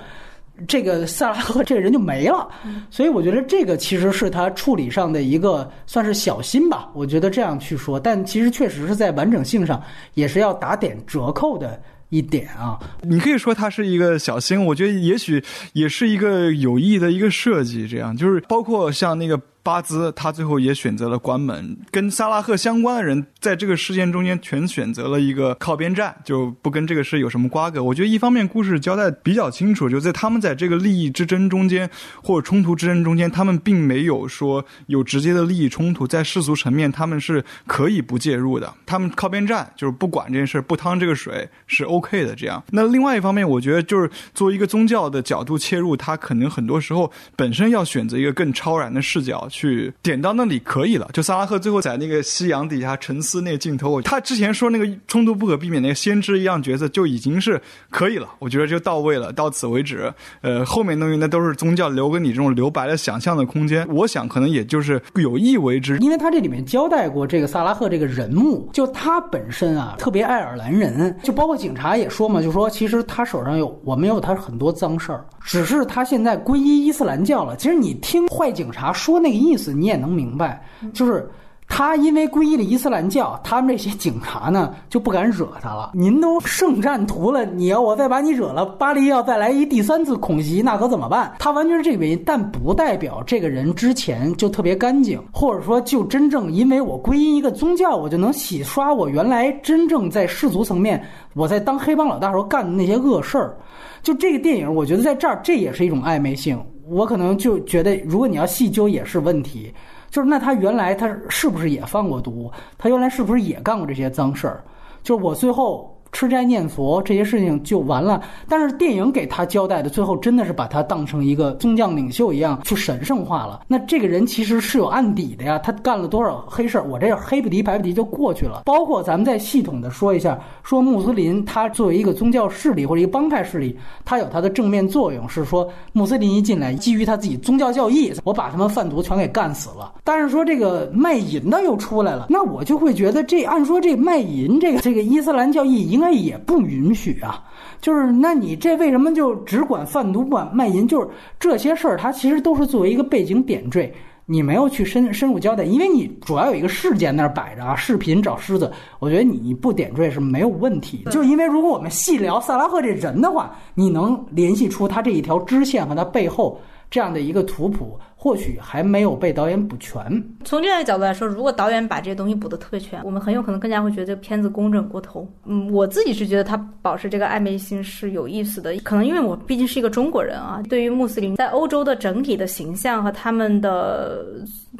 [0.67, 2.49] 这个萨拉赫这个人就没了。
[2.89, 6.89] 所以我觉得这个其实是他处理上的一个算是小心吧。
[6.95, 9.81] 我觉得这样去说，但其实确实是在完整性上
[10.15, 11.79] 也是要打点折扣的
[12.09, 12.79] 一点啊。
[13.03, 19.39] 你可以说他是一个小心，我觉得也许也是一个有意的一个设计，这样就是包括像那个。
[19.63, 27.83] 巴兹他最后也选择了关门，跟萨拉赫相关的人在这个事件中间全选择了一个靠边站，就不跟这个事有什么瓜葛。
[27.83, 31.89] 我觉得一方面故事交代比较清楚，就在他们在这个利益之争中间
[32.23, 42.35] 或者冲突之争中间，他们并没有说有直接的利益冲突，在世俗层面他们是可以不介入的，他们靠边站就是不管这件事，不趟这个水是 OK 的。
[42.35, 49.47] 这样，那另外一方面，我觉得就是作为一个宗教的角度切入，他可能很多时候本身要选择一个更超然的视角。
[49.51, 51.07] 去点到那里可以了。
[51.13, 58.27] 就萨拉赫最后在那个夕阳底下沉思那个镜头，他之前说那个冲突不可避免，那个先知一样角色就已经是可以了。
[58.39, 60.11] 我觉得就到位了，到此为止。
[60.41, 63.85] 呃，后面东西那都是宗教留给你这种留白的想象的空间。
[63.89, 77.55] 我想可能也就是有意为之，因为他这里面交代过这个萨拉赫这个人物，就他本身啊特别爱尔兰人，就包括警察也说嘛，就说其实他手上有我们有他很多脏事儿，只是他现在皈依伊斯兰教了。
[77.57, 79.73] 其实你听坏警察说那个意思。
[79.73, 80.61] 你也能明白，
[80.93, 81.29] 就是
[81.67, 85.91] 他因为皈依了伊斯兰教，他们这些警察呢就不敢惹他了。
[85.93, 91.33] 您都圣战徒了，你要我再把你惹了，巴黎要再来一第三次恐袭，那可怎么办？
[91.39, 101.01] 他完全是这个原因，但不代表这个人之前就特别干净，或者说就真正因为我皈依一个宗教，我就能洗刷我原来真正在世俗层面
[101.33, 103.57] 我在当黑帮老大时候干的那些恶事儿。
[104.03, 106.61] 就这个电影，我觉得在这儿这也是一种暧昧性。
[106.91, 109.73] 我可能就觉得，如果你要细究，也是问题。
[110.09, 112.51] 就是那他原来他是不是也放过毒？
[112.77, 114.61] 他原来是不是也干过这些脏事儿？
[115.01, 115.89] 就是我最后。
[116.11, 123.61] 吃斋念佛这些事情就完了，但是电影给他交代的最后真的是把他当成一个宗教领袖一样去神圣化了。
[123.67, 126.83] 那这个人其实是有案底的呀，他干了多少黑事儿？
[126.83, 128.63] 我这黑不提白不提就过去了。
[128.65, 139.93] 包括咱们再系统的说一下，说穆斯林他作为一个宗教势力或者一个帮派势力，他有他的正面作用，是说穆斯林一进来，基于他自己宗教教义，我把他们贩毒全给干死了。
[140.03, 146.00] 但是说这个卖淫的又出来了，那我就会觉得这按说这卖淫这个这个伊斯兰教义应。
[146.01, 147.43] 那也不允许啊！
[147.79, 150.87] 就是那你这为什么就只管贩毒不管卖淫？
[150.87, 151.07] 就是
[151.39, 153.93] 这些事儿，它其实都是作为一个背景点缀，
[154.25, 161.03] 你没有去深深入交代，因为你主要有一个事件那儿摆着啊，视频找狮子，我觉得你不点缀是没有问题。
[161.11, 166.59] 就因为如果我们细聊萨拉赫这人的话，你能联系出他这一条支线和他背后
[166.89, 167.97] 这样的一个图谱。
[168.23, 169.99] 或许还没有被导演补全。
[170.43, 175.27] 从这样的角度来说，如果导演把这些东西补得特别全，我们很有可能更加会觉得这个片子工整过头。
[175.43, 178.77] 嗯，我自己是觉得它保持这个暧昧性是有意思的。
[178.83, 184.23] 可能因为我毕竟是一个中国人啊，对于穆斯林在欧洲的整体的形象和他们的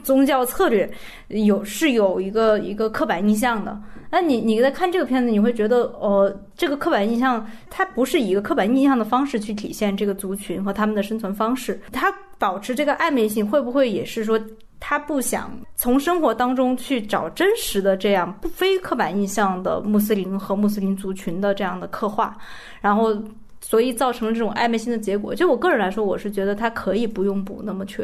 [0.03, 0.87] 宗教策略
[1.29, 3.75] 有是有一个一个刻板印象的。
[4.11, 12.13] 那你你在看这个片子，你会觉得呃，这个刻板印象它不是以一个刻板印象的方式去体现这个族群和他们的生存方式，它。
[12.41, 14.41] 保持这个暧昧性，会不会也是说
[14.79, 22.35] 他不想从生活当中去找真实的这样不非刻板印象的穆斯林和穆斯林族群的这样的刻画，
[22.81, 23.15] 然后
[23.61, 25.35] 所以造成了这种暧昧性的结果？
[25.35, 28.03] 就我个人来说，我是觉得他可以不用补那么全。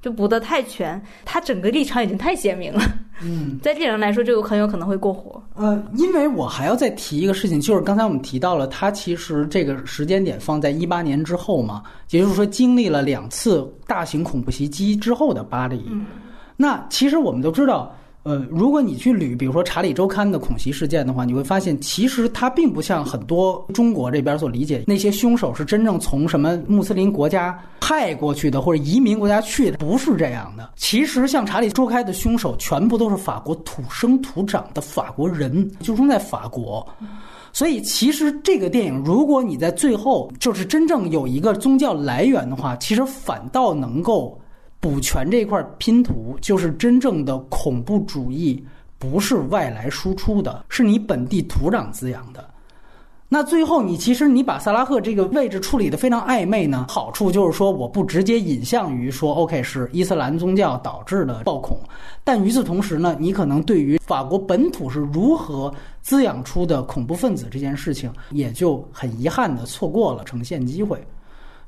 [0.00, 2.80] 就补得太全，他整个立场已经太鲜明了。
[3.22, 5.42] 嗯， 在这人来说，这个很有可能会过火。
[5.54, 15.84] 呃，因为我还要再提一个事情，就是刚才我们提到了，他其实这个时间点放在一八年之后嘛，也就是说经历了两次大型恐怖袭击之后的巴黎。
[15.90, 16.06] 嗯，
[16.56, 17.92] 那其实我们都知道。
[18.28, 30.72] 呃，如果你去捋，比如说《查理周刊》的恐袭事件的话，你会发现，其实它并不像很多中国这边所理解，那些凶手是真正从什么穆斯林国家派过去的，或者移民国家去的，不是这样的。
[30.76, 36.86] 其实像《查理周刊》的凶手，全部都是法国土生土长的法国人，就生在法国。
[37.50, 44.38] 所以，其实这个电影，如果你在最后就是真正有一个宗教来源的话，其实反倒能够。
[44.80, 48.64] 补全这块拼图，就是真正的恐怖主义，
[48.98, 52.48] 不是外来输出的，是你本地土壤滋养的。
[53.30, 61.78] 那最后，你其实你把萨拉赫这个位置处理的非常暧昧呢，好处就是说，我不直接引向于说，OK 是伊斯兰宗教导致的暴恐，
[62.24, 70.98] 但与此同时呢，你可能对于法国本土是如何滋养出的恐怖分子这件事情，也就很遗憾的错过了呈现机会。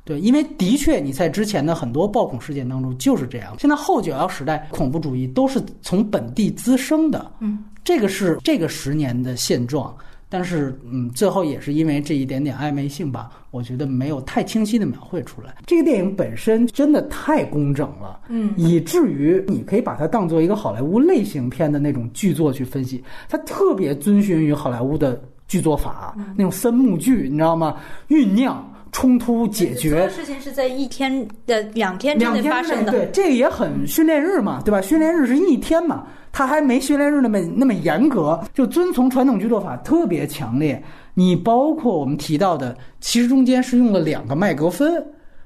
[0.04, 3.54] 对，因为的确你在之前的很多暴恐事件当中就是这样。
[3.58, 9.94] 现在后九幺时代恐怖主义都是从本地滋生的，嗯，这个是这个十年的现状。
[10.32, 15.56] 但是，嗯，最后也是因为这一点点暧昧性吧，我觉得没有太清晰的描绘出来。
[15.66, 23.02] 这个电影本身真的太工整了，嗯，以至于你可以把它当做一个好莱坞类型片的那种剧作去分析。
[23.28, 25.20] 它特别遵循于好莱坞的。
[25.50, 27.74] 剧作法，那种三幕剧，你知道吗？
[28.08, 28.69] 酝酿。
[28.92, 32.92] 冲突解决，所有事情是在一天的两天之内发生的。
[32.92, 34.80] 对，这个也很训练日嘛，对吧？
[34.80, 40.82] 训练日是一天嘛，他还没训练日那么那么严格，就遵从传统剧作法特别强烈。
[41.14, 45.04] 你包括我们提到的，其实中间是用了两个麦格芬，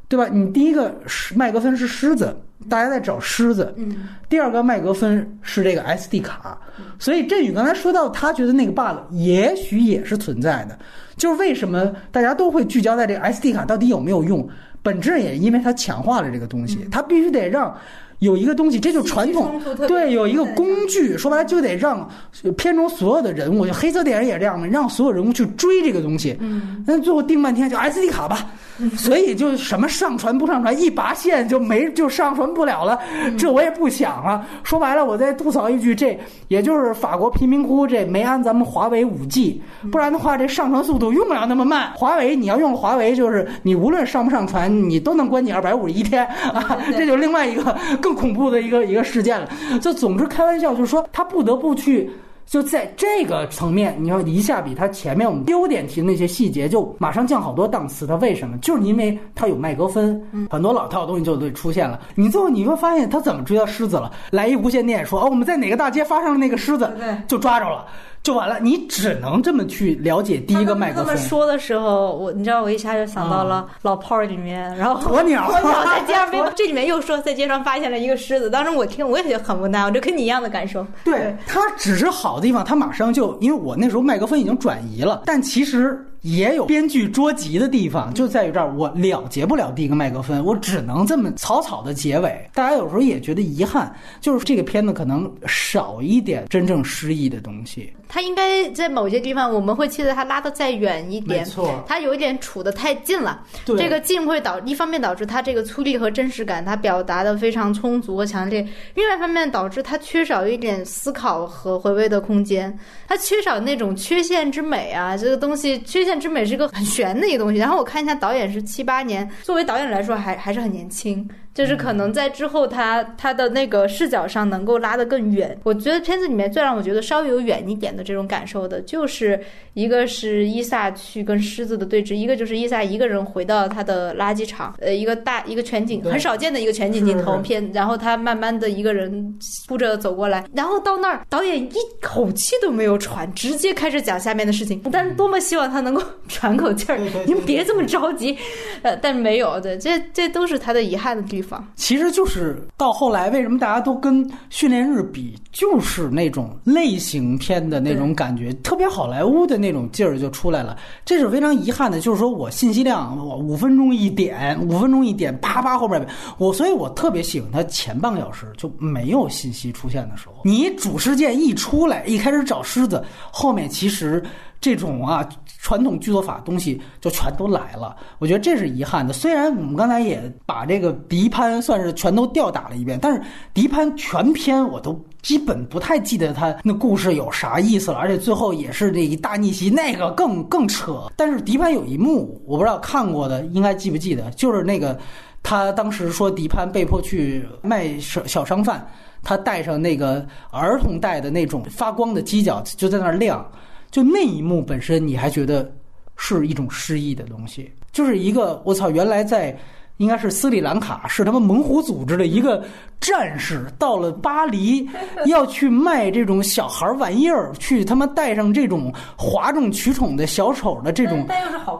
[0.09, 0.28] 对吧？
[0.32, 2.36] 你第一个是麦格芬是狮子。
[2.66, 6.59] 大家在找狮子，嗯，第二个麦格芬是这个 SD 卡，
[6.98, 10.78] 所以振宇刚才说到，他觉得那个 bug 也许也是存在的，
[11.18, 14.48] 就是为什么大家都会聚焦在这个 SD 卡到底有没有用？
[14.82, 17.76] 本质也因为它强化了这个东西，它必须得让。
[18.24, 19.60] 有一个东西，这就是传统。
[19.86, 22.09] 对，有一个工具，说白了就得让
[22.56, 26.36] 片中所有的人物，就黑色电影也这样的，让所有人物去追这个东西。
[26.40, 28.46] 嗯，那最后定半天就 SD 卡吧，
[28.96, 32.98] 所以就什么上传不上传，一拔线就没就上传不了了。
[33.38, 34.44] 这我也不想了。
[34.62, 36.18] 说白了，我再吐槽一句，这
[36.48, 39.60] 也就是法国贫民窟这没安咱们华为五 G，
[39.92, 41.92] 不然的话这上传速度用不了那么慢。
[41.94, 48.14] 华为你要用华为，就是你无论上不上传，你都能关你二百五十一天啊，这就另外一个更。
[48.15, 49.49] 恐怖的一个一个事件了，
[49.81, 52.11] 就总之开玩笑，就是说他不得不去，
[52.47, 58.07] 就在这个层面，你要一下比他前面我们优点提的那些细节就马上降好多档次。
[58.07, 58.57] 他为什么？
[58.59, 60.20] 就是因为他有麦格芬，
[60.51, 62.01] 很多老套的东西就会出现了。
[62.15, 64.11] 你最后你会发现他怎么追到狮子了？
[64.31, 66.91] 来一无线电说哦，我们在哪个大街发生了那个狮子，
[67.27, 67.86] 就抓着了。
[68.24, 71.06] 就完了，你只能这么去了解第一个麦克风。
[71.06, 78.48] 这么说的时候，我你知道，我一下就想到了老炮儿里面，然后鸵鸟， 鸵鸟在街上被， 这里面又说在街上发现了一个狮子。
[78.48, 80.84] 当时我听，我也觉得很无奈，我就 跟你一样的感受。
[81.05, 86.02] 对它只是好的地方，它马上就因为我那时候麦克风已经转移了，但其实。
[86.24, 92.48] 也有编剧捉急的地方，就在于这儿，我了结不了第一个麦克风，我只能这么草草的结尾。
[92.55, 97.92] 大家有时候也觉得遗憾，就是这个片子可能少一点真正诗意的东西。
[98.09, 101.40] 他应该在某些地方，我们会期待他拉得再远一点。
[101.40, 103.42] 没错，他有一点处得太近了。
[103.66, 108.64] 对，这个近会导一方面导致他这个粗粝和真实感，他表达的非常充足和强烈；
[108.94, 112.74] 另外一方面导致他缺少一点思考和回味的空间，
[113.06, 116.14] 他缺少那种缺陷之美啊，这个东西缺陷。
[116.19, 121.28] 之美是一个很玄的一个东西，然后我看一下导演是七八年，作为导演来说还还是很年轻。
[121.55, 125.56] 就是可能在之后，他他的那个视角上能够拉得更远。
[125.62, 129.40] 我觉得片子里面最让我觉得稍微有远一点的这种感受的，就是
[129.74, 137.70] 一个是伊萨去跟狮子的对峙，一个就是伊萨一个人回到他的垃圾场，呃，一个大一个全景，很少见的一个全景镜头片。
[137.72, 144.82] 然后他慢慢的一个人哭着走过来，然后到那儿，导演一口气都没有喘，直接开始讲下面的事情。
[144.90, 148.36] 但是多么希望他能够 喘口气儿，你们别这么着急。
[148.82, 151.43] 呃，但没有，对，这这都是他的遗憾的地方。
[151.76, 160.76] 其实就是到后来，为什么大家都跟训练日比，就是那种类型片的那种感觉，特别好莱坞的那种劲儿就出来了。
[161.04, 166.06] 这是非常遗憾的，就是说我信息量我五分钟一点， 五分钟一点，啪啪后边
[166.38, 174.22] 我，所以我特别喜欢它前半个小时就没有信息出现的时候，你主事件一出来，一开始找狮子，后面其实。
[174.65, 175.28] 这种啊，
[175.61, 179.12] 传统剧作法东西就全都来了，我觉得这是遗憾的。
[179.12, 183.20] 虽然我们刚才也把这个狄潘算是全都吊打了一遍，但是
[183.53, 191.12] 狄潘全篇我都基本不太记得他那故事有啥意思了，而且最后也是这一大逆袭，那个更更扯。
[191.15, 194.99] 但是狄潘有一幕，我不知道看过的应该记不记得，就是那个
[195.43, 198.82] 他当时说狄潘被迫去卖小小商贩，
[199.23, 203.47] 他带上那个儿童戴的那种发光的犄角，就在那儿亮。
[203.94, 205.72] 就那一幕本身，你还觉得
[206.16, 209.56] 是一种诗意的东西，就是一个我操，原来在
[209.98, 212.64] 应该是斯里兰卡，是他们猛虎组织的一个
[213.00, 214.84] 战士，到了巴黎
[215.26, 221.24] 要去卖这种小孩玩意儿，去他妈带上这种哗众取宠的小丑的这种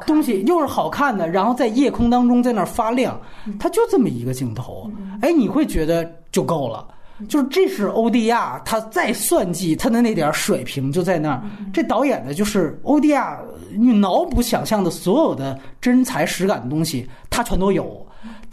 [0.06, 3.20] 东西，又是好看的，然后在夜空当中在那儿发亮，
[3.58, 4.88] 它就这么一个镜头，
[5.20, 6.86] 哎，你会觉得就够了。
[7.28, 11.42] 就是这是欧迪亚，他再算计他的那点水平就在那儿。
[11.72, 13.38] 这导演呢，就是欧迪亚，
[13.76, 18.04] 你脑补想象的所有的真材实感的东西，他全都有。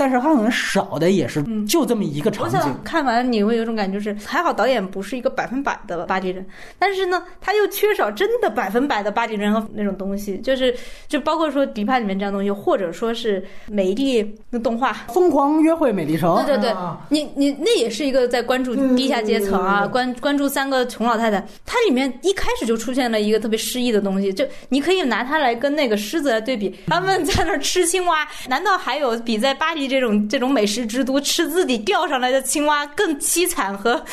[0.02, 2.60] 但是他可能少的也是就这么一个场景。
[2.84, 6.44] 看完你会有种感觉是，还好导演不是一个百分百的巴黎人，
[6.80, 10.76] 但是呢，他又缺少真的百分百的巴黎人和那种东西，就是
[11.08, 16.32] 就包括说《迪帕》里面这样东西，或者说是美丽那动画《疯狂约会美丽城》。
[16.48, 16.76] 对对对，
[17.10, 21.46] 你你那也是一个在关注低下阶层啊，关关注三个穷老太太。
[21.64, 29.91] 它里面一开始就出现了一个特别诗意的东西，就你可以拿它来跟那个狮子来对比，他们在那儿吃青蛙，难道还有比在巴黎？
[29.92, 34.06] 这种这种美食之都，吃自己钓上来的青蛙更凄惨和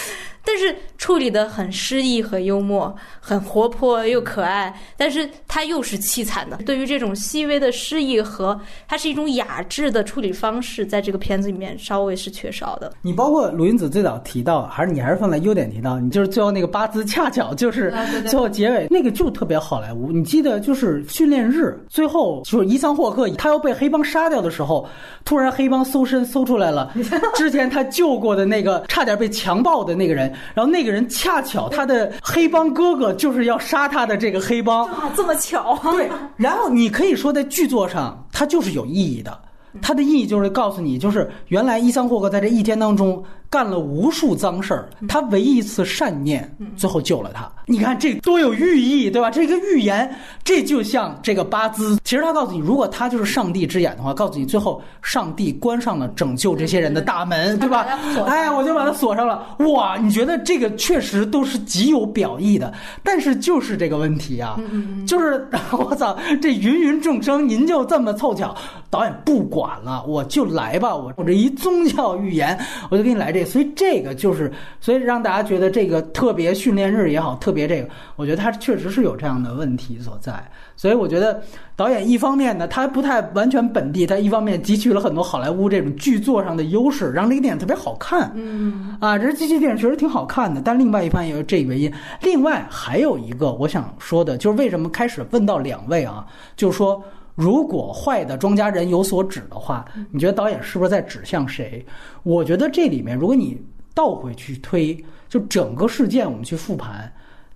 [0.48, 6.56] 但是处理的很诗意和幽默，很活泼又可爱，但是它又是凄惨的。
[6.64, 8.58] 对于这种细微的诗意和
[8.88, 12.90] 它是一种雅致的处理方式，在这个片子里面稍微是缺少的。
[13.02, 17.92] 你包括鲁云子最早提到，还是你还是放在优点提到，你就是最后那个八字恰巧就是
[18.26, 20.10] 最后结尾那个就特别好莱坞。
[20.10, 24.88] 你记得就是训练日最后就是伊桑霍克他要被黑帮杀掉的时候，
[25.26, 26.90] 突然黑帮搜身搜出来了
[27.34, 30.32] 之前他救过的那个差点被强暴的那个人。
[30.54, 35.78] 然后那个人恰巧他的黑帮哥哥就是要杀他的这个黑帮，啊，这么巧！
[35.92, 39.38] 对，然后你可以说在剧作上它就是有意义的，
[39.82, 43.22] 它的意义就是告诉你，就是原来伊桑霍克在这一天当中。
[43.50, 47.50] 干了无数脏事儿，他唯一一次善念，最后救了他。
[47.68, 49.30] 你看这多有寓意，对吧？
[49.30, 50.10] 这个预言，
[50.42, 51.98] 这就像这个巴兹。
[52.02, 57.86] 其实他告诉你，如果他就是上帝之眼的话，告诉你最后上帝关上了拯救这些人的大门，对吧？
[58.26, 59.56] 哎，我就把它锁上了。
[59.58, 62.72] 哇，你觉得这个确实都是极有表意的，
[63.02, 64.58] 但是就是这个问题啊，
[65.06, 68.54] 就是 我操，这芸芸众生，您就这么凑巧？
[68.90, 72.58] 导演不管了，我就来吧，我我这一宗教预言，
[72.90, 73.44] 我就给你来这。
[73.44, 74.50] 所以这个就是，
[74.80, 80.32] 所以让大家觉得这个特别训练日也好，特别这个，我觉得他确实是有这样的问题所在。
[80.76, 81.42] 所以我觉得
[81.74, 88.30] 导演一方面呢，他不太完全本地，他一方面汲取了很多好莱坞这种剧作上的优势，让这个电影特别好看。
[88.34, 90.60] 嗯，啊，这这些电影确实挺好看的。
[90.60, 91.92] 但另外一方面也有这个原因。
[92.22, 97.02] 另外还有一个我想说的，就是为什么开始问到两位啊，就是说。
[97.34, 101.86] 如果坏的庄家人有所指的话，你觉得导演是不是在指向谁？
[102.24, 103.56] 我觉得这里面，如果你
[103.94, 107.08] 倒回去推，就整个事件我们去复盘，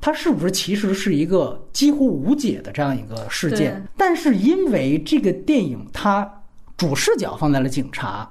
[0.02, 3.82] 它是不是其实是一个几乎无解的这样一个事件？
[3.96, 6.30] 但是因为这个电影它
[6.76, 8.28] 主视角放在了警察。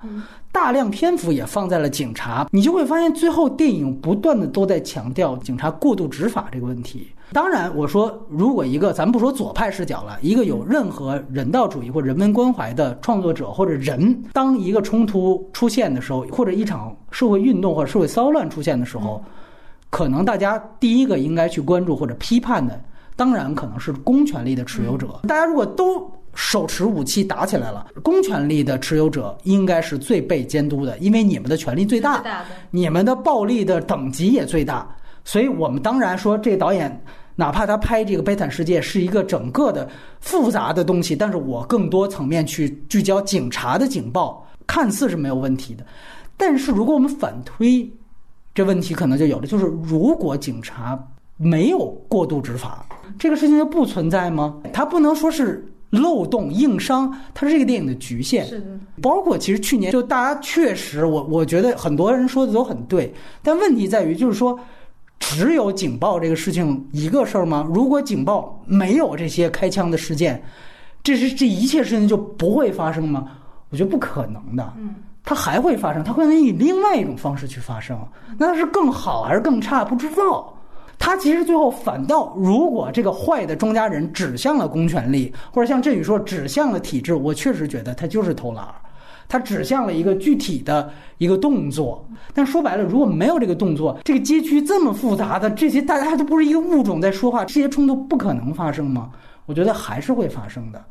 [0.52, 7.08] 大量篇幅也放在了警察，你就会发现最后电影不断的都在强调警察过度执法这个问题。
[7.32, 19.24] 当然，我说如果一个咱们不说左派视角了，一个有任何人道主义或人文关怀的创作者或者人，当一个冲突出现的时候，或者一场社会运动或者社会骚乱出现的时候，
[19.92, 22.82] 可能大家第一个应该去关注或者批判的，
[23.16, 25.20] 当然可能是公权力的持有者。
[25.28, 26.12] 大家如果都。
[26.34, 32.24] 手持武器打起来了，公权力的持有者应该是最被监督的，因为你们的权力最大，
[32.70, 34.88] 你们的暴力的等级也最大。
[35.26, 37.04] 所以我们当然说，这导演
[37.36, 39.86] 哪怕他拍这个《悲惨世界》是一个整个的
[40.22, 45.86] 复杂的东西，但是我更多层面去聚焦警察的警报，看似是没有问题的。
[46.38, 47.92] 但是如果我们反推，
[48.54, 50.98] 这问题可能就有了，就是如果警察
[51.38, 52.86] 没有过度执法，
[53.20, 54.58] 这个事情就不存在吗？
[54.74, 55.68] 它不能说是。
[55.92, 58.46] 漏洞硬伤，它是这个电影的局限。
[58.46, 58.66] 是的，
[59.02, 63.14] 包括其实去年就大家确实，我我觉得很多人说的都很对，
[63.44, 64.58] 但问题在于就是说，
[65.20, 67.68] 只有警报这个事情一个事儿吗？
[67.74, 70.42] 如果警报没有这些开枪的事件，
[71.04, 73.28] 这是这一切事情就不会发生吗？
[73.70, 74.74] 我觉得不可能的。
[74.78, 77.98] 嗯，它还会发生，它会以另外一种方式去发生，
[78.38, 79.84] 那是更好还是更差？
[79.84, 80.54] 不知道。
[80.98, 88.76] 他其实最后反倒，如果这个坏的庄家人指向了公权力，或者像振宇说指向了体制，我确实觉得他就是偷懒儿，
[89.28, 92.08] 他指向了一个具体的一个动作。
[92.36, 99.10] 但说白了，如果没有这个动作，这个街区这么复杂的这些，大家都不是一个物种在说话，这些冲突不可能发生吗？
[99.48, 100.86] 我觉得还是会发生的。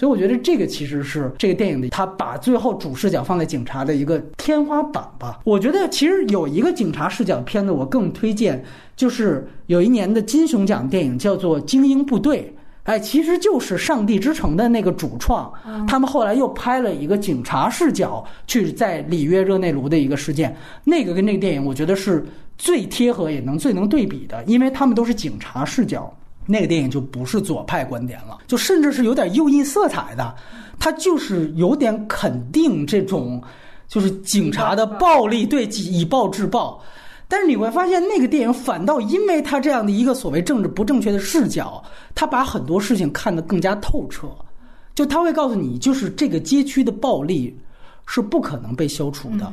[0.00, 5.40] 所以我觉得这个其实是这个电影的，他把最后主视角放在警察的一个天花板吧。
[5.44, 8.64] 我觉得其实有一个警察视角片子，我更推荐，
[8.96, 12.50] 就是有一年的金熊奖电影叫做《精英部队》，
[12.90, 15.52] 哎，其实就是《上帝之城》的那个主创，
[15.86, 22.24] 他们后来又拍了一个警察视角去在里约热内卢的一个事件，那个跟那个电影我觉得是
[22.56, 26.10] 最贴合也能最能对比的，因为他们都是警察视角。
[26.50, 30.34] 那个电影就不是左派观点了，就甚至是有点右翼色彩的，
[30.78, 33.40] 它就是有点肯定这种，
[33.86, 36.82] 就是警察的暴力，对以暴制暴。
[37.28, 41.80] 但是你会发现，那个电影反倒因为他这样的一个所谓政治不正确的视角，
[42.12, 44.26] 他把很多事情看得更加透彻。
[44.96, 47.56] 就他会告诉你，就是这个街区的暴力
[48.06, 49.52] 是不可能被消除的。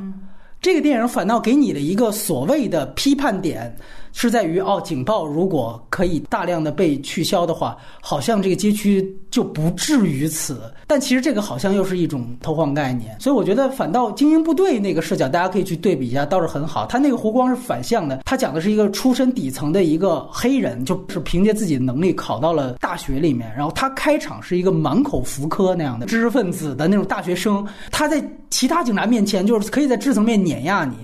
[0.60, 3.74] 这个电影反倒给你了一个所谓的批判点。
[4.20, 10.60] 是在于哦，警报如果可以大量的被取消的话，好像这个街区就不至于此。
[10.88, 16.88] 但其实这个好像又是一种偷换概念，所以我觉得反倒精英部队那个视角，大家可以去对比一下，倒是很好。
[16.88, 28.20] 他那个弧光是反向的，他讲的是一个出身底层的一个黑人，就是凭借自己的能力考到了大学里面，然后他开场是一个满口福科那样的知识分子的那种大学生，他在
[28.50, 30.96] 其他警察面前就是可以在知识层面碾压你。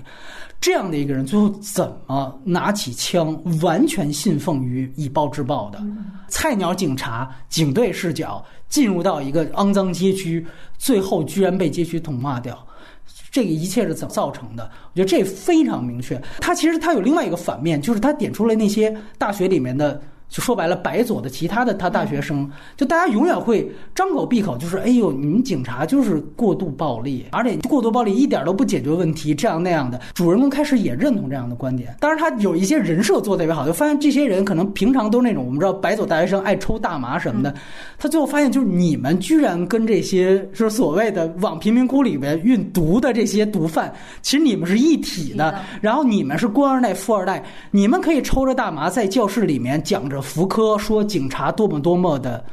[0.64, 5.78] 这样的一个人，最后怎么拿起枪，完全信奉于以暴制暴的
[6.28, 10.46] 菜鸟警察警队视角，进入到一个肮脏街区，
[10.78, 12.66] 最后居然被街区统骂掉。
[13.30, 14.70] 这个一切是怎么造成的？
[14.94, 16.18] 我觉得这非常明确。
[16.40, 20.00] 他其实他有另外一个反面，就是他点出了那些大学里面的。
[20.34, 30.00] 就说白了，白左的其他的他大学生，就大家永远会张口闭口就是，哎呦，你们警察就是过度暴力，而且过度暴力一点都不解决问题，这样那样的。
[30.12, 37.54] 主人公开始也认同这样的观点，当然他有一些人设做的特别好，就发现这些人可能平常都是那种我们知道白左大学生爱抽大麻什么的，
[37.96, 47.40] 他最后发现就是你们居然跟这些是所谓的往贫民窟里面运毒的这些毒贩，其实你们是一体的，然后你们是官二代、富二代，
[47.70, 50.23] 你们可以抽着大麻在教室里面讲着。
[50.24, 52.44] 福柯说：“警察多么多么的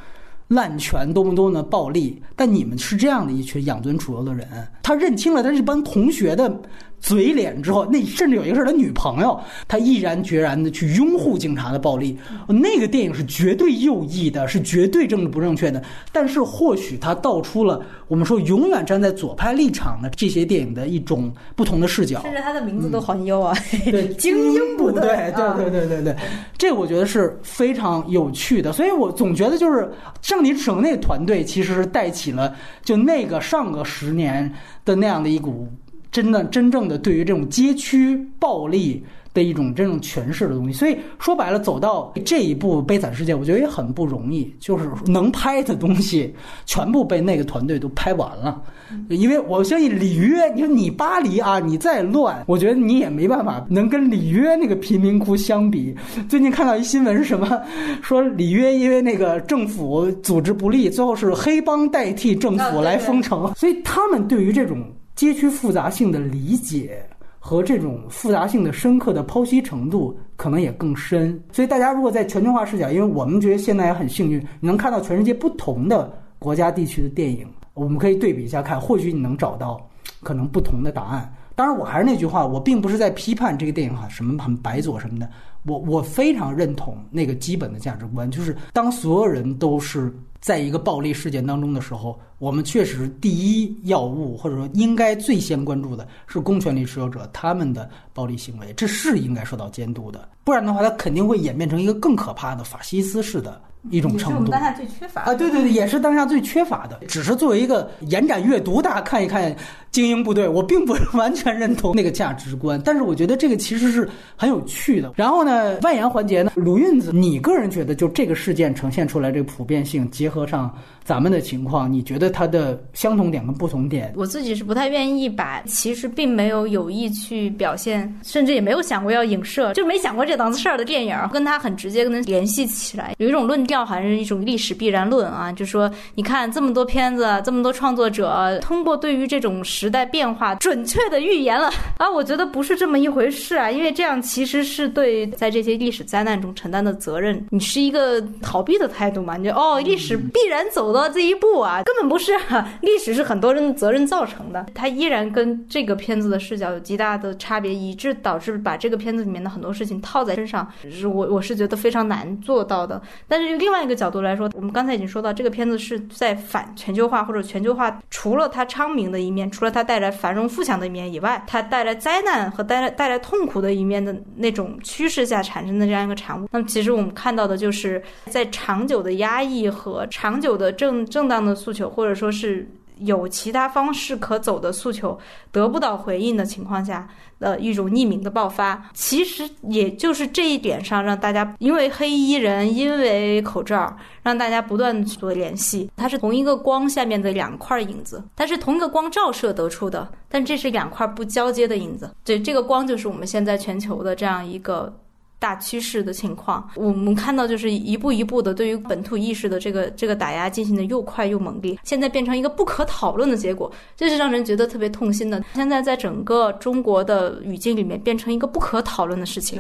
[0.49, 4.47] 滥权，多么多么的暴力，但你们是这样的一群养尊处优的人。”
[4.83, 6.61] 他认清了他这帮同学的。
[7.01, 9.37] 嘴脸之后，那甚至有一个是他女朋友，
[9.67, 12.15] 他毅然决然的去拥护警察的暴力。
[12.47, 15.83] 那个电影是绝对右翼的，是绝对政治不正确的。
[16.11, 22.21] 但是或许他道出了我们说永远站在左派立场的这些电影的一种不同的视角。
[22.21, 25.01] 甚至他的名字都很优啊，对，精英部队，
[25.35, 26.15] 对对对对对，
[26.55, 28.71] 这我觉得是非常有趣的。
[28.71, 29.91] 所以我总觉得就是
[30.21, 34.53] 上帝之城那团队其实是带起了就那个上个十年
[34.85, 35.67] 的那样的一股。
[36.11, 39.01] 真的，真正的对于这种街区暴力
[39.33, 44.53] 的一种这种诠释的东西，所以说白了，走到这一步《悲惨世界》，我觉得也很不容易。
[44.59, 46.35] 就是能拍的东西，
[46.65, 48.61] 全部被那个团队都拍完了。
[49.07, 55.95] 因为我相信里约，你说你巴黎啊，你再乱，我觉得你也没办法能跟里约那个贫民窟相比。
[56.27, 57.61] 最近看到一新闻是什么？
[58.01, 64.83] 说里约因为那个政府组织不力，最后是黑帮代替政府来封城，所以他们对于这种。
[65.15, 67.05] 街区复杂性的理解
[67.37, 71.39] 和这种复杂性的深刻的剖析程度，可能也更深。
[71.51, 79.89] 所以，大家如果在全球化视角，因为我们觉得现在也很幸运，能看到全世界不同的国家地区的电影，我们可以对比一下看，或许你能找到
[80.21, 81.33] 可能不同的答案。
[81.55, 85.29] 当然，我还是那句话，我并不是在批判这个电影哈，什么很白左什么的。
[85.65, 90.11] 我我非常认同那个基本的价值观，就是当所有人都是
[90.41, 103.61] 在一个暴力事件当中的时候，我们确实第一要务或者说应该最先关注的是公权力持有者他们的暴力行为，这是应该受到监督的，不然的话，它肯定会演变成一个更可怕的法西斯式的。
[103.89, 106.99] 一种程度当下最缺乏啊，对对对，也是当下最缺乏的。
[107.07, 109.55] 只是作为一个延展阅读，大家看一看
[109.91, 115.13] 精英部队，我并不完全认同那个价值观，但是我觉得这个其实是很有趣的。
[115.15, 120.73] 然后呢，外延环节呢，鲁韵子，你个人觉得就这个事件呈现出来这个普遍性，结合上。
[121.03, 124.13] 咱们的情况，你觉得它的相同点跟不同点？
[124.15, 133.15] 我自己是不太愿意把，其实并没有有意去表现，甚至也没有想过要影射，就没想过这档子事儿的电影，跟它很直接跟它联系起来。
[133.17, 141.67] 有一种论调，好像是一种历史必然论啊，就说你看这么多片子，这么多创作者，通过对于这种时代变化准确的预言了
[141.97, 149.37] 啊，我觉得不是这么一回事啊，因为这样其实是对在这些历史灾难中承担的责任，你是一个逃避的态度嘛？
[149.37, 150.91] 你就哦，历史必然走。
[150.91, 152.33] 到这一步啊，根本不是
[152.81, 163.01] 历史是很多人的责任造成的，它依然跟这个片子的视角有极大的差别，以致导致把这个片子里面的很多事情套在身上，是我我是觉得非常难做到的。
[163.27, 176.49] 但是另外一个角度来说，我们刚才已经说到，这个片子是在反全球化或者全球化，除了它昌明的一面，除了它带来繁荣富强的一面以外，它带来灾难和带来带来痛苦的一面的那种趋势下产生的这样一个产物。
[176.51, 180.69] 那么其实我们看到的就是在长久的压抑和长久的。
[180.81, 182.67] 正正当的诉求，或者说是
[183.01, 185.17] 有其他方式可走的诉求
[185.51, 187.07] 得不到回应的情况下
[187.39, 195.89] 的一种匿名的爆发，其实也就是这一点上让大家因为黑衣人，因为口罩，让大家不断做联系。
[195.95, 202.09] 它是同一个光下面的两块影子，它是同一个光照射得出的，但这是两块不交接的影子。
[202.23, 204.93] 对这个光就是我们现在全球的这样一个。
[205.41, 215.43] 大趋势的情况，我们看到就是一步一步的对于本土意识的这个这个打压进行的又快又猛烈，现在变成一个不可讨论的结果，这是让人觉得特别痛心的。
[215.55, 219.59] 现在在整个中国的语境里面变成一个不可讨论的事情，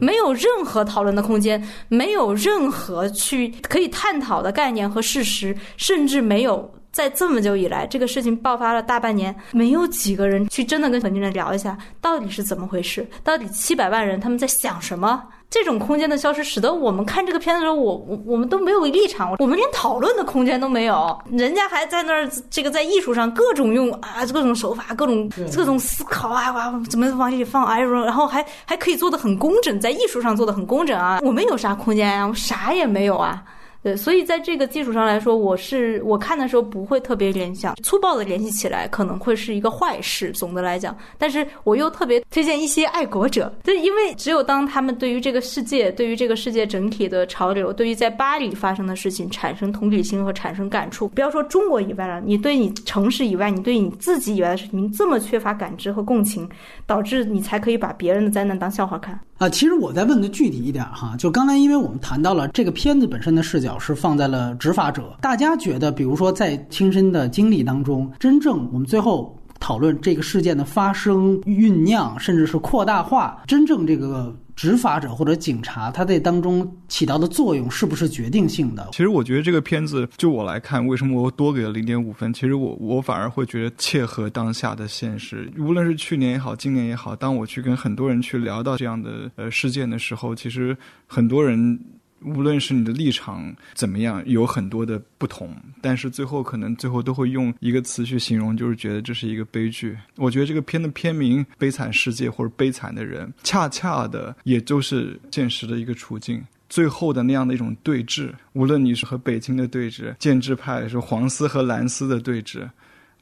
[0.00, 6.72] 没有任何讨论的空间，没有任何去可以探讨的概念和事实，甚至没有。
[6.92, 13.06] 在这么久以来，这个事情爆发了大半年，没有几个人去真的跟本地人聊一下，到底是怎么回事？
[13.22, 15.22] 到底七百万人他们在想什么？
[15.48, 21.18] 这种空间的消失，使得我们看这个片子的时候，我我我们都没有立场，我们连讨论的空间都没有。
[21.30, 31.18] 人家还在那儿，这个在艺术上各种用啊，各种手法，各种各种思考啊，哇，怎么往里放 iron，然后还还可以做的很工整，在艺术上做的很工整啊。
[31.22, 32.24] 我们有啥空间呀？
[32.26, 33.42] 我啥也没有啊。
[33.82, 40.30] 对，所以在这个基础上来说，我是我看的时候不会特别联想，粗暴的联系起来可能会是一个坏事。
[40.32, 56.46] 总的来讲，但是我又特别推荐一些爱国者，就因为只有当他们对于这个世界、对于这个世界整体的潮流、对于在巴黎发生的事情产生同理心和产生感触，不要说中国以外了，你对你城市以外、你对你自己以外的事情这么缺乏感知和共情，
[56.86, 59.48] 导致你才可以把别人的灾难当笑话看啊。
[59.48, 63.69] 其实我再问的具体一点哈，就刚才因为我们谈到了这个片子本身的视角。
[63.70, 65.16] 表示放在了执法者。
[65.20, 78.88] 大家觉得，比如说在亲身的经历当中，真正我们最后讨论这个事件的发生、酝酿，甚至是扩大化，真正这个执法者或者警察他在当中起到的作用是不是决定性的？
[78.90, 82.32] 其实我觉得这个片子，就我来看，为什么我多给了零点五分？
[82.32, 85.48] 其实我我反而会觉得切合当下的现实。
[85.56, 90.76] 无论是去年也好，今年也好，当我去跟很多人去聊到这样的呃事件的时候，其实
[91.06, 91.78] 很多人。
[92.22, 99.96] 无论是你的立场怎么样，有很多的不同，但是最后可能最后都会用一个词去形容，就是觉得这是一个悲剧。
[100.16, 106.44] 我觉得这个片的片名《悲惨世界》或者《悲惨的人》，恰恰的也就是现实的一个处境。
[106.68, 112.68] 最后的那样的一种对峙，无论你是和北京的对峙，建制派是黄丝和蓝丝的对峙，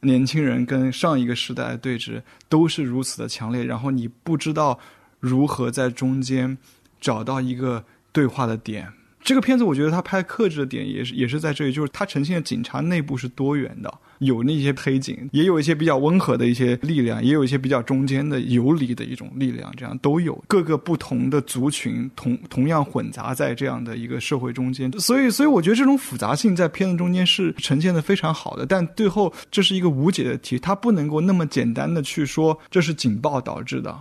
[0.01, 3.63] 年轻人跟上一个时代的对峙，都是如此的强烈。
[3.63, 4.77] 然后你不知道
[5.21, 6.57] 如何在中间
[6.99, 7.81] 找到一个。
[8.19, 8.85] 对话的点，
[9.23, 33.97] 这个片子我觉得他拍克制的点也是也是在这里，就是他呈现的警察内部是多元的，有那些黑警，也有一些比较温和的一些力量，也有一些比较中间的游离的一种力量，这样都有各个不同的族群同同样混杂在这样的一个社会中间，所以所以我觉得这种复杂性在片子中间是呈现的非常好的，但最后这是一个无解的题，它不能够那么简单的去说这是警报导致的。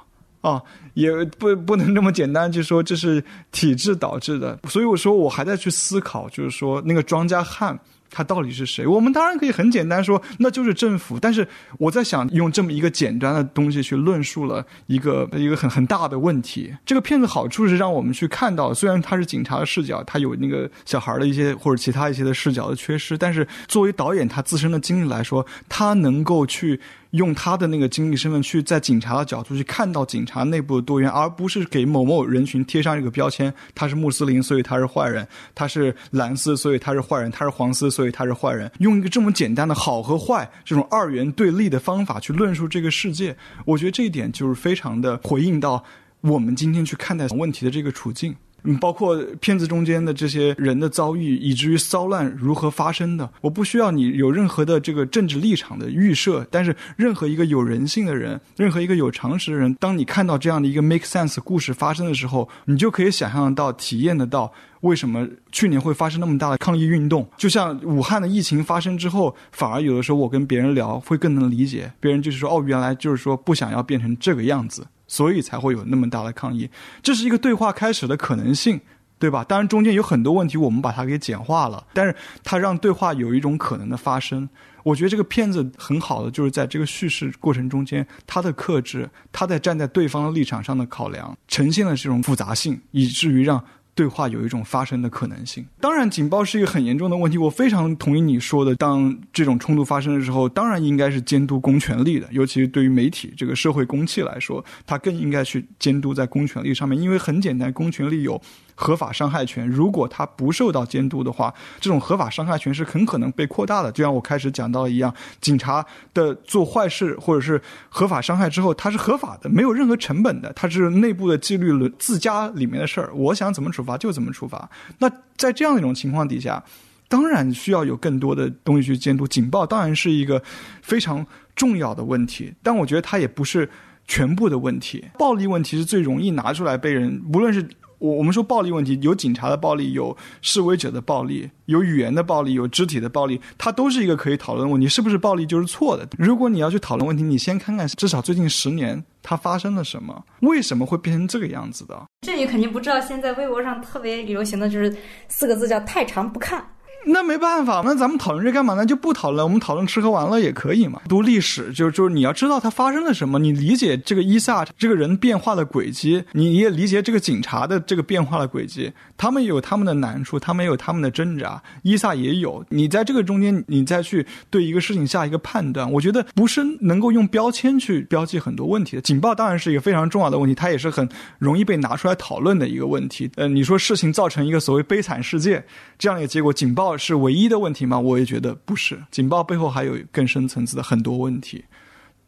[0.48, 0.62] 啊，
[0.94, 3.22] 也不不能这么简单就说这是
[3.52, 7.78] 体制导致的，所以我说我还在去思考，就是说那个庄家汉。
[8.10, 8.86] 他到底是谁？
[8.86, 11.20] 我们当然可以很简单说，那就是政府。
[11.20, 11.46] 但是
[11.78, 16.74] 我在想，用这么一个简单的东西去论述了一个一个很很大的问题。
[16.86, 26.80] 这个片子好处是让我们去看到，虽然他是警察的视角，他有那个小孩的一些或者其他一些的视角的缺失，但是作为导演他自身的经历来说，他能够去
[27.10, 35.24] 用他的那个经历身份去在警察的角度去看到警察内部的多元，而不是给某某人群贴上一个标签：他是穆斯林，所以他是坏人；
[35.54, 37.88] 他是蓝丝，所以他是坏人；他是黄丝。
[37.88, 45.82] 所以他是坏人，用一个这么简单的好和坏这种二元对立的方法去论述这个世界，我觉得这一点就是非常的回应到
[46.20, 48.36] 我们今天去看待 问题的这个处境。
[48.64, 67.28] 嗯，包括片子中间的这些人的遭遇，以至于骚乱如何发生的，我不需要你有任何的这个政治立场的预设，但是任何一个有人性的人，任何一个有常识的人，当你看到这样的一个 make sense 故事发生的时候，你就可以想象到、体验得到为什么去年会发生那么大的抗议运动。
[67.36, 74.84] 就像武汉的疫情发生之后，反而有的时候我跟别人聊会更能理解，别人就是说哦，原来就是说不想要变成这个样子。
[75.08, 76.70] 所以才会有那么大的抗议，
[77.02, 78.80] 这是一个对话开始的可能性，
[79.18, 79.42] 对吧？
[79.42, 82.14] 当然中间有很多问题，我们把它给简化了，但是
[82.44, 84.48] 它让对话有一种可能的发生。
[84.84, 93.64] 我觉得这个片子很好的就是在这个叙事过程中间，他的克制，他在站在对方的立场上的考量，呈现了这种复杂性，以至于让。
[93.98, 95.66] 对话有一种发生的可能性。
[95.80, 97.36] 当然，警报是一个很严重的问题。
[97.36, 106.96] 我非常同意你说的，当这种冲突发生的时候，当然应该是监督公权力的，尤其是对于媒体这个社会公器来说，它更应该去监督在公权力上面。
[106.96, 108.40] 因为很简单，公权力有。
[108.80, 113.90] 合法伤害权，如果他不受到监督的话，这种合法伤害权是很可能被扩大的。
[113.90, 115.84] 就像我开始讲到一样，警察
[116.14, 123.12] 的做坏事或者是合法伤害之后，它是合法的，没有任何成本的，它是内部的纪律轮自家里面的事儿。
[123.12, 124.70] 我想怎么处罚就怎么处罚。
[125.00, 126.62] 那在这样一种情况底下，
[127.08, 129.26] 当然需要有更多的东西去监督。
[129.26, 130.40] 警报当然是一个
[130.82, 131.26] 非常
[131.56, 133.68] 重要的问题，但我觉得它也不是
[134.06, 135.04] 全部的问题。
[135.18, 137.68] 暴力问题是最容易拿出来被人，无论是。
[137.98, 144.88] 我我们说暴力问题，有警察的暴力，有示威者的暴力，有语言的暴力，有肢体的暴力，它都是一个可以讨论的问题。
[144.88, 146.08] 是不是暴力就是错的？
[146.16, 152.06] 如果你要去讨论问题，你先看看至少最近十年它发生了什么，为什么会变成这个样子的？
[152.22, 154.96] 这你肯定不知道，现在微博上特别流行的就是
[155.28, 156.64] 四个字叫“太长不看”。
[157.10, 158.84] 那没办法，那咱们讨论这干嘛呢？
[158.84, 161.00] 就不讨论，我们讨论吃喝玩乐也可以嘛。
[161.08, 168.92] 读历史，就就是你要知道它发生了什么，你理解这个伊萨这个人变化的轨迹，你也理解这个警察的这个变化的轨迹。
[169.16, 172.64] 他们有他们的难处，他们也有他们的挣扎，伊萨也有。
[172.68, 179.02] 你在这个中间，你再去对一个事情下一个判断，我觉得不是能够用标签去标记很多问题的。
[179.02, 181.08] 警报当然是一个非常重要的问题，它也是很
[181.38, 183.30] 容易被拿出来讨论的一个问题。
[183.36, 185.64] 呃，你说事情造成一个所谓悲惨世界
[185.98, 186.97] 这样一个结果，警报。
[186.98, 187.98] 是唯一的问题吗？
[187.98, 189.02] 我也觉得不是。
[189.10, 191.64] 警报背后还有更深层次的很多问题，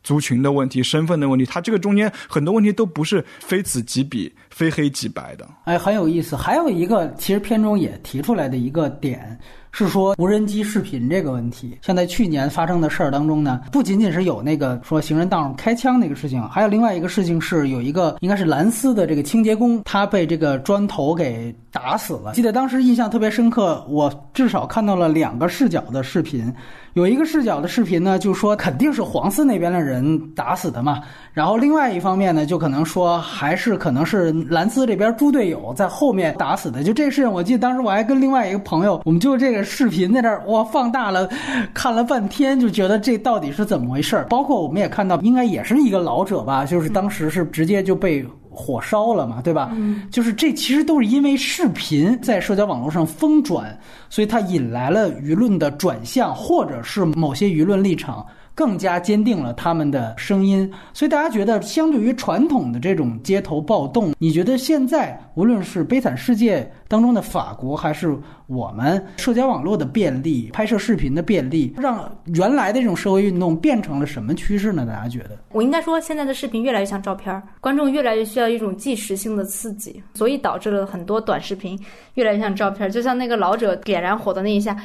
[0.02, 5.46] 族群的问题、身份的问题，它这个中间很多问题都不是非此即彼、非黑即白的。
[5.64, 6.34] 哎，很有意思。
[6.36, 9.38] 还有一个，其实片中也提出来的一个点。
[9.72, 22.32] 是说无人机视频这个问题，像在去年发生的事儿当中呢，不仅仅是有那个说行人道上开枪那个事情，还有另外一个事情是有一个应该是蓝丝的这个清洁工，他被这个砖头给打死了。
[22.34, 26.52] 记得当时印象特别深刻，我至少看到了两个视角的视频。
[26.94, 31.00] 有一个视角的视频呢，就说肯定是黄丝那边的人打死的嘛。
[31.32, 36.82] 然后另外一方面呢，就可能说还是可能是蓝丝这边猪队友在后面打死的。
[36.82, 41.28] 就这事情，我记得当时我还跟另外一个朋友，我们就这个视频在这儿哇放大了
[41.72, 44.24] 看了半天，就觉得这到底是怎么回事儿？
[44.28, 48.26] 包括我们也看到，应该也是一个老者吧，就是当时是直接就被。
[48.50, 49.74] 火烧了嘛，对吧？
[50.10, 53.78] 就是这其实都是因为视频在社交网络上疯转，
[54.08, 58.26] 所以它引来了舆论的转向，或者是某些舆论立场。
[58.60, 68.14] 更加坚定了他们的声音，所以大家觉得，相对于传统的这种街头暴动，你觉得现在无论是《悲惨世界》当中的法国，还是
[68.48, 74.84] 我们社交网络的便利、拍摄视频的便利，让原来的这种社会运动变成了什么趋势呢？
[74.84, 75.38] 大家觉得？
[75.52, 81.80] 我应该说，现在的视频越来越像照片，观众越来越需要一种即时性的刺激，所以导致了很多短视频
[82.16, 84.76] 越来越像照片，就像那个老者点燃火的那一下。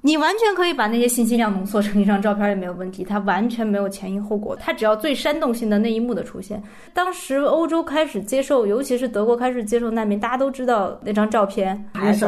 [0.00, 6.62] 你完全可以把那些信息量浓缩成一张照片也没有问题，它完全没有前因后果，它只要最煽动性的那一幕的出现。
[6.94, 12.26] 当时欧洲开始接受，尤其是德国开始接受难民，大家都知道那张照片，孩子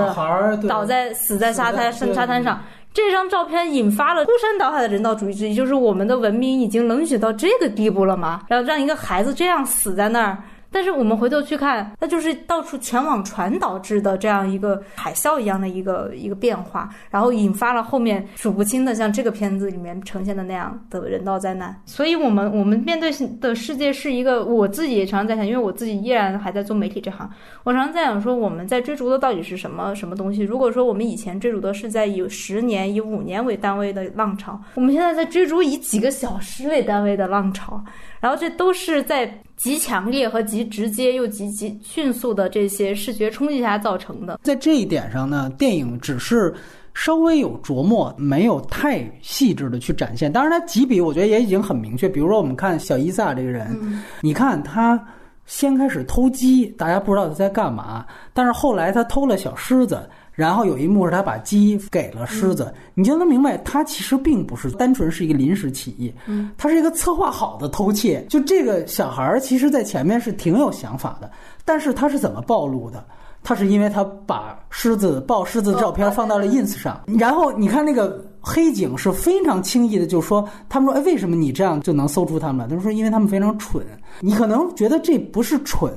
[0.68, 2.60] 倒在死在沙滩沙沙滩上，
[2.92, 8.42] 这张照片引发了孤山倒海的人道主义之一，就是我们的文明已经冷血到这个地步了吗？
[8.48, 10.36] 然后让一个孩子这样死在那儿。
[10.72, 21.74] 但是我们回头去看，那就是到处全网传导致的这样一个海啸一样的一个一个变化，然后引发了后面数不清的像这个片子里面呈现的那样的人道灾难。
[21.84, 23.10] 所以，我们我们面对
[23.40, 27.28] 的世界是一个，我自己也常常在想，因为我自己依然还在做媒体这行，
[27.64, 30.42] 我常常在想说，我们在追逐的到底是什么什么东西？
[30.42, 37.82] 如果说我们以前追逐的是在以十年、以五年为单位的浪潮，我们现在在追逐以几个小时为单位的浪潮，
[38.20, 39.28] 然后这都是在。
[39.60, 46.54] 极强烈和极直接又极极迅速的这些视觉冲击下造成的，在这一点上呢，电影只是
[46.94, 50.32] 稍微有琢磨，没有太细致的去展现。
[50.32, 52.08] 当然，它几笔我觉得也已经很明确。
[52.08, 54.98] 比如说，我们看小伊萨这个人，你看他
[55.44, 60.08] 先开始偷鸡，大家不知道他在干嘛，但是后来他偷了小狮子。
[60.32, 66.12] 然后有一幕是他把鸡给了狮子，你就能明白，他其实并不是单纯是一个临时起意，
[66.56, 68.24] 他是一个策划好的偷窃。
[68.28, 71.30] 就这个小孩儿，其实在前面是挺有想法的，
[71.64, 73.04] 但是他是怎么暴露的？
[73.42, 82.68] 他是因为他把狮子抱狮子的照片放到了 ins 上，然后你看那个黑警是非常轻易的就说，他们说，哎，为什么你这样就能搜出他们？
[82.68, 83.82] 他们说，因为他们非常蠢。
[84.20, 85.90] 你可能觉得这不是蠢。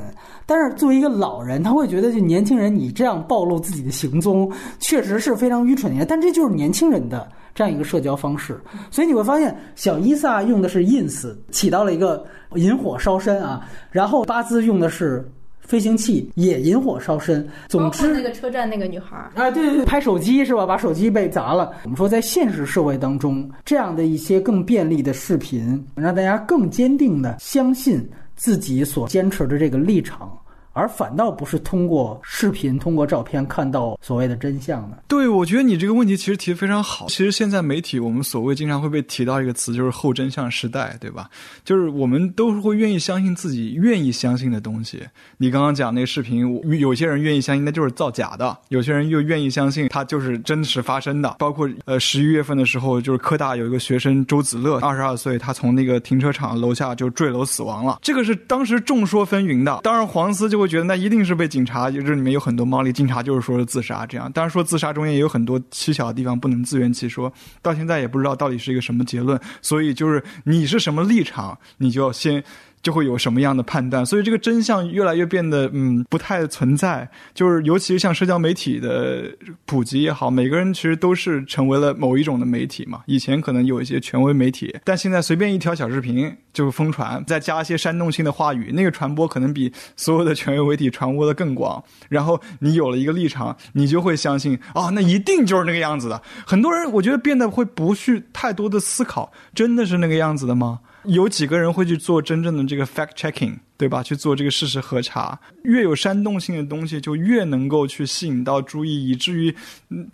[0.46, 6.06] 但是作为一个老人，他会觉得就年轻人你这样暴露自己的行踪，确实是非常愚蠢的。
[6.06, 8.60] 但这就是年轻人的这样一个社交方式，
[8.92, 12.26] 所以你会发现小伊萨用的是 ins，起到了一个
[12.56, 13.68] 引火烧身啊。
[13.92, 15.26] 然后巴兹用的是
[15.62, 17.48] 飞行器，也引火烧身。
[17.70, 20.66] 总之，那个车站那个女孩啊，对对对，拍手机是吧？
[20.66, 21.72] 把手机被砸了。
[21.84, 28.06] 我们说在现实社会当中，这样的一些更便利的视频，让大家更坚定的相信。
[28.36, 30.43] 自己所坚持的这个立场。
[30.74, 35.04] 而反倒不是通过视频、通过照片看到所谓的真相的。
[35.08, 37.06] 对，我觉得你这个问题其实提的非常好。
[37.08, 41.30] 其实现在媒体，我们所谓经常会被提到一个词，就是后真相时代，对吧？
[41.64, 45.02] 就是我们都会愿意相信自己愿意相信的东西。
[45.38, 51.36] 你刚刚讲那个视频，有些人愿意相信那就是造假的，有些人又愿意相信它就是真实发生的。
[51.38, 58.00] 包括呃十一月份的时候，就是科大有一个学生周子乐，二十二岁，他从那个停车场楼下就坠楼死亡了。
[58.02, 59.82] 这个是当时众说纷纭的。
[59.84, 60.74] 当然黄思就会。
[60.74, 62.92] 觉得那一定是被警察，就是里面有很多猫腻。
[62.92, 64.32] 警察就是说是自杀，这样。
[64.32, 67.32] 当然说自杀中间也有很多蹊跷的地方，不能自圆其说。
[67.62, 69.40] 到现在也不知道到底是一个什么结论。
[69.62, 72.44] 所以就是你是什么立场，你就要先
[72.84, 77.10] 就会有什么样的判断，所以这个真相越来越变得嗯不太存在。
[77.34, 79.24] 就是尤其是像社交媒体的
[79.66, 83.02] 普及也好，每个人其实都是成为了某一种的媒体嘛。
[83.08, 91.82] 以前可能有一些权威媒体，但现在随便一条小视频就疯传，再加一些煽动性的话语，那个传播可能比所有的权威媒体传播的更广。
[92.10, 96.22] 然后你有了一个立场，你就会相信哦，那一定就是那个样子的。
[96.46, 100.82] 很多人我觉得变得会不去太多的思考，真的是那个样子的吗？
[101.06, 104.02] 有几个人会去做真正的这个 fact checking，对吧？
[104.02, 105.38] 去做这个事实核查。
[105.64, 109.54] 越有煽动性的东西，就越能够去吸引到注意，以至于，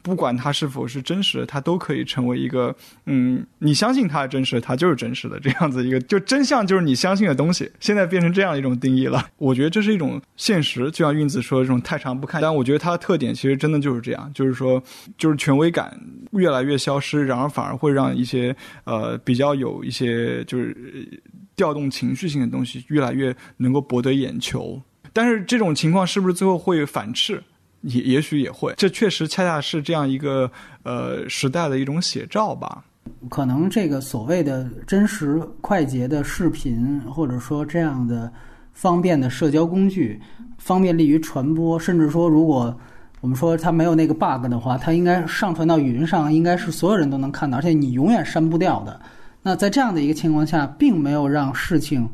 [0.01, 2.75] 不管它是否是真实的，它都可以成为一个，
[3.05, 7.71] 嗯，你相信它是真实的，它就是真实的这样子一个， 就真相就是你相信的东西。
[7.79, 10.89] 现在变成这样一种定义了，我觉得这是一种现实。
[10.89, 14.81] 就像运子说的这种太长不看，但我觉得它的特点其实真的就是这样，就是说，
[15.15, 15.95] 就是权威感
[16.31, 18.55] 越来越消失，然而反而会让一些
[18.85, 20.75] 呃比较有一些就是。
[21.59, 24.81] 调动情绪性的东西越来越能够博得眼球，
[25.11, 27.43] 但是这种情况是不是最后会反噬？
[27.81, 28.73] 也也许也会。
[28.77, 30.49] 这确实恰恰是这样一个
[30.83, 32.85] 呃时代的一种写照吧。
[33.29, 38.31] 可能这个所谓的真实快捷的视频，或者说这样的
[38.71, 40.17] 方便的社交工具，
[40.57, 42.73] 方便利于传播，甚至说如果
[43.19, 49.01] 我们说它没有那个 bug 的话，它应该上传到云上，应该是所有人都能看到，而且你永远删不掉的。
[49.41, 52.07] 那在这样的一个情况下，并没有让事情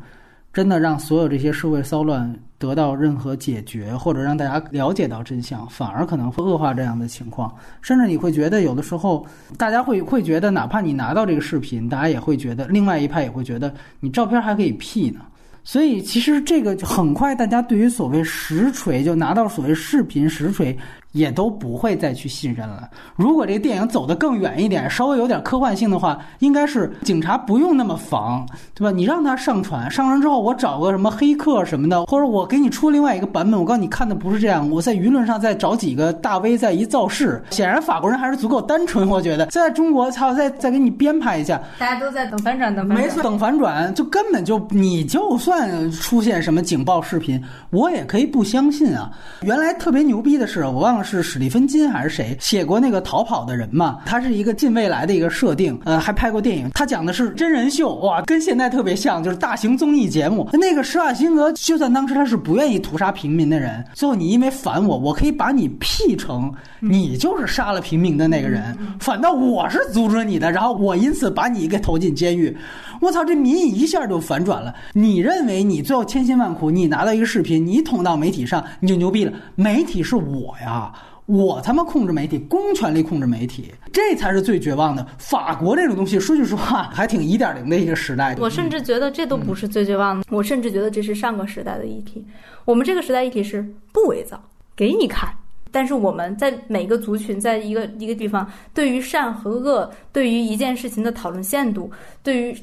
[0.53, 7.53] 真的让所有这些社会骚乱得到任何解决，或者让大家了解到真相，反而可能会恶化这样的情况。
[7.81, 9.25] 甚至你会觉得，有的时候
[9.57, 15.19] 大家会会觉得，哪怕你拿到这个视频，大家也会觉得，另外一派也会觉得，你照片还可以 P 呢。
[15.63, 20.77] 所以，其实这个很快，大家对于所谓实锤，就拿到所谓视频实锤。
[21.15, 22.89] 也都不会再去信任了。
[23.15, 28.91] 如果这个电影走得更远一点，稍微有点科幻性的话，应该是警察不用那么防，对吧？
[28.91, 34.69] 你让他上传，上传之后我找个什么黑客什么的，或者我给你出另外一个版本，我告诉你看的不是这样。
[34.69, 39.07] 我在舆论上再找几个大 V 再一造势，显然法国人还是足够单纯。
[39.07, 49.09] 我觉得在中国，操，再再给你编排一下，大家都在等反转，等反转，没错，等反转，就根本就你就算出现什么警报视频，我也可以不相信啊。
[49.43, 51.04] 原来特别牛逼的是，我忘了。
[51.05, 53.99] 是史蒂芬金还是谁写过那个逃跑的人嘛？
[54.05, 56.69] 他是一个近未来的一个设定，呃，还拍过电影。
[56.73, 60.49] 他讲的是真人秀，哇，跟现在特别像，就是大型综艺节目。
[60.53, 72.57] 那个施瓦辛格，就算当时他是不愿意屠杀平民的人，最后你因为反我，我可以把你 P 成你就是杀了平民的那个人，反倒我是阻止你的，然后我因此把你给投进监狱。
[73.01, 74.73] 我操，这民意一下就反转了。
[74.93, 79.33] 你认为你最后千辛万苦，你拿到一个视频，你捅到媒体上，你就牛逼了。
[79.55, 80.93] 媒体是我呀，
[81.25, 85.05] 我他妈控制媒体，公权力控制媒体，这才是最绝望的。
[85.17, 88.35] 法国这种东西，说句实话，还挺一点零的一个时代。
[88.39, 92.23] 我甚至觉得这都不是最绝望的，我甚至觉得这是上个时代的议题。
[92.63, 93.61] 我们这个时代议题是
[93.91, 94.41] 不伪造，
[94.75, 95.29] 给你看。
[95.71, 101.91] 但是我们在每个族群，在一个一个地方，对于善和恶，对于一件事情的讨论限度，
[102.23, 102.55] 对于。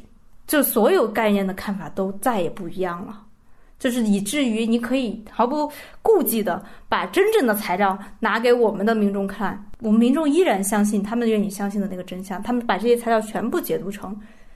[0.52, 3.22] 就所有概念的看法都再也不一样了，
[3.78, 5.72] 就是以至于你可以毫不
[6.02, 14.14] 顾忌的把真正的材料拿给我们的民众看，我们民众依然相信他们愿意相信的那个真相，他们把这些材料全部解读成。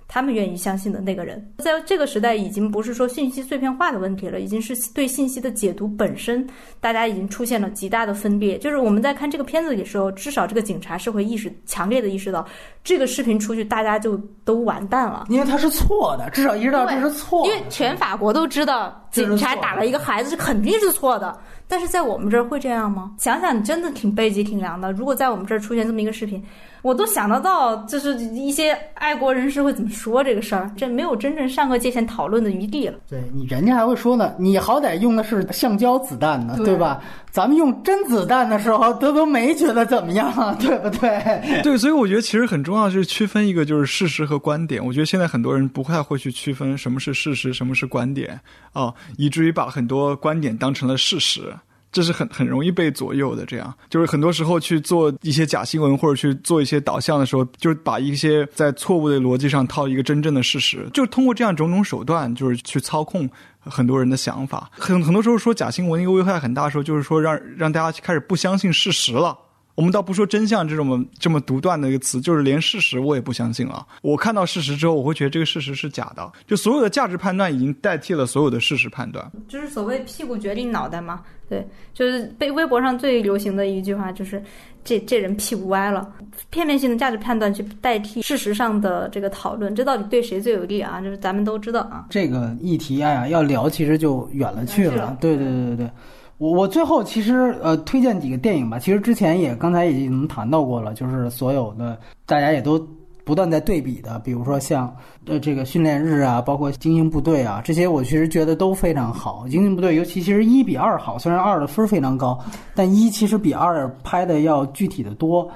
[0.09, 6.47] 他们愿意相信的那个人，在这个时代已经不是说信息碎片化的问题了，已经是对信息的解读本身，
[6.81, 8.57] 大家已经出现了极大的分裂。
[8.59, 12.47] 就是我们在看这个片子的时候，至少这个警察是会意识强烈的意识到，
[12.85, 17.49] 这个视频出去，大家就都完蛋了，因为他是错的，至少意识到这是错的。
[17.49, 21.37] 因为全法国都知道，警察打了一个孩子是肯定是错的。
[21.69, 23.13] 但是在我们这儿会这样吗？
[23.19, 24.93] 想想真的挺背脊挺凉的。
[24.93, 26.43] 如果在我们这儿出现这么一个视频。
[26.83, 32.97] 我都想得到，就是一些爱国人士会怎么说这个事儿，这没有真正上个界限讨论的余地了。
[33.11, 37.03] 对你，人家还会说呢，你好歹用的是橡胶子弹呢，对吧？
[37.37, 41.61] 咱们用真子弹的时候，都都没觉得怎么样，对不对？
[41.63, 44.83] 对，所以我觉得其实很重要，就是区分一个就是事实和观点。
[44.83, 48.41] 我觉得现在很多人不太会去区分什么是事实，什么是观点
[48.73, 51.55] 啊，以至于把很多观点当成了事实。
[51.93, 63.29] 这是很 很容易被左右的，这样就是很多时候去做一些假新闻或者去做一些导向的时候，就是把一些在错误的逻辑上套一个真正的事实，就通过这样种种手段，就是去操控
[63.71, 64.71] 很多人的想法。
[64.73, 69.37] 很很多时候说假新闻一个危害很大的时候，就是说让让大家开始不相信事实了
[69.77, 73.87] 我们倒不说真相这种这么独断的一个词，就是连事实我也不相信了。
[74.03, 76.33] 我看到事实之后，我会觉得这个事实是假的。
[76.47, 79.31] 就所有的价值判断已经代替了所有的事实判断。
[79.47, 81.23] 就是所谓屁股决定脑袋嘛。
[81.49, 84.43] 对，就是被微博上最流行的一句话就是
[84.83, 86.13] 这这人屁股歪了，
[86.51, 91.01] 片面性的价值判断去代替事实上的这个讨论，这到底对谁最有利啊？
[91.01, 92.07] 就是咱们都知道啊。
[92.11, 95.17] 这个议题哎呀，要聊其实就远了去了。
[95.21, 95.91] 对对对对对。
[96.39, 102.79] 我我最后其实呃推荐几个电影吧，其实之前也刚才已经谈到过了，就是所有的大家也都
[103.25, 104.95] 不断在对比的，比如说像
[105.27, 109.47] 呃这个训练日啊，包括精英部队啊，这些我其实觉得都非常好。
[109.49, 112.39] 精英部队尤其其实一比二好，虽然二的分非常高，
[112.75, 115.51] 但一其实比二拍的要具体的多。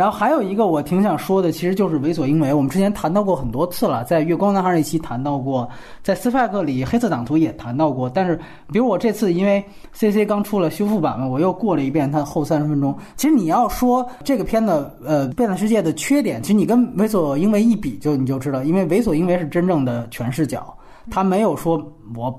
[0.00, 2.54] 然后还有一个我挺想说的，其实就是为所欲为。
[2.54, 5.68] 我们之前谈到过很多次了，在《月光男孩》那期谈到过，
[6.02, 8.08] 在《斯派克》里《黑色党徒》也谈到过。
[8.08, 8.34] 但是，
[8.72, 9.62] 比如我这次因为
[9.92, 12.96] CC 刚出了修复版嘛，我又过了一遍它后三十分钟。
[13.14, 20.74] 其实你要说这个片子，呃，《变态世界》的缺点，其实你跟《为所欲为》一比，就你就知道，因为《为所欲为》是真正的全视角，
[21.10, 21.76] 它没有说
[22.16, 22.34] 我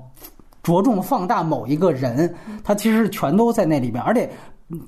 [0.64, 2.34] 着重放大某一个人，
[2.64, 4.28] 它其实是全都在那里边，而且。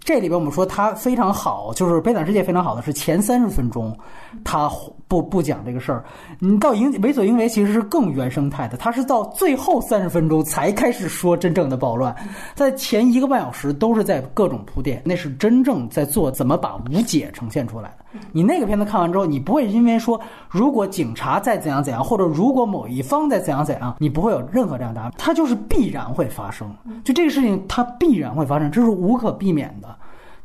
[0.00, 3.96] 这里边我们说它非常好，就是《悲惨世界》非常好的是前三十分钟，
[4.42, 4.70] 他
[5.06, 6.04] 不不讲这个事儿。
[6.38, 12.14] 你到《应为所应为》其实是更原生态的，他是到最后三十分钟才开始说真正的暴乱，
[12.54, 18.20] 在前一个半小时都是在各种铺垫，那是真正在做怎么把无解呈现出来的。
[18.32, 26.74] 你那个片子看完之后，你不会因为说如果警察再怎样怎样，或者如果某一方再怎样怎样，你不会有任何这样答案，它就是必然会发生。
[27.04, 29.94] 就这个事情，它必然会发生，这是无可避免的。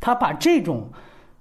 [0.02, 0.90] 他把这种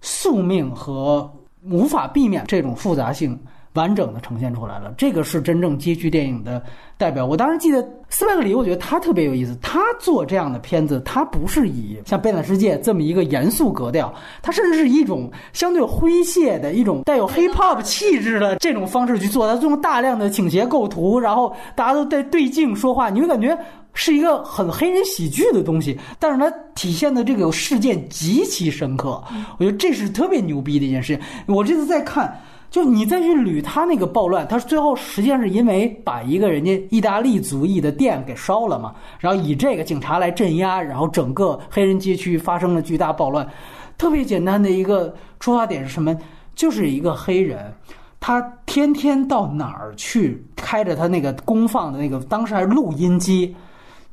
[0.00, 1.30] 宿命和
[1.62, 3.38] 无法避免这种复杂性。
[3.74, 6.60] 完整的呈现出来了，这个是真正街区电影的
[6.96, 7.24] 代表。
[7.24, 9.56] 我当时记得斯派克里，我觉得他特别有意思。
[9.62, 14.12] 他做这样的片子，他不是以像《悲惨世界》这么一个严肃格调，
[14.42, 19.46] 他甚至是一种相对诙谐的一种带有 hip hop 气质的这种方式去做。
[19.46, 23.56] 他用大量的倾斜构图，然后大家都在对镜说话，你会感觉
[23.94, 25.96] 是一个很黑人喜剧的东西。
[26.18, 29.22] 但是它体现的这个事件极其深刻，
[29.58, 31.54] 我觉得这是特别牛逼的一件事情。
[31.54, 32.36] 我这次在看。
[32.70, 43.48] 就你再去捋他那个暴乱，他最后实际上是因为把一个人家意大利族裔的店给烧了嘛，然后以这个警察来镇压，然后整个黑人街区发生了巨大暴乱。
[43.96, 46.14] 特别简单的一个出发点是什么？
[46.54, 47.72] 就是一个黑人，
[48.20, 53.56] 他天天到哪儿去，开着他那个公放的那个当时还是录音机，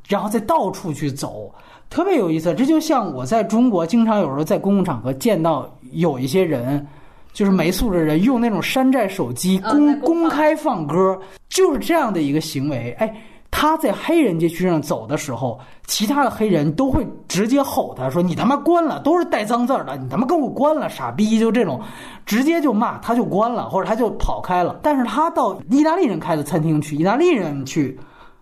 [0.08, 1.54] 然后再到处去走，
[1.90, 2.56] 特别有意思。
[2.56, 6.88] 这就像我在中国经常有时候在公共场合见到有一些人。
[7.36, 12.96] 就是没素质的人用那种山寨手机公公开放歌，就是这样的一个行为。
[12.98, 13.14] 哎，
[13.52, 21.82] 他在黑人街区上走的时候，其他的黑人都会直接吼他说：“你他妈关了！”都是带脏字儿的，“你他妈给我关了，傻逼！”就这种，
[22.26, 24.80] 直接就骂，他就关了，或者他就跑开了。
[24.82, 28.00] 但是他到意大利人开的餐厅去，意大利人去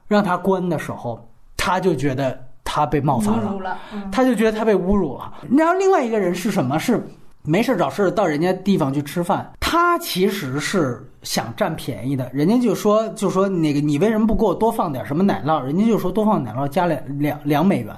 [0.07, 1.19] 让他关的时候，
[1.57, 3.75] 他就觉得他被冒犯了，
[4.11, 5.33] 他就觉得他被侮辱了。
[5.49, 6.77] 然后另外一个人是什么？
[6.77, 7.03] 是。
[7.45, 12.29] 没事找事到人家地方去吃饭，他其实是想占便宜的。
[12.33, 15.61] 人家就说就说那个你为什么不给我多放点什么奶酪？
[15.61, 17.93] 人家就说多放奶酪加两两两美元。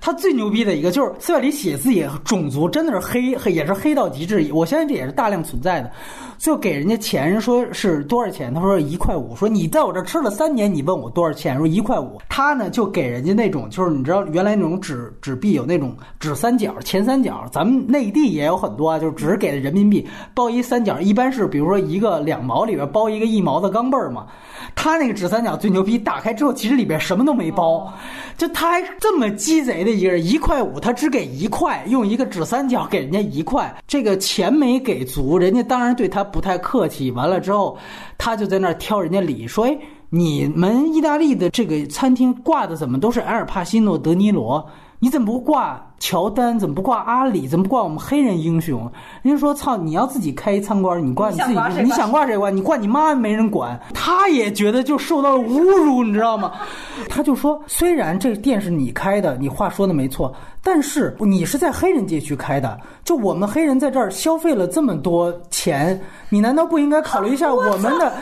[0.00, 5.90] 他最牛逼的一个就是斯派里写字也种族真的是黑黑也是黑到极致，我相信这也是大量存在的。
[6.38, 8.52] 就给人家钱，说是多少钱？
[8.54, 9.36] 他说一块五。
[9.36, 11.54] 说你在我这吃了三年，你问我多少钱？
[11.58, 12.18] 说一块五。
[12.30, 24.26] 他呢就给人家那种，就是你知道原来那种纸纸币有那种纸三角、前三角，咱们内地也有很多啊，就是只给的人民币包一三角，一般是比如说一个两毛里边包一个一毛的钢镚儿嘛。
[24.74, 27.92] 他那个纸三角最牛逼，打开之后其实里边什么都没包，
[28.38, 29.30] 就他还这么
[29.60, 37.10] 鸡贼的一个人，一块五他只给一块，用一个纸三角给人家一块，这个钱没给足，人家当然对他不太客气。
[37.10, 37.76] 完了之后，
[38.16, 39.78] 他就在那挑人家理，说：“哎，
[40.08, 44.66] 你们意大利的这个餐厅挂的怎么都是埃尔帕西诺、德尼罗？
[44.98, 47.46] 你怎么不挂？”乔丹怎么不挂阿里？
[47.46, 48.90] 怎么不挂我们黑人英雄？
[49.22, 52.48] 人家说：“操，你要自己开一餐馆，你挂你自己，你想挂谁挂？
[52.50, 56.52] 你挂你妈没人管。”他也觉得就受到了侮辱，你知道吗？
[57.08, 66.00] 他就说：“虽然这店是你开的，你话说的没错，但是你是在黑人街区开的，就我们黑人在这儿消费了这么多钱，
[66.30, 68.12] 你难道不应该考虑一下我们的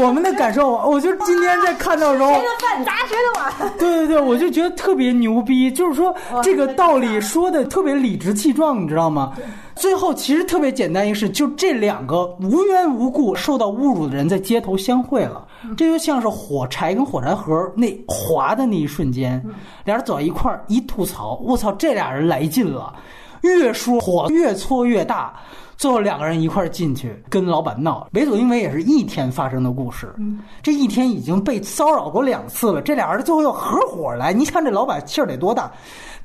[0.00, 3.72] 我们的感受？”我就今天在看到时候，谁的饭砸谁的碗。
[3.78, 7.15] 对对对，我就觉得特别牛逼，就是说这个道理。
[7.20, 9.32] 说的特别理直气壮，你知道吗？
[9.74, 19.44] 最后其实特别简单一事，就这两个无缘无故受到侮辱的人在街头相会了，这就像是火柴跟火柴盒那划的那一瞬间，
[19.84, 22.94] 俩人走到一块儿一吐槽，我操，这俩人来劲了。
[23.42, 25.34] 越说火越搓越大。
[25.76, 30.10] 最后两个人一块儿进去跟老板闹，为所因为也是一天发生的故事。
[30.62, 35.70] 这一天已经被骚扰过两次了，这俩人最后又合伙来，你看这老板气儿得多大？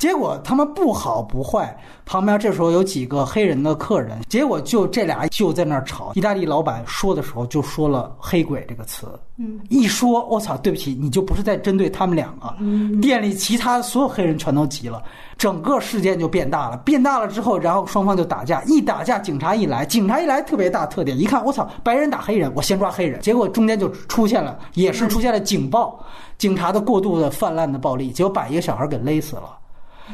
[0.02, 6.14] 结果他们不好不坏，旁边这时候有几个黑人的客人，结果就这俩就在那儿吵。
[6.16, 9.06] 意大利老板说的时候就说了“黑鬼”这个词，
[9.38, 12.52] 嗯，一说我操，对不起，你就不是在针对他们两个，
[13.00, 15.04] 店里其他所有黑人全都急了。
[15.38, 26.04] 整个事件就变大了，变大了之后，然后双方就打架，一打架，警察一来，警察一来特别大特点，一看我操，白人打黑人，我先抓黑人，结果中间就出现了，也是出现了警报，
[26.40, 29.58] 警察的过度的泛滥的暴力，结果把一个小孩给勒死了，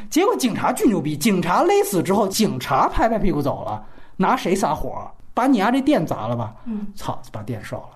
[0.10, 3.84] 结果警察巨牛逼，警察勒死之后，警察拍拍屁股走了，
[4.16, 5.10] 拿谁撒火？
[5.34, 6.56] 把你家这店砸了吧？
[6.66, 7.90] 嗯，操，把店烧了。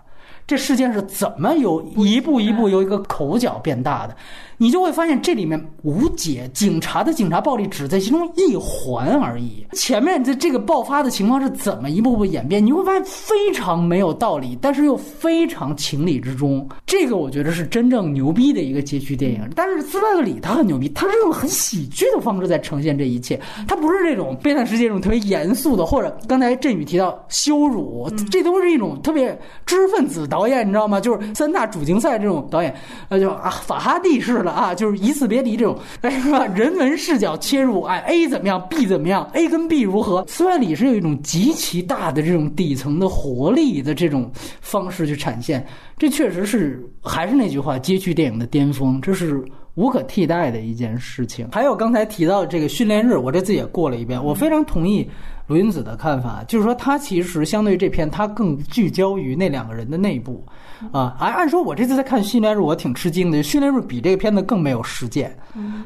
[0.46, 4.16] 这事件是怎么由一步一步由一个口角变大的？
[4.62, 9.66] 你就会发现这里面无解，警察的警察暴力只在其中一环而已。
[9.72, 12.64] 前面的这个爆发的情况是怎么一步步演变？
[12.64, 16.70] 你会发现非常没有道理，但是又非常情理之中。
[16.86, 19.50] 这个我觉得是真正牛逼的一个街区电影。
[19.56, 29.36] 但是斯派克里他很牛逼，他是用很喜剧的方式在呈现这一切，他不是这种悲惨世界这种特别严肃的，或者刚才振宇提到羞辱，这都是一种特别
[29.66, 31.02] 知识分子导演，你知道吗？
[31.02, 32.72] 就是三大主竞赛这种导演，
[33.10, 34.51] 呃，就啊法哈蒂式的。
[34.52, 36.46] 啊，就是以此别离这种，是吧？
[36.48, 40.26] 人文视角切入，哎，A 怎么样，B 怎么样，A 跟 B 如何？
[40.28, 45.66] 斯万里是有一种极其大的这种底层的活力的这种方式去展现，
[45.98, 49.44] 这确实是还是那句话，街区电影的巅峰，这是
[49.76, 51.48] 无可替代的一件事情。
[51.52, 55.10] 还有刚才提到这个训练日，我这次也过了一遍，我非常同意
[55.48, 60.44] 卢云子的看法，就是说他其实相对于这篇，他更聚焦于那两个人的内部。
[60.92, 63.44] 啊，按按说，我这次在看训练日，我挺吃惊的。
[63.44, 65.38] 训练日比这个片子更没有实践。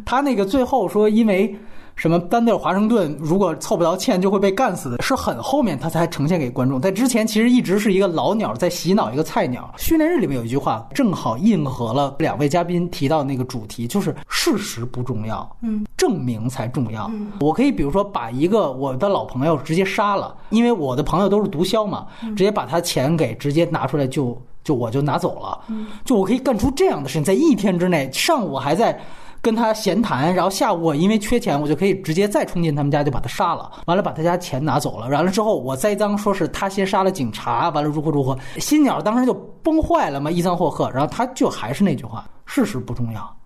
[0.05, 1.55] 他那个最后说，因为
[1.95, 6.79] 什么丹德尔华盛顿如果凑不到钱就会被干死的，是很后面他才呈现给观众。
[6.79, 9.73] 在之前其实一直是一个老鸟在洗脑一个菜鸟。
[9.77, 17.09] 训练日里面有一句话，正好应和了两位嘉宾提到那个主题，就是事实不重要，嗯，证明才重要。
[17.39, 24.37] 我可以比如说把一个我的老朋友直接杀了，因为我的朋友都是毒枭嘛，直接把他钱给直接拿出来就。
[24.65, 25.57] 就我就拿走了，
[26.03, 28.99] 就我可以干出这样的事情，在一天之内，上午还在
[29.39, 43.37] 跟他闲谈，然后下午我因为缺钱，我就可以直接再冲进他们家就把他杀了，完了把他家钱拿走了，完了之后我栽赃说是他先杀了警察，完了如何如何，新鸟当时就崩坏了嘛，伊桑霍克，然后他就还是那句话，事实不重要。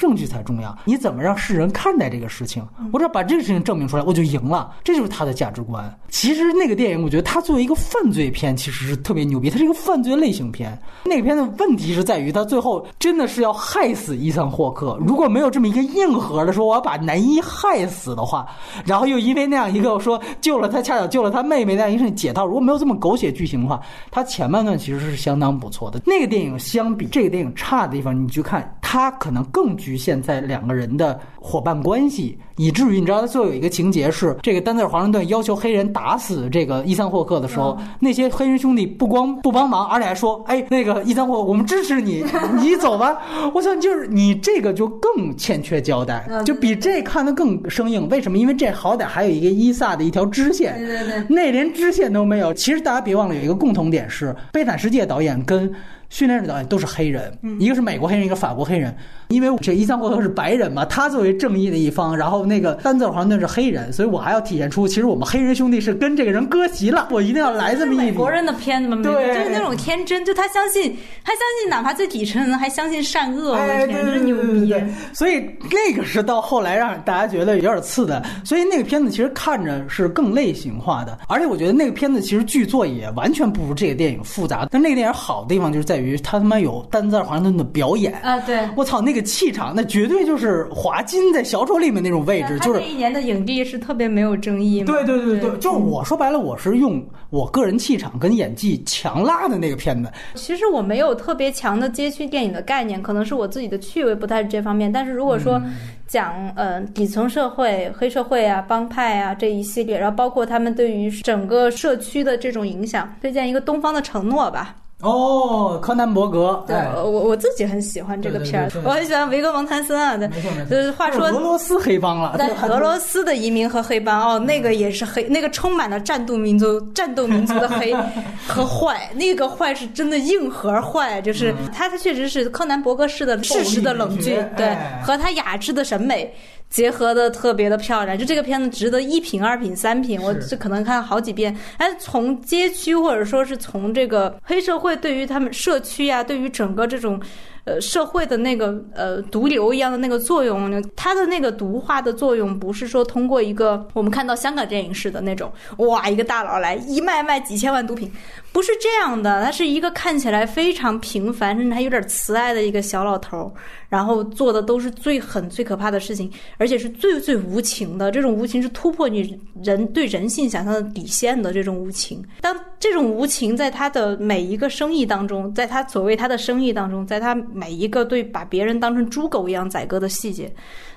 [0.00, 2.66] 证据才重要，你怎么让世人看待这个事情？
[2.90, 4.72] 我只要把这个事情证明出来，我就赢了。
[4.82, 5.94] 这就是他的价值观。
[6.08, 9.50] 其实那个电影，我觉得他作为一个犯罪片，其实是特别牛逼。
[9.50, 10.76] 它是一个犯罪类型片。
[11.04, 14.98] 那个片的问题是在于，他最后真的是要害死伊桑霍克。
[15.06, 18.46] 如果没有这么一个硬核的说我要把男一害死的话，
[18.86, 23.78] 然后又因为那样一个说救了他，恰巧救了他妹妹那样一个解套，如果没有这么狗血剧情的话，
[24.10, 26.00] 他前半段其实是相当不错的。
[26.06, 29.89] 那个电影相比这个电影差的地方，你去看，它可能更具。
[29.90, 42.24] 局限在两个人的伙伴关系，以至于你知道，他最后有一个情节是，这个丹泽尔华盛顿要求黑人打死这个伊桑霍克的时候，那些黑人兄弟不光不帮忙，而且还说：“哎，那个伊桑霍，我们支持你，
[42.62, 43.18] 你走吧。”
[43.52, 48.08] 我想，就是你这个就更欠缺交代，就比这看得更生硬。
[48.08, 48.38] 为什么？
[48.38, 52.54] 因为这好歹还有一个伊萨的一条支线，对对对，那连支线都没有。
[52.54, 55.68] 其实大家别忘了，有一个共同点是，《悲惨世界》导演跟。
[56.10, 58.94] 训练的导演都是黑人，一个是美国黑人，一个法国黑人。
[59.28, 67.06] 因为这伊桑霍克是白人嘛，他作为正义的一方，然后那个丹泽尔华盛顿是黑人，所以我还要体现出，其实我们黑人兄弟是跟这个人割席了。
[67.12, 70.82] 我一定要来这么一美国人的片子嘛，对，就是那种天真，就他相信，
[71.22, 74.74] 他相信，哪怕最底层人还相信善恶，哎，真是牛逼。
[75.12, 84.66] 所以那个是到后来让大家觉得有点次的，所以那个片子其实看着是更类型化的，而且我觉得那个片子其实剧作也完全不如这个电影复杂。
[84.68, 90.10] 但那个电影好的地方就是在于他他妈有丹泽尔华盛顿的表演啊，对我操那个气场那绝。
[90.10, 94.82] 对就是华金在小丑里面那种位置，就是那一年的影帝是特别没有争议。
[94.82, 97.00] 对对对对，就是我说白了，我是用
[97.30, 100.10] 我个人气场跟演技强拉的那个片子。
[100.34, 104.90] 其实我没有特别强的街区电影的概念，可能是我自己的趣味不太是这方面。
[104.90, 105.62] 但是如果说
[106.08, 114.74] 讲呃底层社会、黑社会啊、帮派啊这一系列，然后包括他们对于整个社区的这种影响，推荐一个《东方的承诺》吧。
[115.00, 120.16] 哦，柯南伯格，对我我自己很喜欢这个片儿，我很喜欢维格蒙坦森啊。
[120.16, 120.28] 对，
[120.68, 127.94] 就是话说俄罗斯黑帮了，在 俄罗斯的移民和黑帮哦，那个也是黑，那个充满了战斗民族、 战斗民族的黑
[128.46, 136.34] 和坏，那个坏是真的硬核坏，就是他他确实是柯南伯格式的事实的冷峻，对，和他雅致的审美。
[136.70, 141.54] 结合的特别的漂亮，就这个片子值得一品、二品、三品，我这可能看好几遍。
[141.76, 147.20] 哎，从街区或者说是从这个黑社会对于他们社区呀，对于整个这种。
[147.64, 158.10] 呃，社会的那个呃毒瘤一样的那个作用，它的那个毒化的作用，不是说通过一个我们看到香港电影式的那种，哇，一个大佬来一卖卖几千万毒品，
[158.50, 163.52] 不是这样的，他是一个看起来非常平凡，甚至还有点慈爱的一个小老头，
[163.90, 172.24] 然后做的都是最狠、最可怕的事情，而且是最最无情的，这种无情是突破你人对人性想象的底线的这种无情。
[172.40, 177.36] 当这种无情在他的每一个生意当中，在他所谓他的生意当中，在他。
[177.52, 180.52] 每一个对把别人当成猪狗一样宰割的细节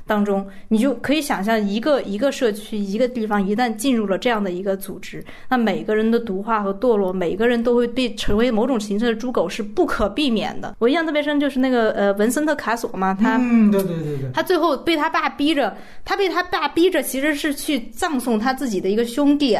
[0.05, 10.75] 当中，你就可以想象，一个一个社区、一个地方一旦进入了这样的一个组织，那每个人的毒化和堕落，每个人都会被成为某种形式的猪狗，是不可避免的。
[10.79, 19.57] 我印象特别深，就是那个呃文森特卡索嘛，他嗯，对对对对，他最后被他爸逼着，他被他爸逼着，其实是去葬送他自己的一个兄弟，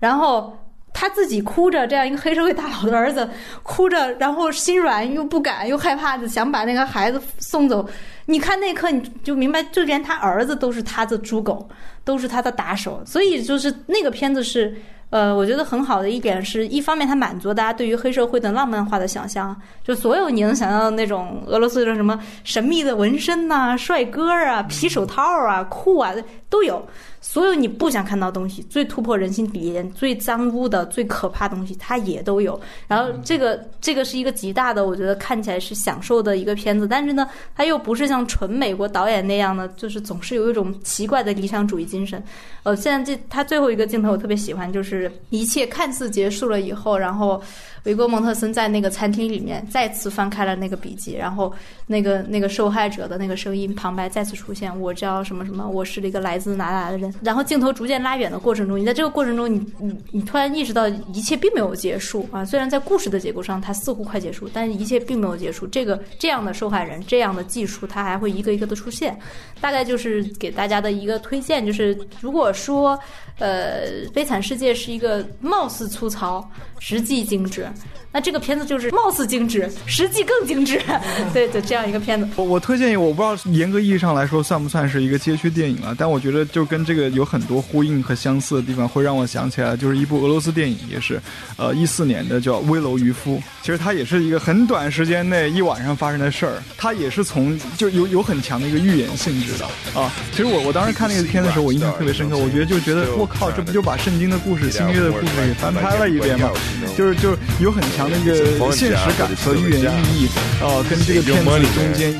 [0.00, 0.52] 然后。
[0.98, 3.28] 他自己哭着，这样一个黑社会大佬的儿子
[3.62, 7.86] 哭着，然后心软又不敢又害怕的想把那个孩子送走。
[8.24, 11.68] 你看那刻你就明白，就连他儿子都是他的猪狗，
[12.02, 13.02] 都是他的打手。
[13.04, 14.74] 所以就是那个片子是，
[15.10, 19.54] 呃，我觉得很好的一点是，一方面它满足大家对于黑社会的浪漫化的想象，
[19.84, 26.14] 就所有你能想象的那种俄罗斯的什么神秘的纹身呐、帅哥啊、皮手套啊、酷啊
[26.48, 26.82] 都有。
[27.28, 32.58] 所有你不想看到东西，最突破人性底线、最脏污的、最可怕东西，它也都有。
[32.86, 42.22] 然后这个这个是一个极大的，我觉得看起来是享受的一个片子，但是呢，它又不是像纯美国导演那样的，就是总是有一种奇怪的理想主义精神。
[42.62, 47.42] 呃，现在这他最后一个镜头我特别喜欢，就是一切看似结束了以后，然后。
[47.86, 51.52] 维戈蒙特森在那个餐厅里面再次翻开了那个笔记，然后
[51.86, 57.14] 那个那个受害者的那个声音旁白再次出现：“我叫什么什么，我是一个来自哪哪的人。
[57.22, 62.44] ”然后镜头逐渐拉远的过程中，你在这个过程中，你你你突然意识到一切并没有结束啊！
[62.44, 65.66] 虽然在故事的结构上它似乎快结束，但是一切并没有结束。
[65.68, 69.16] 这个这样的受害人，这样的技术，它还会一个一个的出现。
[69.60, 72.98] 大概就是给大家的一个推荐，就是如果说。
[73.38, 76.42] 呃，悲惨世界是一个貌似粗糙，
[76.78, 77.68] 实际精致。
[78.12, 80.80] 那这个片子就是貌似精致，实际更精致。
[81.34, 82.26] 对对，这样一个片子。
[82.36, 85.94] 我我推荐一个，我不知道严格意义上来说算不算是一个街区电影啊？
[85.98, 91.20] 但我觉得就跟这个有很多呼应和相似的地方，会让我想起来，就是一部俄罗斯电影，也是
[91.58, 93.36] 呃一四年的，叫《危楼渔夫》。
[93.60, 99.66] 其实它也是一个很短时间内一晚上发生的事儿，它也是从就有有很强的一个预言性质的
[100.00, 100.10] 啊。
[100.30, 102.38] 其实我我当时看那个片的时候，我印象特别深刻。
[102.38, 106.50] 我觉得就觉得我靠，这不就把圣经的故事、新约的故事给翻拍了一遍吗？
[106.96, 108.09] 就是就是有很强。
[108.09, 110.29] 那个现实感和寓言意义，
[110.61, 112.11] 呃，跟这个片子中间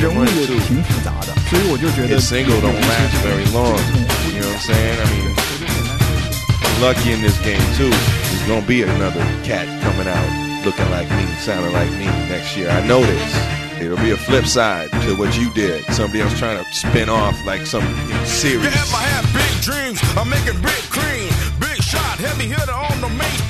[0.00, 2.16] 人物也挺复杂的，所以我就觉得。
[6.78, 7.88] Lucky in this game too.
[7.88, 10.28] There's gonna be another cat coming out
[10.62, 12.68] looking like me, sounding like me next year.
[12.68, 13.32] I know this.
[13.80, 15.84] It'll be a flip side to what you did.
[15.94, 18.64] Somebody else trying to spin off like some you know, series.
[18.64, 20.00] Yeah, I have big dreams.
[20.16, 21.32] I'm making big cream.
[21.58, 23.40] Big shot, heavy hitter on the main